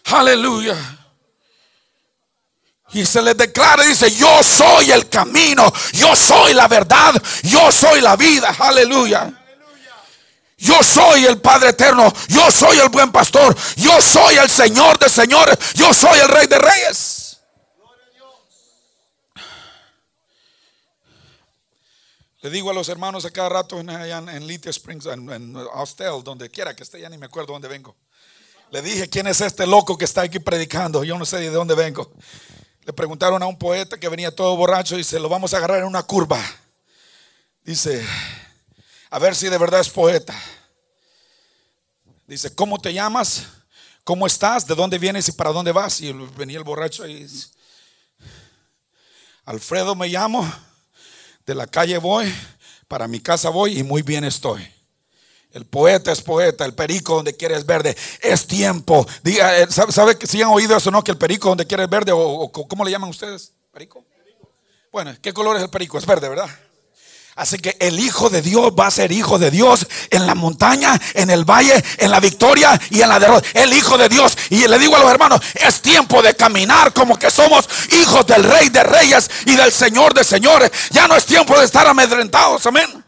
Aleluya. 0.05 0.75
Y 2.93 3.05
se 3.05 3.21
le 3.21 3.33
declara 3.33 3.83
y 3.83 3.89
dice, 3.89 4.09
yo 4.11 4.41
soy 4.43 4.91
el 4.91 5.09
camino, 5.09 5.71
yo 5.93 6.15
soy 6.15 6.53
la 6.53 6.67
verdad, 6.67 7.13
yo 7.43 7.71
soy 7.71 7.99
la 8.01 8.15
vida. 8.15 8.55
Aleluya. 8.57 9.33
Yo 10.57 10.81
soy 10.81 11.25
el 11.25 11.41
Padre 11.41 11.69
eterno, 11.69 12.11
yo 12.29 12.49
soy 12.49 12.79
el 12.79 12.87
buen 12.89 13.11
pastor, 13.11 13.55
yo 13.75 14.01
soy 14.01 14.37
el 14.37 14.49
Señor 14.49 14.97
de 14.97 15.09
señores, 15.09 15.57
yo 15.73 15.93
soy 15.93 16.17
el 16.19 16.29
Rey 16.29 16.47
de 16.47 16.57
reyes. 16.57 17.14
Le 22.45 22.51
digo 22.51 22.69
a 22.69 22.73
los 22.75 22.89
hermanos 22.89 23.25
a 23.25 23.31
cada 23.31 23.49
rato 23.49 23.79
en, 23.79 23.89
en, 23.89 24.45
Little 24.45 24.69
Springs, 24.69 25.07
en, 25.07 25.27
en 25.31 25.53
donde 26.23 26.51
quiera 26.51 26.75
que 26.75 26.83
esté, 26.83 27.01
ya 27.01 27.09
ni 27.09 27.17
me 27.17 27.25
acuerdo 27.25 27.53
dónde 27.53 27.67
vengo. 27.67 27.95
Le 28.69 28.83
dije, 28.83 29.09
¿quién 29.09 29.25
es 29.25 29.41
este 29.41 29.65
loco 29.65 29.97
que 29.97 30.05
está 30.05 30.21
aquí 30.21 30.37
predicando? 30.37 31.03
Yo 31.03 31.17
no 31.17 31.25
sé 31.25 31.39
de 31.39 31.49
dónde 31.49 31.73
vengo. 31.73 32.13
Le 32.83 32.93
preguntaron 32.93 33.41
a 33.41 33.47
un 33.47 33.57
poeta 33.57 33.99
que 33.99 34.07
venía 34.09 34.29
todo 34.29 34.55
borracho 34.55 34.93
y 34.93 34.99
dice, 34.99 35.19
lo 35.19 35.27
vamos 35.27 35.55
a 35.55 35.57
agarrar 35.57 35.79
en 35.79 35.85
una 35.85 36.03
curva. 36.03 36.39
Dice, 37.63 38.05
a 39.09 39.17
ver 39.17 39.33
si 39.33 39.49
de 39.49 39.57
verdad 39.57 39.81
es 39.81 39.89
poeta. 39.89 40.39
Dice, 42.27 42.53
¿cómo 42.53 42.77
te 42.77 42.93
llamas? 42.93 43.47
¿Cómo 44.03 44.27
estás? 44.27 44.67
¿De 44.67 44.75
dónde 44.75 44.99
vienes 44.99 45.27
y 45.29 45.31
para 45.31 45.51
dónde 45.51 45.71
vas? 45.71 45.99
Y 45.99 46.13
venía 46.13 46.59
el 46.59 46.63
borracho 46.63 47.07
y 47.07 47.27
Alfredo 49.45 49.95
me 49.95 50.09
llamo 50.09 50.47
de 51.45 51.55
la 51.55 51.67
calle 51.67 51.97
voy, 51.97 52.33
para 52.87 53.07
mi 53.07 53.19
casa 53.19 53.49
voy 53.49 53.79
y 53.79 53.83
muy 53.83 54.01
bien 54.01 54.23
estoy. 54.23 54.67
El 55.51 55.65
poeta 55.65 56.11
es 56.11 56.21
poeta, 56.21 56.65
el 56.65 56.73
perico 56.73 57.15
donde 57.15 57.33
quiere 57.33 57.55
es 57.55 57.65
verde. 57.65 57.95
Es 58.21 58.45
tiempo. 58.45 59.07
Diga, 59.23 59.57
eh, 59.57 59.67
¿sabe, 59.69 60.17
que 60.17 60.27
si 60.27 60.41
han 60.41 60.49
oído 60.49 60.75
eso 60.75 60.91
no? 60.91 61.01
Que 61.01 61.11
el 61.11 61.17
perico 61.17 61.47
donde 61.47 61.65
quiere 61.65 61.83
es 61.83 61.89
verde 61.89 62.11
o, 62.13 62.51
¿cómo 62.51 62.83
le 62.83 62.91
llaman 62.91 63.09
ustedes? 63.09 63.53
¿Perico? 63.71 64.03
Bueno, 64.91 65.15
¿qué 65.21 65.33
color 65.33 65.55
es 65.55 65.63
el 65.63 65.69
perico? 65.69 65.97
Es 65.97 66.05
verde, 66.05 66.27
¿verdad? 66.27 66.49
Así 67.35 67.57
que 67.57 67.75
el 67.81 67.99
Hijo 67.99 68.29
de 68.29 68.41
Dios 68.41 68.71
va 68.79 68.87
a 68.87 68.91
ser 68.91 69.11
Hijo 69.11 69.37
de 69.37 69.51
Dios 69.51 69.85
en 70.09 70.25
la 70.25 70.35
montaña, 70.35 70.97
en 71.13 71.29
el 71.29 71.43
valle, 71.43 71.83
en 71.97 72.09
la 72.09 72.21
victoria 72.21 72.79
y 72.89 73.01
en 73.01 73.09
la 73.09 73.19
derrota. 73.19 73.45
El 73.53 73.73
Hijo 73.73 73.97
de 73.97 74.07
Dios. 74.07 74.37
Y 74.49 74.65
le 74.65 74.79
digo 74.79 74.95
a 74.95 74.99
los 74.99 75.11
hermanos, 75.11 75.41
es 75.53 75.81
tiempo 75.81 76.21
de 76.21 76.33
caminar 76.33 76.93
como 76.93 77.19
que 77.19 77.29
somos 77.29 77.67
hijos 77.91 78.25
del 78.25 78.41
Rey 78.43 78.69
de 78.69 78.83
Reyes 78.83 79.29
y 79.45 79.55
del 79.57 79.73
Señor 79.73 80.13
de 80.13 80.23
Señores. 80.23 80.71
Ya 80.91 81.09
no 81.09 81.15
es 81.17 81.25
tiempo 81.25 81.59
de 81.59 81.65
estar 81.65 81.85
amedrentados. 81.85 82.65
Amén. 82.67 83.03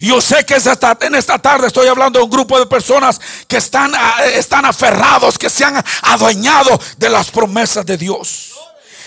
Yo 0.00 0.20
sé 0.20 0.44
que 0.46 0.54
en 0.54 1.14
esta 1.14 1.38
tarde 1.38 1.66
estoy 1.66 1.86
hablando 1.86 2.18
de 2.18 2.24
un 2.24 2.30
grupo 2.30 2.58
de 2.58 2.66
personas 2.66 3.20
que 3.46 3.58
están, 3.58 3.92
ah, 3.94 4.24
están 4.34 4.64
aferrados, 4.64 5.38
que 5.38 5.50
se 5.50 5.62
han 5.62 5.80
adueñado 6.02 6.80
de 6.96 7.10
las 7.10 7.30
promesas 7.30 7.84
de 7.86 7.98
Dios. 7.98 8.49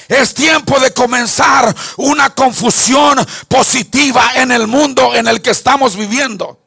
Es 0.07 0.33
tiempo 0.33 0.79
de 0.79 0.93
comenzar 0.93 1.75
una 1.97 2.29
confusión 2.31 3.17
positiva 3.47 4.33
en 4.35 4.51
el 4.51 4.67
mundo 4.67 5.15
en 5.15 5.27
el 5.27 5.41
que 5.41 5.51
estamos 5.51 5.95
viviendo. 5.95 6.59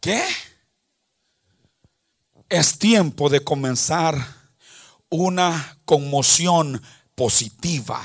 ¿Qué? 0.00 0.24
Es 2.48 2.78
tiempo 2.78 3.28
de 3.28 3.44
comenzar 3.44 4.14
una 5.08 5.78
conmoción 5.84 6.82
positiva 7.14 8.02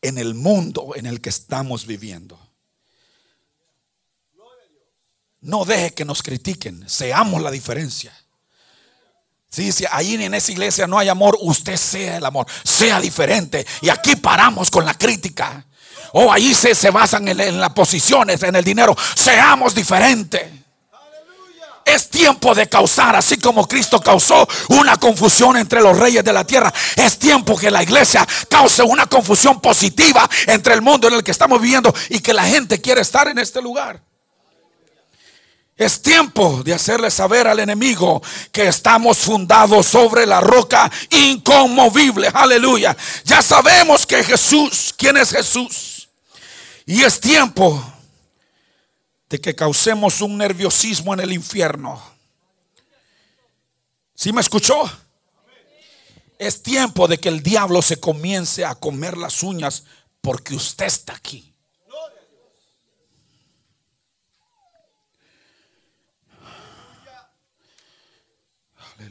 en 0.00 0.18
el 0.18 0.34
mundo 0.34 0.92
en 0.94 1.06
el 1.06 1.20
que 1.20 1.28
estamos 1.28 1.86
viviendo. 1.86 2.38
No 5.40 5.64
deje 5.64 5.94
que 5.94 6.04
nos 6.04 6.22
critiquen, 6.22 6.88
seamos 6.88 7.42
la 7.42 7.50
diferencia. 7.50 8.12
Si 9.48 9.72
sí, 9.72 9.84
ahí 9.90 10.14
en 10.14 10.34
esa 10.34 10.52
iglesia 10.52 10.86
no 10.86 10.98
hay 10.98 11.08
amor, 11.08 11.38
usted 11.40 11.76
sea 11.76 12.18
el 12.18 12.24
amor, 12.24 12.46
sea 12.64 13.00
diferente. 13.00 13.66
Y 13.80 13.88
aquí 13.88 14.16
paramos 14.16 14.70
con 14.70 14.84
la 14.84 14.94
crítica. 14.94 15.64
O 16.12 16.24
oh, 16.24 16.32
ahí 16.32 16.54
se, 16.54 16.74
se 16.74 16.90
basan 16.90 17.28
en, 17.28 17.40
en 17.40 17.60
las 17.60 17.70
posiciones, 17.70 18.42
en 18.42 18.56
el 18.56 18.64
dinero. 18.64 18.96
Seamos 19.14 19.74
diferentes. 19.74 20.56
Es 21.86 22.10
tiempo 22.10 22.52
de 22.52 22.68
causar, 22.68 23.14
así 23.14 23.38
como 23.38 23.68
Cristo 23.68 24.00
causó 24.00 24.48
una 24.70 24.96
confusión 24.96 25.56
entre 25.56 25.80
los 25.80 25.96
reyes 25.96 26.24
de 26.24 26.32
la 26.32 26.44
tierra. 26.44 26.72
Es 26.96 27.16
tiempo 27.16 27.56
que 27.56 27.70
la 27.70 27.80
iglesia 27.80 28.26
cause 28.50 28.82
una 28.82 29.06
confusión 29.06 29.60
positiva 29.60 30.28
entre 30.48 30.74
el 30.74 30.82
mundo 30.82 31.06
en 31.06 31.14
el 31.14 31.22
que 31.22 31.30
estamos 31.30 31.62
viviendo 31.62 31.94
y 32.08 32.18
que 32.18 32.34
la 32.34 32.42
gente 32.42 32.80
quiere 32.80 33.02
estar 33.02 33.28
en 33.28 33.38
este 33.38 33.62
lugar. 33.62 34.02
Es 35.76 36.00
tiempo 36.00 36.62
de 36.64 36.72
hacerle 36.72 37.10
saber 37.10 37.46
al 37.46 37.60
enemigo 37.60 38.22
que 38.50 38.66
estamos 38.66 39.18
fundados 39.18 39.86
sobre 39.86 40.24
la 40.24 40.40
roca 40.40 40.90
inconmovible. 41.10 42.30
Aleluya. 42.32 42.96
Ya 43.24 43.42
sabemos 43.42 44.06
que 44.06 44.24
Jesús, 44.24 44.94
¿quién 44.96 45.18
es 45.18 45.30
Jesús? 45.30 46.08
Y 46.86 47.02
es 47.02 47.20
tiempo 47.20 47.92
de 49.28 49.38
que 49.38 49.54
causemos 49.54 50.22
un 50.22 50.38
nerviosismo 50.38 51.12
en 51.12 51.20
el 51.20 51.32
infierno. 51.32 52.02
¿Sí 54.14 54.32
me 54.32 54.40
escuchó? 54.40 54.90
Es 56.38 56.62
tiempo 56.62 57.06
de 57.06 57.18
que 57.18 57.28
el 57.28 57.42
diablo 57.42 57.82
se 57.82 58.00
comience 58.00 58.64
a 58.64 58.74
comer 58.74 59.18
las 59.18 59.42
uñas 59.42 59.84
porque 60.22 60.54
usted 60.54 60.86
está 60.86 61.14
aquí. 61.14 61.55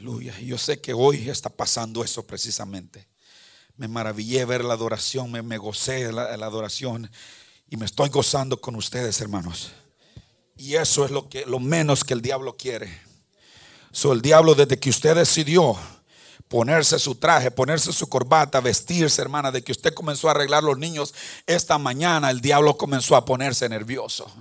Aleluya. 0.06 0.38
Yo 0.38 0.56
sé 0.56 0.80
que 0.80 0.94
hoy 0.94 1.28
está 1.28 1.50
pasando 1.50 2.04
eso 2.04 2.24
precisamente. 2.24 3.08
Me 3.76 3.88
maravillé 3.88 4.44
ver 4.44 4.64
la 4.64 4.74
adoración, 4.74 5.32
me, 5.32 5.42
me 5.42 5.58
gocé 5.58 6.12
la, 6.12 6.36
la 6.36 6.46
adoración 6.46 7.10
y 7.68 7.76
me 7.76 7.86
estoy 7.86 8.08
gozando 8.10 8.60
con 8.60 8.76
ustedes, 8.76 9.20
hermanos. 9.20 9.72
Y 10.56 10.76
eso 10.76 11.04
es 11.04 11.10
lo 11.10 11.28
que 11.28 11.44
lo 11.44 11.58
menos 11.58 12.04
que 12.04 12.14
el 12.14 12.22
diablo 12.22 12.56
quiere. 12.56 13.00
So, 13.90 14.12
el 14.12 14.22
diablo 14.22 14.54
desde 14.54 14.78
que 14.78 14.90
usted 14.90 15.16
decidió 15.16 15.76
ponerse 16.46 17.00
su 17.00 17.16
traje, 17.16 17.50
ponerse 17.50 17.92
su 17.92 18.08
corbata, 18.08 18.60
vestirse, 18.60 19.20
hermana, 19.20 19.50
de 19.50 19.62
que 19.62 19.72
usted 19.72 19.92
comenzó 19.92 20.28
a 20.28 20.30
arreglar 20.30 20.62
los 20.62 20.78
niños 20.78 21.12
esta 21.48 21.78
mañana, 21.78 22.30
el 22.30 22.40
diablo 22.40 22.76
comenzó 22.76 23.16
a 23.16 23.24
ponerse 23.24 23.68
nervioso 23.68 24.32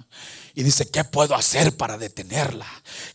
y 0.58 0.64
dice, 0.64 0.90
¿qué 0.90 1.04
puedo 1.04 1.36
hacer 1.36 1.76
para 1.76 1.98
detenerla? 1.98 2.66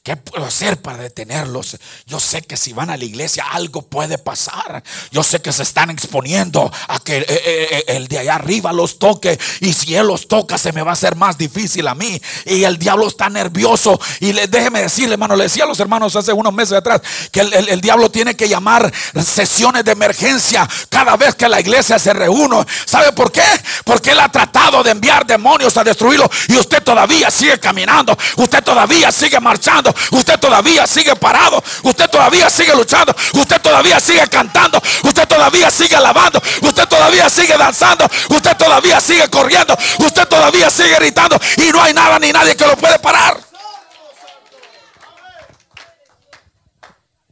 ¿Qué 0.03 0.14
puedo 0.14 0.45
hacer 0.45 0.82
para 0.82 0.99
detenerlos? 0.99 1.78
Yo 2.07 2.20
sé 2.20 2.43
que 2.43 2.59
si 2.59 2.74
van 2.74 2.91
a 2.91 2.99
la 2.99 3.05
iglesia 3.05 3.47
algo 3.51 3.80
puede 3.80 4.18
pasar. 4.18 4.84
Yo 5.11 5.22
sé 5.22 5.41
que 5.41 5.51
se 5.51 5.62
están 5.62 5.88
exponiendo 5.88 6.70
a 6.88 6.99
que 6.99 7.16
eh, 7.16 7.24
eh, 7.28 7.68
eh, 7.70 7.84
el 7.88 8.09
de 8.09 8.18
allá 8.18 8.34
arriba 8.34 8.74
los 8.74 8.99
toque 8.99 9.38
y 9.61 9.72
si 9.72 9.95
él 9.95 10.07
los 10.07 10.28
toca 10.28 10.59
se 10.59 10.72
me 10.72 10.82
va 10.82 10.91
a 10.91 10.93
hacer 10.93 11.16
más 11.16 11.38
difícil 11.38 11.88
a 11.88 11.95
mí. 11.95 12.20
Y 12.45 12.64
el 12.64 12.78
diablo 12.78 13.09
está 13.09 13.30
nervioso. 13.30 13.99
Y 14.20 14.34
le, 14.34 14.47
déjeme 14.47 14.82
decirle, 14.82 15.14
hermano, 15.14 15.34
le 15.34 15.45
decía 15.45 15.64
a 15.64 15.66
los 15.66 15.80
hermanos 15.80 16.14
hace 16.16 16.34
unos 16.34 16.53
meses 16.53 16.74
atrás 16.74 17.01
que 17.32 17.41
el, 17.41 17.80
diablo 17.80 18.11
tiene 18.11 18.36
que 18.36 18.51
llamar 18.51 18.93
sesiones 19.24 19.82
de 19.82 19.93
emergencia 19.93 20.68
cada 20.91 21.16
vez 21.16 21.34
que 21.34 21.49
la 21.49 21.59
iglesia 21.59 21.99
se 21.99 22.12
reúne. 22.12 22.66
¿Sabe 22.84 23.12
por 23.12 23.32
qué? 23.32 23.45
Porque 23.84 24.11
él 24.11 24.20
ha 24.20 24.30
tratado 24.30 24.82
de 24.82 24.91
enviar 24.91 25.24
demonios 25.24 25.76
a 25.78 25.84
destruirlo 25.84 26.28
y 26.49 26.57
usted 26.57 26.82
todavía 26.82 27.29
sigue 27.30 27.58
caminando, 27.58 28.16
usted 28.36 28.62
todavía 28.62 29.10
sigue 29.12 29.40
marchando, 29.40 29.94
usted 30.10 30.38
todavía 30.38 30.86
sigue 30.86 31.14
parado, 31.16 31.62
usted 31.82 32.08
todavía 32.10 32.50
sigue 32.50 32.74
luchando, 32.74 33.14
usted 33.34 33.60
todavía 33.60 34.00
sigue 34.00 34.26
cantando, 34.28 34.80
usted 35.04 35.26
todavía 35.28 35.70
sigue 35.70 35.96
alabando, 35.96 36.40
usted 36.62 36.86
todavía 36.88 37.30
sigue 37.30 37.56
danzando, 37.56 38.08
usted 38.28 38.56
todavía 38.56 39.00
sigue 39.00 39.28
corriendo, 39.28 39.76
usted 39.98 40.26
todavía 40.28 40.70
sigue 40.70 40.94
gritando. 40.96 41.38
Y 41.56 41.70
no 41.70 41.82
hay 41.82 41.94
nada 41.94 42.18
ni 42.18 42.32
nadie 42.32 42.56
que 42.56 42.66
lo 42.66 42.76
puede 42.76 42.98
parar. 42.98 43.38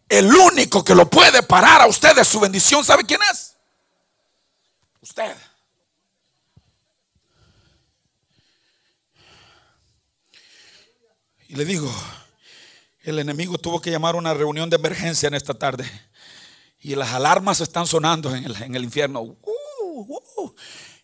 El 0.08 0.34
único 0.34 0.82
que 0.82 0.94
lo 0.94 1.08
puede 1.08 1.42
parar 1.42 1.82
a 1.82 1.86
usted 1.86 2.14
de 2.16 2.24
su 2.24 2.40
bendición, 2.40 2.84
¿sabe 2.84 3.04
quién 3.04 3.20
es? 3.30 3.54
Usted. 5.02 5.47
Y 11.48 11.54
le 11.56 11.64
digo, 11.64 11.90
el 13.02 13.18
enemigo 13.18 13.56
tuvo 13.56 13.80
que 13.80 13.90
llamar 13.90 14.16
una 14.16 14.34
reunión 14.34 14.68
de 14.68 14.76
emergencia 14.76 15.28
en 15.28 15.34
esta 15.34 15.54
tarde. 15.54 15.90
Y 16.80 16.94
las 16.94 17.14
alarmas 17.14 17.62
están 17.62 17.86
sonando 17.86 18.34
en 18.34 18.74
el, 18.74 18.84
infierno. 18.84 19.22
Uh, 19.22 19.36
uh. 19.42 20.54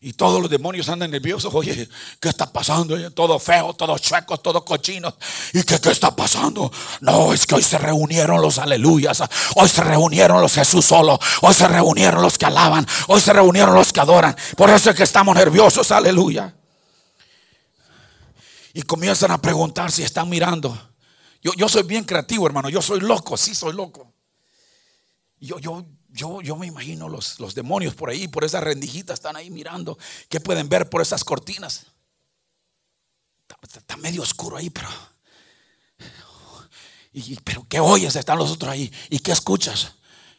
y 0.02 0.12
todos 0.12 0.42
los 0.42 0.50
demonios 0.50 0.90
andan 0.90 1.10
nerviosos. 1.10 1.52
Oye, 1.54 1.88
¿qué 2.20 2.28
está 2.28 2.52
pasando? 2.52 3.10
Todo 3.12 3.38
feo, 3.38 3.72
todos 3.72 4.02
chuecos, 4.02 4.42
todos 4.42 4.64
cochinos. 4.64 5.14
¿Y 5.54 5.62
qué, 5.62 5.80
qué 5.80 5.90
está 5.90 6.14
pasando? 6.14 6.70
No, 7.00 7.32
es 7.32 7.46
que 7.46 7.54
hoy 7.54 7.62
se 7.62 7.78
reunieron 7.78 8.42
los 8.42 8.58
aleluyas. 8.58 9.22
Hoy 9.56 9.68
se 9.70 9.82
reunieron 9.82 10.42
los 10.42 10.52
Jesús 10.52 10.84
solo. 10.84 11.18
Hoy 11.40 11.54
se 11.54 11.66
reunieron 11.66 12.20
los 12.20 12.36
que 12.36 12.44
alaban. 12.44 12.86
Hoy 13.08 13.22
se 13.22 13.32
reunieron 13.32 13.74
los 13.74 13.94
que 13.94 14.00
adoran. 14.00 14.36
Por 14.58 14.68
eso 14.68 14.90
es 14.90 14.96
que 14.96 15.04
estamos 15.04 15.34
nerviosos. 15.34 15.90
Aleluya. 15.90 16.54
Y 18.74 18.82
comienzan 18.82 19.30
a 19.30 19.40
preguntar 19.40 19.92
si 19.92 20.02
están 20.02 20.28
mirando. 20.28 20.76
Yo, 21.40 21.52
yo 21.56 21.68
soy 21.68 21.84
bien 21.84 22.02
creativo, 22.02 22.44
hermano. 22.44 22.68
Yo 22.68 22.82
soy 22.82 23.00
loco, 23.00 23.36
sí 23.36 23.54
soy 23.54 23.72
loco. 23.72 24.12
Yo, 25.38 25.60
yo, 25.60 25.86
yo, 26.08 26.42
yo 26.42 26.56
me 26.56 26.66
imagino 26.66 27.08
los, 27.08 27.38
los 27.38 27.54
demonios 27.54 27.94
por 27.94 28.10
ahí, 28.10 28.26
por 28.26 28.42
esas 28.42 28.64
rendijitas, 28.64 29.14
están 29.14 29.36
ahí 29.36 29.48
mirando. 29.48 29.96
¿Qué 30.28 30.40
pueden 30.40 30.68
ver 30.68 30.90
por 30.90 31.00
esas 31.00 31.22
cortinas? 31.22 31.86
Está, 33.62 33.96
medio 33.96 34.22
oscuro 34.22 34.56
ahí, 34.56 34.70
pero. 34.70 34.88
Y, 37.12 37.36
pero 37.36 37.64
¿qué 37.68 37.78
oyes? 37.78 38.16
Están 38.16 38.38
los 38.38 38.50
otros 38.50 38.72
ahí. 38.72 38.92
¿Y 39.08 39.20
qué 39.20 39.30
escuchas? 39.30 39.92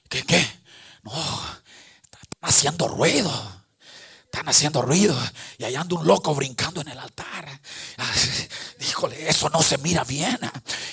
¿Qué? 0.09 0.23
¿Qué? 0.23 0.45
No, 1.03 1.13
están 1.13 2.21
haciendo 2.41 2.89
ruido. 2.89 3.31
Están 4.35 4.49
haciendo 4.49 4.81
ruido 4.81 5.17
y 5.57 5.63
allá 5.63 5.79
anda 5.79 5.95
un 5.95 6.05
loco 6.05 6.35
brincando 6.35 6.81
en 6.81 6.89
el 6.89 6.99
altar. 6.99 7.57
Híjole, 8.81 9.29
eso 9.29 9.49
no 9.49 9.63
se 9.63 9.77
mira 9.77 10.03
bien. 10.03 10.37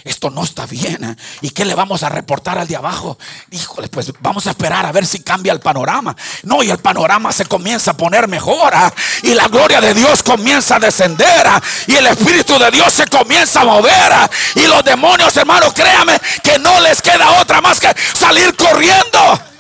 Esto 0.05 0.31
no 0.31 0.45
está 0.45 0.65
bien. 0.65 1.19
¿Y 1.41 1.51
qué 1.51 1.65
le 1.65 1.75
vamos 1.75 2.05
a 2.05 2.09
reportar 2.09 2.57
al 2.57 2.69
de 2.69 2.77
abajo? 2.77 3.19
Híjole, 3.51 3.89
pues 3.89 4.13
vamos 4.21 4.47
a 4.47 4.51
esperar 4.51 4.87
a 4.87 4.93
ver 4.93 5.05
si 5.05 5.25
cambia 5.25 5.53
el 5.53 5.59
panorama. 5.59 6.17
No, 6.45 6.63
y 6.63 6.71
el 6.71 6.79
panorama 6.79 7.33
se 7.33 7.45
comienza 7.47 7.91
a 7.91 7.97
poner 7.97 8.29
mejor. 8.29 8.73
Y 9.25 9.35
la 9.35 9.49
gloria 9.49 9.81
de 9.81 9.93
Dios 9.93 10.23
comienza 10.23 10.77
a 10.77 10.79
descender. 10.79 11.45
Y 11.89 11.97
el 11.97 12.07
Espíritu 12.07 12.57
de 12.61 12.71
Dios 12.71 12.95
se 12.95 13.09
comienza 13.09 13.63
a 13.63 13.65
mover. 13.65 14.13
Y 14.55 14.69
los 14.69 14.85
demonios, 14.85 15.37
hermanos, 15.37 15.73
créame 15.75 16.17
que 16.45 16.61
no 16.61 16.79
les 16.79 17.03
queda 17.03 17.41
otra 17.41 17.61
más 17.61 17.81
que 17.81 17.93
salir 18.15 18.55
corriendo. 18.55 19.52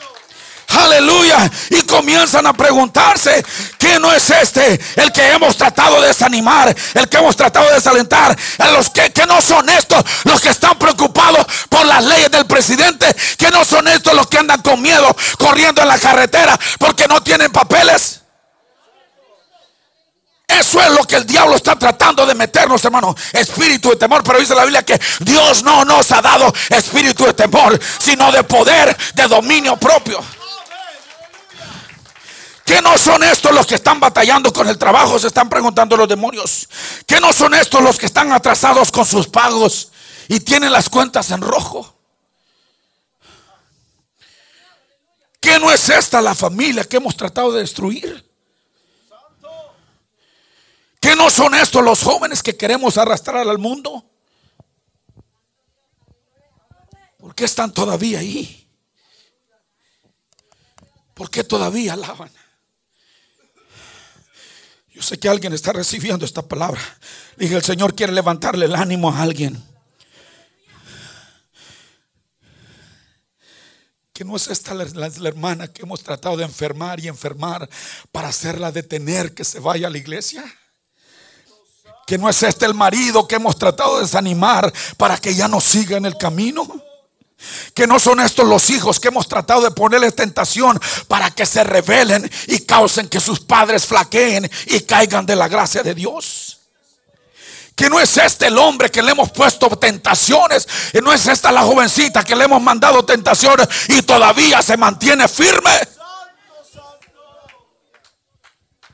Aleluya. 0.73 1.51
Y 1.70 1.83
comienzan 1.83 2.47
a 2.47 2.53
preguntarse, 2.53 3.45
¿qué 3.79 3.99
no 3.99 4.12
es 4.12 4.31
este? 4.31 4.81
El 4.97 5.12
que 5.12 5.33
hemos 5.33 5.57
tratado 5.57 6.01
de 6.01 6.09
desanimar, 6.09 6.75
el 6.95 7.09
que 7.09 7.18
hemos 7.18 7.37
tratado 7.37 7.68
de 7.68 7.75
desalentar. 7.75 8.37
A 8.59 8.70
los 8.70 8.91
que, 8.91 9.12
que 9.12 9.27
no 9.27 9.41
son 9.43 9.68
estos 9.68 10.05
los 10.25 10.41
que 10.41 10.49
están 10.49 10.79
preocupados 10.79 11.47
por 11.68 11.85
las 11.87 12.05
leyes 12.05 12.31
del 12.31 12.47
presidente, 12.47 13.14
que 13.37 13.51
no 13.51 13.64
son 13.64 13.87
estos 13.89 14.14
los 14.14 14.27
que 14.27 14.39
andan 14.39 14.62
con 14.62 14.81
miedo 14.81 15.14
corriendo 15.39 15.83
en 15.83 15.89
la 15.89 15.99
carretera 15.99 16.59
porque 16.79 17.07
no 17.07 17.23
tienen 17.23 17.53
papeles. 17.53 18.20
Eso 20.49 20.81
es 20.81 20.91
lo 20.91 21.05
que 21.05 21.16
el 21.16 21.27
diablo 21.27 21.57
está 21.57 21.77
tratando 21.77 22.27
de 22.27 22.35
meternos, 22.35 22.85
hermano. 22.85 23.14
Espíritu 23.33 23.91
de 23.91 23.97
temor. 23.97 24.23
Pero 24.23 24.39
dice 24.39 24.55
la 24.55 24.64
Biblia 24.64 24.83
que 24.83 25.01
Dios 25.20 25.62
no 25.62 25.85
nos 25.85 26.12
ha 26.12 26.20
dado 26.20 26.53
espíritu 26.68 27.25
de 27.25 27.33
temor, 27.33 27.79
sino 27.99 28.31
de 28.31 28.43
poder, 28.45 28.95
de 29.14 29.27
dominio 29.29 29.77
propio. 29.77 30.23
¿Qué 32.73 32.81
no 32.81 32.97
son 32.97 33.23
estos 33.23 33.53
los 33.53 33.66
que 33.66 33.75
están 33.75 34.01
batallando 34.01 34.51
con 34.51 34.66
el 34.66 34.79
trabajo? 34.79 35.18
Se 35.18 35.27
están 35.27 35.47
preguntando 35.47 35.95
los 35.95 36.09
demonios. 36.09 36.66
¿Qué 37.07 37.20
no 37.20 37.31
son 37.31 37.53
estos 37.53 37.83
los 37.83 37.99
que 37.99 38.07
están 38.07 38.33
atrasados 38.33 38.91
con 38.91 39.05
sus 39.05 39.29
pagos 39.29 39.93
y 40.27 40.41
tienen 40.41 40.73
las 40.73 40.89
cuentas 40.89 41.31
en 41.33 41.43
rojo? 41.43 41.95
¿Qué 45.39 45.59
no 45.59 45.70
es 45.70 45.87
esta 45.91 46.23
la 46.23 46.35
familia 46.35 46.85
que 46.85 46.97
hemos 46.97 47.14
tratado 47.14 47.53
de 47.53 47.61
destruir? 47.61 48.25
¿Qué 50.99 51.14
no 51.14 51.29
son 51.29 51.55
estos 51.55 51.85
los 51.85 52.03
jóvenes 52.03 52.43
que 52.43 52.57
queremos 52.57 52.97
arrastrar 52.97 53.47
al 53.47 53.59
mundo? 53.59 54.03
¿Por 57.18 57.35
qué 57.35 57.45
están 57.45 57.70
todavía 57.75 58.20
ahí? 58.20 58.66
¿Por 61.12 61.29
qué 61.29 61.45
todavía 61.45 61.93
alaban? 61.93 62.31
Yo 64.95 65.03
sé 65.03 65.18
que 65.18 65.28
alguien 65.28 65.53
está 65.55 65.72
recibiendo 65.72 66.26
esta 66.26 66.43
palabra. 66.43 66.80
Dije, 67.36 67.55
el 67.57 67.62
Señor 67.62 67.95
quiere 67.95 68.12
levantarle 68.12 68.66
el 68.66 68.74
ánimo 68.74 69.11
a 69.11 69.22
alguien. 69.22 69.62
Que 74.12 74.24
no 74.24 74.36
es 74.36 74.49
esta 74.49 74.74
la, 74.74 74.84
la, 74.84 75.28
hermana 75.28 75.68
que 75.68 75.82
hemos 75.82 76.03
tratado 76.03 76.36
de 76.36 76.45
enfermar 76.45 77.01
y 77.01 77.09
enfermar 77.09 77.68
para 78.11 78.28
hacerla 78.28 78.70
detener 78.70 79.32
que 79.32 79.45
se 79.45 79.61
vaya 79.61 79.86
a 79.86 79.90
la 79.90 79.97
iglesia. 79.97 80.45
Que 82.07 82.18
no 82.18 82.28
es 82.28 82.43
este 82.43 82.66
el 82.66 82.74
marido 82.74 83.26
que 83.26 83.36
hemos 83.36 83.59
tratado 83.59 83.97
de 83.97 84.03
desanimar 84.03 84.70
para 84.99 85.16
que 85.16 85.34
ya 85.34 85.49
no 85.49 85.62
siga 85.62 85.97
en 85.97 86.05
el 86.05 86.18
camino. 86.18 86.82
Que 87.74 87.86
no 87.86 87.99
son 87.99 88.20
estos 88.20 88.47
los 88.47 88.70
hijos 88.70 89.01
que 89.01 89.09
hemos 89.09 89.28
tratado 89.28 89.62
de 89.62 89.70
ponerles 89.70 90.14
tentación 90.14 90.80
para 91.09 91.30
que 91.30 91.47
se 91.47 91.64
rebelen 91.64 92.30
y 92.47 92.61
causen 92.61 93.09
que 93.09 93.20
sus 93.20 93.40
padres 93.40 93.86
flaqueen 93.86 94.51
y 94.66 94.80
caigan 94.80 95.26
de 95.26 95.36
la 95.36 95.49
gracia 95.49 95.82
de 95.82 95.95
Dios. 95.95 96.59
Que 97.74 97.88
no 97.88 97.99
es 97.99 98.16
este 98.16 98.47
el 98.47 98.59
hombre 98.59 98.90
que 98.90 99.03
le 99.03 99.12
hemos 99.12 99.30
puesto 99.30 99.68
tentaciones. 99.70 100.68
Y 100.93 100.99
no 100.99 101.12
es 101.12 101.26
esta 101.26 101.51
la 101.51 101.62
jovencita 101.62 102.22
que 102.22 102.36
le 102.36 102.45
hemos 102.45 102.62
mandado 102.62 103.05
tentaciones 103.05 103.66
y 103.88 104.03
todavía 104.03 104.62
se 104.62 104.76
mantiene 104.76 105.26
firme. 105.26 105.70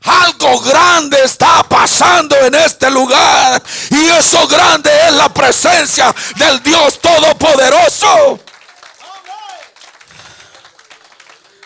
Algo 0.03 0.59
grande 0.61 1.17
está 1.23 1.63
pasando 1.63 2.35
en 2.37 2.55
este 2.55 2.89
lugar. 2.89 3.61
Y 3.89 4.05
eso 4.07 4.47
grande 4.47 4.89
es 5.07 5.13
la 5.13 5.29
presencia 5.29 6.13
del 6.37 6.61
Dios 6.63 6.99
Todopoderoso. 6.99 8.39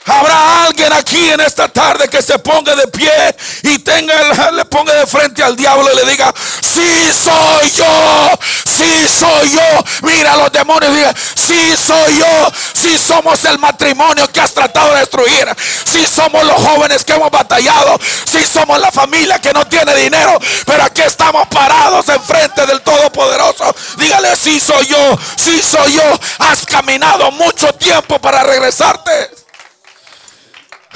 Habrá 0.06 0.66
alguien 0.66 0.92
aquí 0.92 1.30
en 1.30 1.40
esta 1.40 1.70
tarde 1.70 2.10
que 2.10 2.22
se 2.22 2.38
ponga 2.40 2.76
de 2.76 2.88
pie 2.88 3.36
y 3.64 3.80
tenga, 3.80 4.52
le 4.52 4.66
ponga 4.66 4.94
de 4.94 5.08
frente 5.08 5.42
al 5.42 5.56
diablo 5.56 5.90
y 5.92 5.96
le 5.96 6.12
diga, 6.12 6.34
sí 6.62 7.12
soy 7.14 7.72
yo, 7.72 8.30
sí 8.66 9.08
soy 9.08 9.52
yo. 9.52 9.84
Mira 10.02 10.36
los 10.36 10.52
demonios 10.52 10.94
diga, 10.94 11.14
sí 11.36 11.76
soy 11.78 12.18
yo, 12.18 12.52
sí 12.74 12.98
somos 12.98 13.46
el 13.46 13.60
matrimonio 13.60 14.30
que 14.32 14.42
has 14.42 14.54
tratado 14.54 14.94
de 14.94 15.00
destruir, 15.00 15.48
sí 15.86 16.06
somos 16.06 16.44
los 16.44 16.62
jóvenes 16.62 17.04
que 17.06 17.14
hemos 17.14 17.32
batallado, 17.32 17.98
sí 18.26 18.46
somos 18.46 18.80
la 18.80 18.92
familia 18.92 19.40
que 19.40 19.54
no 19.54 19.66
tiene 19.68 19.96
dinero, 19.96 20.38
pero 20.66 20.84
aquí 20.84 21.02
estamos 21.02 21.48
parados 21.48 22.10
enfrente 22.10 22.66
del 22.66 22.82
Todopoderoso. 22.82 23.74
Dígale, 23.98 24.36
sí 24.36 24.60
soy 24.60 24.88
yo, 24.88 25.18
sí 25.38 25.62
soy 25.62 25.94
yo. 25.94 26.20
Has 26.40 26.66
caminado 26.66 27.32
mucho 27.32 27.74
tiempo 27.74 28.20
para 28.20 28.44
regresarte. 28.44 29.43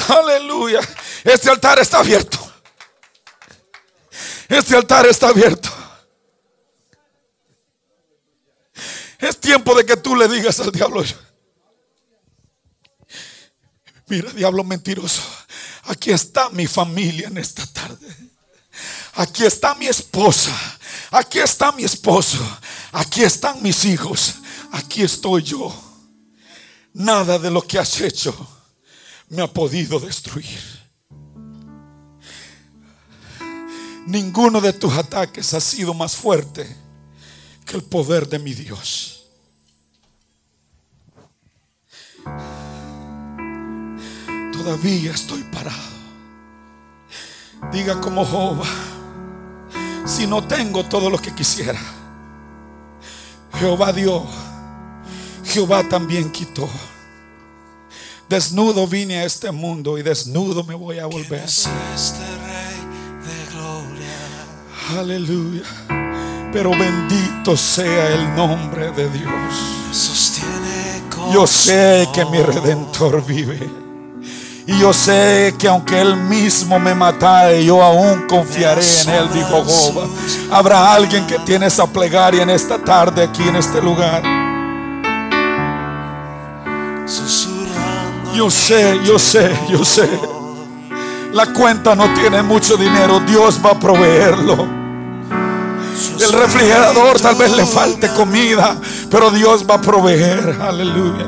Aleluya. 0.07 0.79
Este 1.23 1.49
altar 1.49 1.79
está 1.79 1.99
abierto. 1.99 2.37
Este 4.47 4.75
altar 4.75 5.05
está 5.07 5.29
abierto. 5.29 5.69
Es 9.19 9.39
tiempo 9.39 9.73
de 9.75 9.85
que 9.85 9.97
tú 9.97 10.15
le 10.15 10.27
digas 10.27 10.59
al 10.59 10.71
diablo. 10.71 11.03
Mira, 14.07 14.31
diablo 14.31 14.63
mentiroso. 14.63 15.23
Aquí 15.83 16.11
está 16.11 16.49
mi 16.49 16.67
familia 16.67 17.27
en 17.27 17.37
esta 17.37 17.65
tarde. 17.65 18.15
Aquí 19.15 19.45
está 19.45 19.73
mi 19.75 19.87
esposa. 19.87 20.55
Aquí 21.11 21.39
está 21.39 21.71
mi 21.71 21.83
esposo. 21.83 22.37
Aquí 22.91 23.23
están 23.23 23.61
mis 23.63 23.83
hijos. 23.85 24.35
Aquí 24.71 25.01
estoy 25.01 25.41
yo. 25.41 25.75
Nada 26.93 27.39
de 27.39 27.49
lo 27.49 27.61
que 27.61 27.79
has 27.79 27.99
hecho 27.99 28.56
me 29.29 29.41
ha 29.41 29.47
podido 29.47 29.99
destruir. 29.99 30.59
Ninguno 34.05 34.61
de 34.61 34.71
tus 34.71 34.93
ataques 34.93 35.53
ha 35.53 35.59
sido 35.59 35.93
más 35.93 36.15
fuerte 36.15 36.65
que 37.65 37.75
el 37.75 37.83
poder 37.83 38.27
de 38.27 38.39
mi 38.39 38.53
Dios. 38.53 39.25
Todavía 44.53 45.11
estoy 45.11 45.43
parado. 45.43 45.97
Diga 47.71 47.99
como 47.99 48.25
Jehová, 48.25 48.65
si 50.05 50.25
no 50.25 50.45
tengo 50.47 50.85
todo 50.85 51.09
lo 51.09 51.17
que 51.17 51.33
quisiera, 51.35 51.79
Jehová 53.59 53.91
dio, 53.91 54.25
Jehová 55.43 55.87
también 55.89 56.31
quitó. 56.31 56.69
Desnudo 58.29 58.85
vine 58.87 59.19
a 59.19 59.23
este 59.23 59.51
mundo 59.51 59.97
y 59.97 60.03
desnudo 60.03 60.61
me 60.65 60.75
voy 60.75 60.99
a 60.99 61.05
volver. 61.05 61.45
Es 61.45 61.69
este 61.95 62.25
rey 62.45 62.77
de 63.23 63.45
gloria. 63.53 64.99
Aleluya. 64.99 65.63
Pero 66.51 66.71
bendito 66.71 67.55
sea 67.55 68.09
el 68.09 68.35
nombre 68.35 68.91
de 68.91 69.09
Dios. 69.09 70.51
Yo 71.33 71.47
sé 71.47 72.09
que 72.13 72.25
mi 72.25 72.41
redentor 72.41 73.25
vive. 73.25 73.59
Y 74.65 74.77
yo 74.77 74.91
sé 74.91 75.55
que 75.57 75.69
aunque 75.69 76.01
él 76.01 76.17
mismo 76.17 76.77
me 76.79 76.93
matare, 76.93 77.63
yo 77.63 77.81
aún 77.81 78.27
confiaré 78.27 78.81
en 79.03 79.09
él, 79.09 79.29
dijo 79.33 79.63
Jehová. 79.65 80.05
Habrá 80.51 80.93
alguien 80.93 81.25
que 81.27 81.39
tiene 81.39 81.67
esa 81.67 81.87
plegaria 81.87 82.43
en 82.43 82.49
esta 82.49 82.77
tarde 82.77 83.23
aquí 83.23 83.43
en 83.43 83.55
este 83.55 83.81
lugar. 83.81 84.21
Susurrando 87.05 87.46
Yo 88.37 88.51
sé, 88.51 88.99
yo 89.03 89.17
sé, 89.17 89.51
yo 89.67 89.83
sé. 89.83 90.07
La 91.33 91.47
cuenta 91.47 91.95
no 91.95 92.13
tiene 92.13 92.43
mucho 92.43 92.77
dinero, 92.77 93.19
Dios 93.21 93.59
va 93.65 93.71
a 93.71 93.79
proveerlo. 93.79 94.55
El 96.19 96.31
refrigerador 96.31 97.19
tal 97.19 97.33
vez 97.33 97.51
le 97.53 97.65
falte 97.65 98.09
comida, 98.13 98.77
pero 99.09 99.31
Dios 99.31 99.65
va 99.67 99.75
a 99.75 99.81
proveer. 99.81 100.55
Aleluya. 100.61 101.25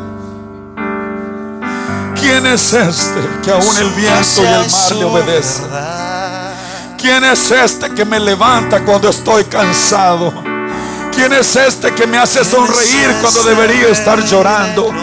¿Quién 2.19 2.45
es 2.45 2.73
este 2.73 3.27
que 3.43 3.51
aún 3.53 3.77
el 3.79 3.89
viento 3.89 4.43
y 4.43 4.45
el 4.45 4.69
mar 4.69 4.95
le 4.95 5.05
obedecen? 5.05 5.65
¿Quién 6.95 7.23
es 7.23 7.49
este 7.49 7.89
que 7.89 8.05
me 8.05 8.19
levanta 8.19 8.85
cuando 8.85 9.09
estoy 9.09 9.45
cansado? 9.45 10.31
¿Quién 11.11 11.33
es 11.33 11.55
este 11.55 11.91
que 11.95 12.05
me 12.05 12.19
hace 12.19 12.45
sonreír 12.45 13.15
cuando 13.19 13.41
debería 13.41 13.87
estar 13.87 14.23
llorando? 14.23 14.93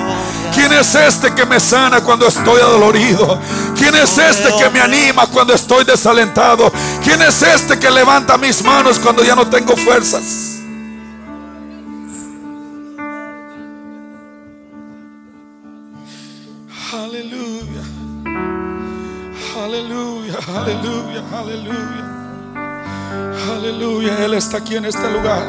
¿Quién 0.56 0.72
es 0.72 0.94
este 0.94 1.34
que 1.34 1.44
me 1.44 1.60
sana 1.60 2.00
cuando 2.00 2.26
estoy 2.26 2.62
adolorido? 2.62 3.38
¿Quién 3.76 3.94
es 3.94 4.16
este 4.16 4.48
que 4.56 4.70
me 4.70 4.80
anima 4.80 5.26
cuando 5.26 5.52
estoy 5.52 5.84
desalentado? 5.84 6.72
¿Quién 7.04 7.20
es 7.20 7.42
este 7.42 7.78
que 7.78 7.90
levanta 7.90 8.38
mis 8.38 8.64
manos 8.64 8.98
cuando 8.98 9.22
ya 9.22 9.36
no 9.36 9.46
tengo 9.46 9.76
fuerzas? 9.76 10.56
Aleluya. 16.90 17.82
Aleluya, 19.62 20.38
aleluya, 20.56 21.22
aleluya. 21.34 22.06
Aleluya, 23.52 24.24
Él 24.24 24.32
está 24.32 24.56
aquí 24.56 24.76
en 24.76 24.86
este 24.86 25.10
lugar. 25.10 25.46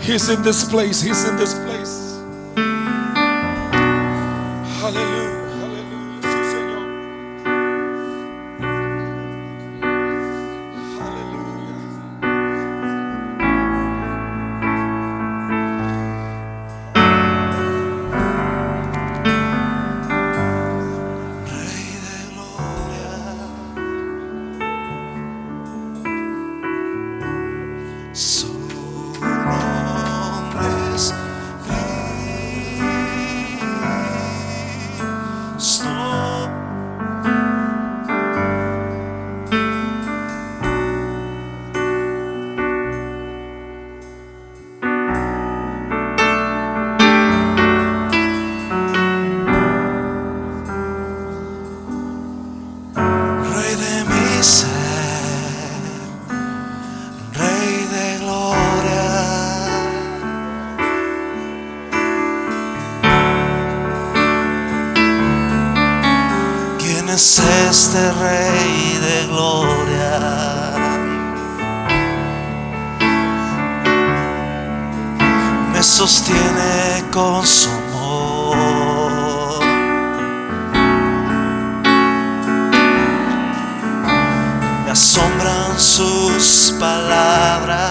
He's 0.00 0.30
in 0.30 0.42
this 0.42 0.64
place, 0.64 1.06
He's 1.06 1.22
in 1.28 1.36
this 1.36 1.52
place. 1.52 2.01
ser 54.42 54.68
Rey 57.32 57.86
de 57.94 58.18
gloria. 58.18 59.04
¿Quién 66.78 67.08
es 67.08 67.38
este 67.38 68.12
Rey 68.14 68.98
de 69.00 69.26
gloria? 69.28 70.18
Me 75.72 75.82
sostiene 75.82 77.04
con 77.12 77.46
su 77.46 77.81
sus 85.92 86.74
palabras. 86.80 87.82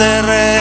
cerré 0.00 0.59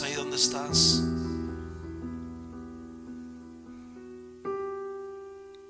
ahí 0.00 0.14
donde 0.14 0.36
estás. 0.36 1.02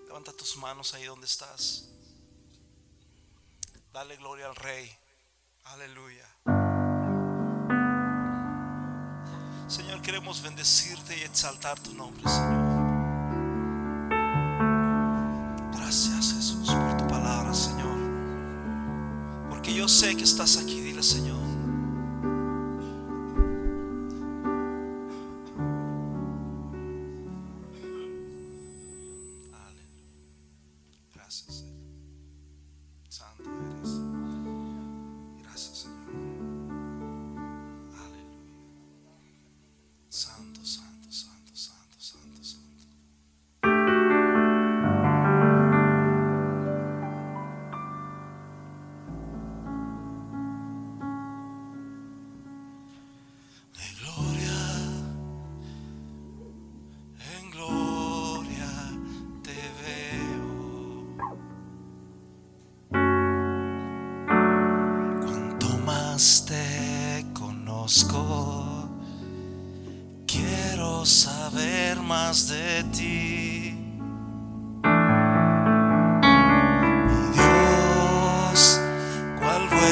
Levanta 0.07 0.33
tus 0.33 0.57
manos 0.59 0.95
ahí 0.95 1.05
donde 1.05 1.27
estás. 1.27 1.89
Dale 3.93 4.17
gloria 4.17 4.47
al 4.47 4.55
Rey. 4.55 4.89
Aleluya. 5.65 6.27
Señor, 9.67 10.03
queremos 10.03 10.43
bendecirte 10.43 11.19
y 11.19 11.23
exaltar 11.23 11.81
tu 11.81 11.93
nombre, 11.95 12.23
Señor. 12.29 12.73
Gracias, 15.73 16.35
Jesús, 16.35 16.71
por 16.71 16.97
tu 16.97 17.09
palabra, 17.09 17.53
Señor. 17.53 17.99
Porque 19.51 19.75
yo 19.75 19.89
sé 19.89 20.17
que 20.17 20.25
estás 20.25 20.59
aquí, 20.59 20.81
dile, 20.81 21.03
Señor. 21.03 21.42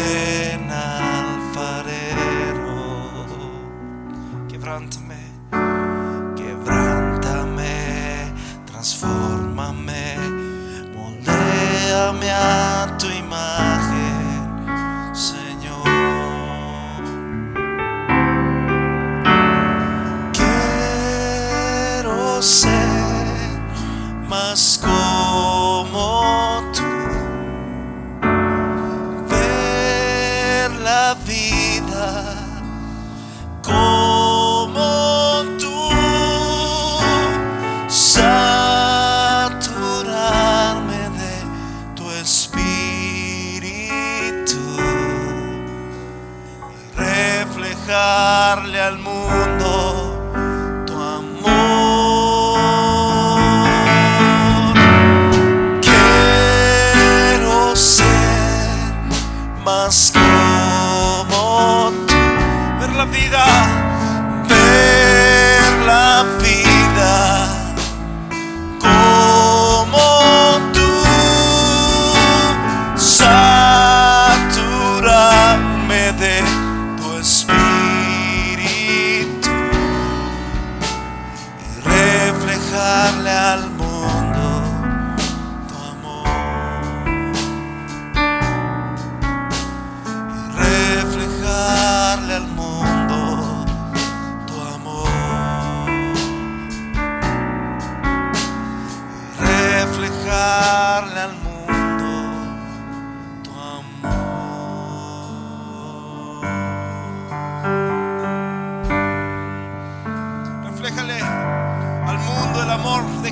Cuál 0.00 0.89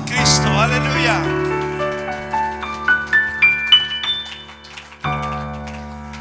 Cristo 0.09 0.49
aleluya 0.59 1.21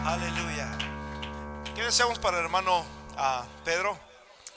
aleluya 0.05 0.79
¿Qué 1.75 1.83
deseamos 1.83 2.19
para 2.19 2.37
el 2.37 2.45
hermano 2.45 2.85
ah, 3.17 3.47
Pedro? 3.65 3.99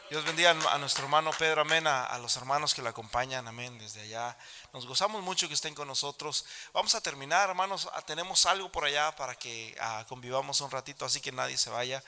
Dios 0.09 0.25
bendiga 0.25 0.49
a 0.49 0.77
nuestro 0.79 1.05
hermano 1.05 1.31
Pedro, 1.39 1.61
amén, 1.61 1.87
a, 1.87 2.07
a 2.07 2.17
los 2.17 2.35
hermanos 2.35 2.73
que 2.73 2.81
lo 2.81 2.89
acompañan, 2.89 3.47
amén, 3.47 3.79
desde 3.79 4.01
allá. 4.01 4.37
Nos 4.73 4.85
gozamos 4.85 5.23
mucho 5.23 5.47
que 5.47 5.53
estén 5.53 5.73
con 5.73 5.87
nosotros. 5.87 6.45
Vamos 6.73 6.93
a 6.95 6.99
terminar, 6.99 7.47
hermanos, 7.47 7.87
ah, 7.93 8.01
tenemos 8.01 8.45
algo 8.45 8.69
por 8.69 8.83
allá 8.83 9.15
para 9.15 9.35
que 9.35 9.73
ah, 9.79 10.03
convivamos 10.09 10.59
un 10.59 10.69
ratito, 10.69 11.05
así 11.05 11.21
que 11.21 11.31
nadie 11.31 11.57
se 11.57 11.69
vaya. 11.69 12.03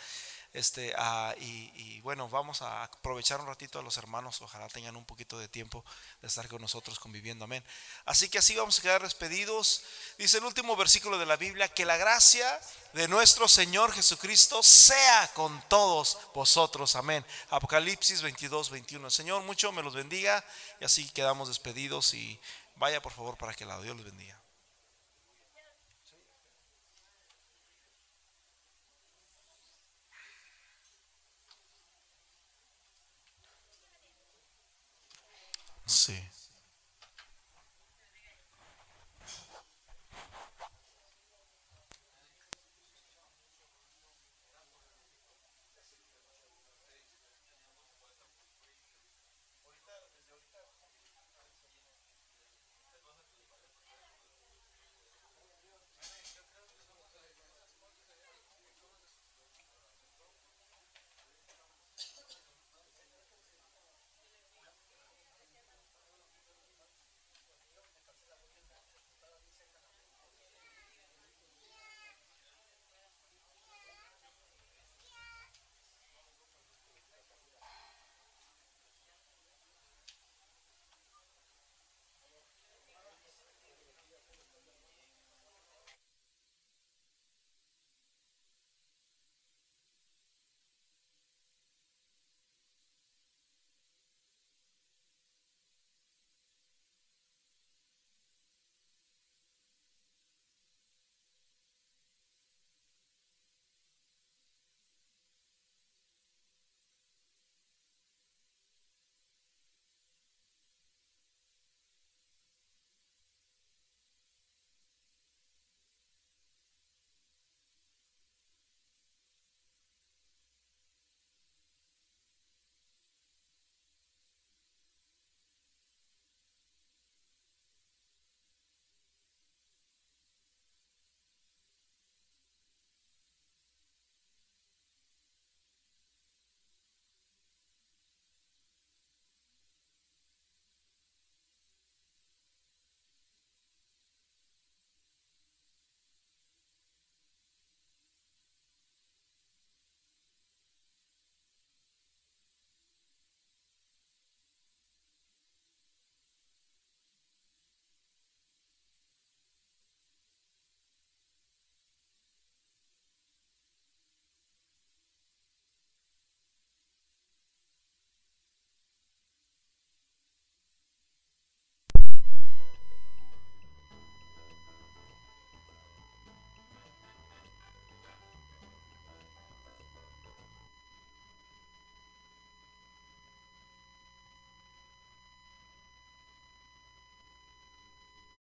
Este, 0.53 0.93
ah, 0.97 1.33
y, 1.39 1.71
y 1.73 2.01
bueno, 2.01 2.29
vamos 2.29 2.61
a 2.61 2.83
aprovechar 2.83 3.41
un 3.41 3.47
ratito 3.47 3.79
a 3.79 3.81
los 3.81 3.97
hermanos, 3.97 4.39
ojalá 4.43 4.67
tengan 4.69 4.95
un 4.95 5.03
poquito 5.03 5.39
de 5.39 5.47
tiempo 5.47 5.83
de 6.21 6.27
estar 6.27 6.47
con 6.47 6.61
nosotros 6.61 6.99
conviviendo, 6.99 7.45
amén. 7.45 7.63
Así 8.05 8.29
que 8.29 8.37
así 8.37 8.55
vamos 8.55 8.77
a 8.77 8.81
quedar 8.83 9.01
despedidos. 9.01 9.83
Dice 10.19 10.37
el 10.37 10.45
último 10.45 10.75
versículo 10.75 11.17
de 11.17 11.25
la 11.25 11.37
Biblia, 11.37 11.67
que 11.67 11.85
la 11.85 11.97
gracia 11.97 12.47
de 12.93 13.07
nuestro 13.07 13.47
Señor 13.47 13.91
Jesucristo 13.93 14.61
sea 14.61 15.27
con 15.33 15.59
todos 15.69 16.19
vosotros, 16.35 16.95
amén. 16.95 17.25
Apocalipsis 17.49 18.21
22, 18.21 18.69
21. 18.69 19.07
El 19.07 19.11
Señor 19.11 19.41
mucho 19.43 19.71
me 19.71 19.81
los 19.81 19.95
bendiga 19.95 20.45
y 20.79 20.85
así 20.85 21.09
quedamos 21.09 21.47
despedidos 21.47 22.13
y 22.13 22.39
vaya 22.75 23.01
por 23.01 23.11
favor 23.11 23.37
para 23.37 23.55
que 23.55 23.65
lado 23.65 23.81
Dios 23.81 23.95
los 23.95 24.05
bendiga. 24.05 24.42
Sí. 35.93 36.15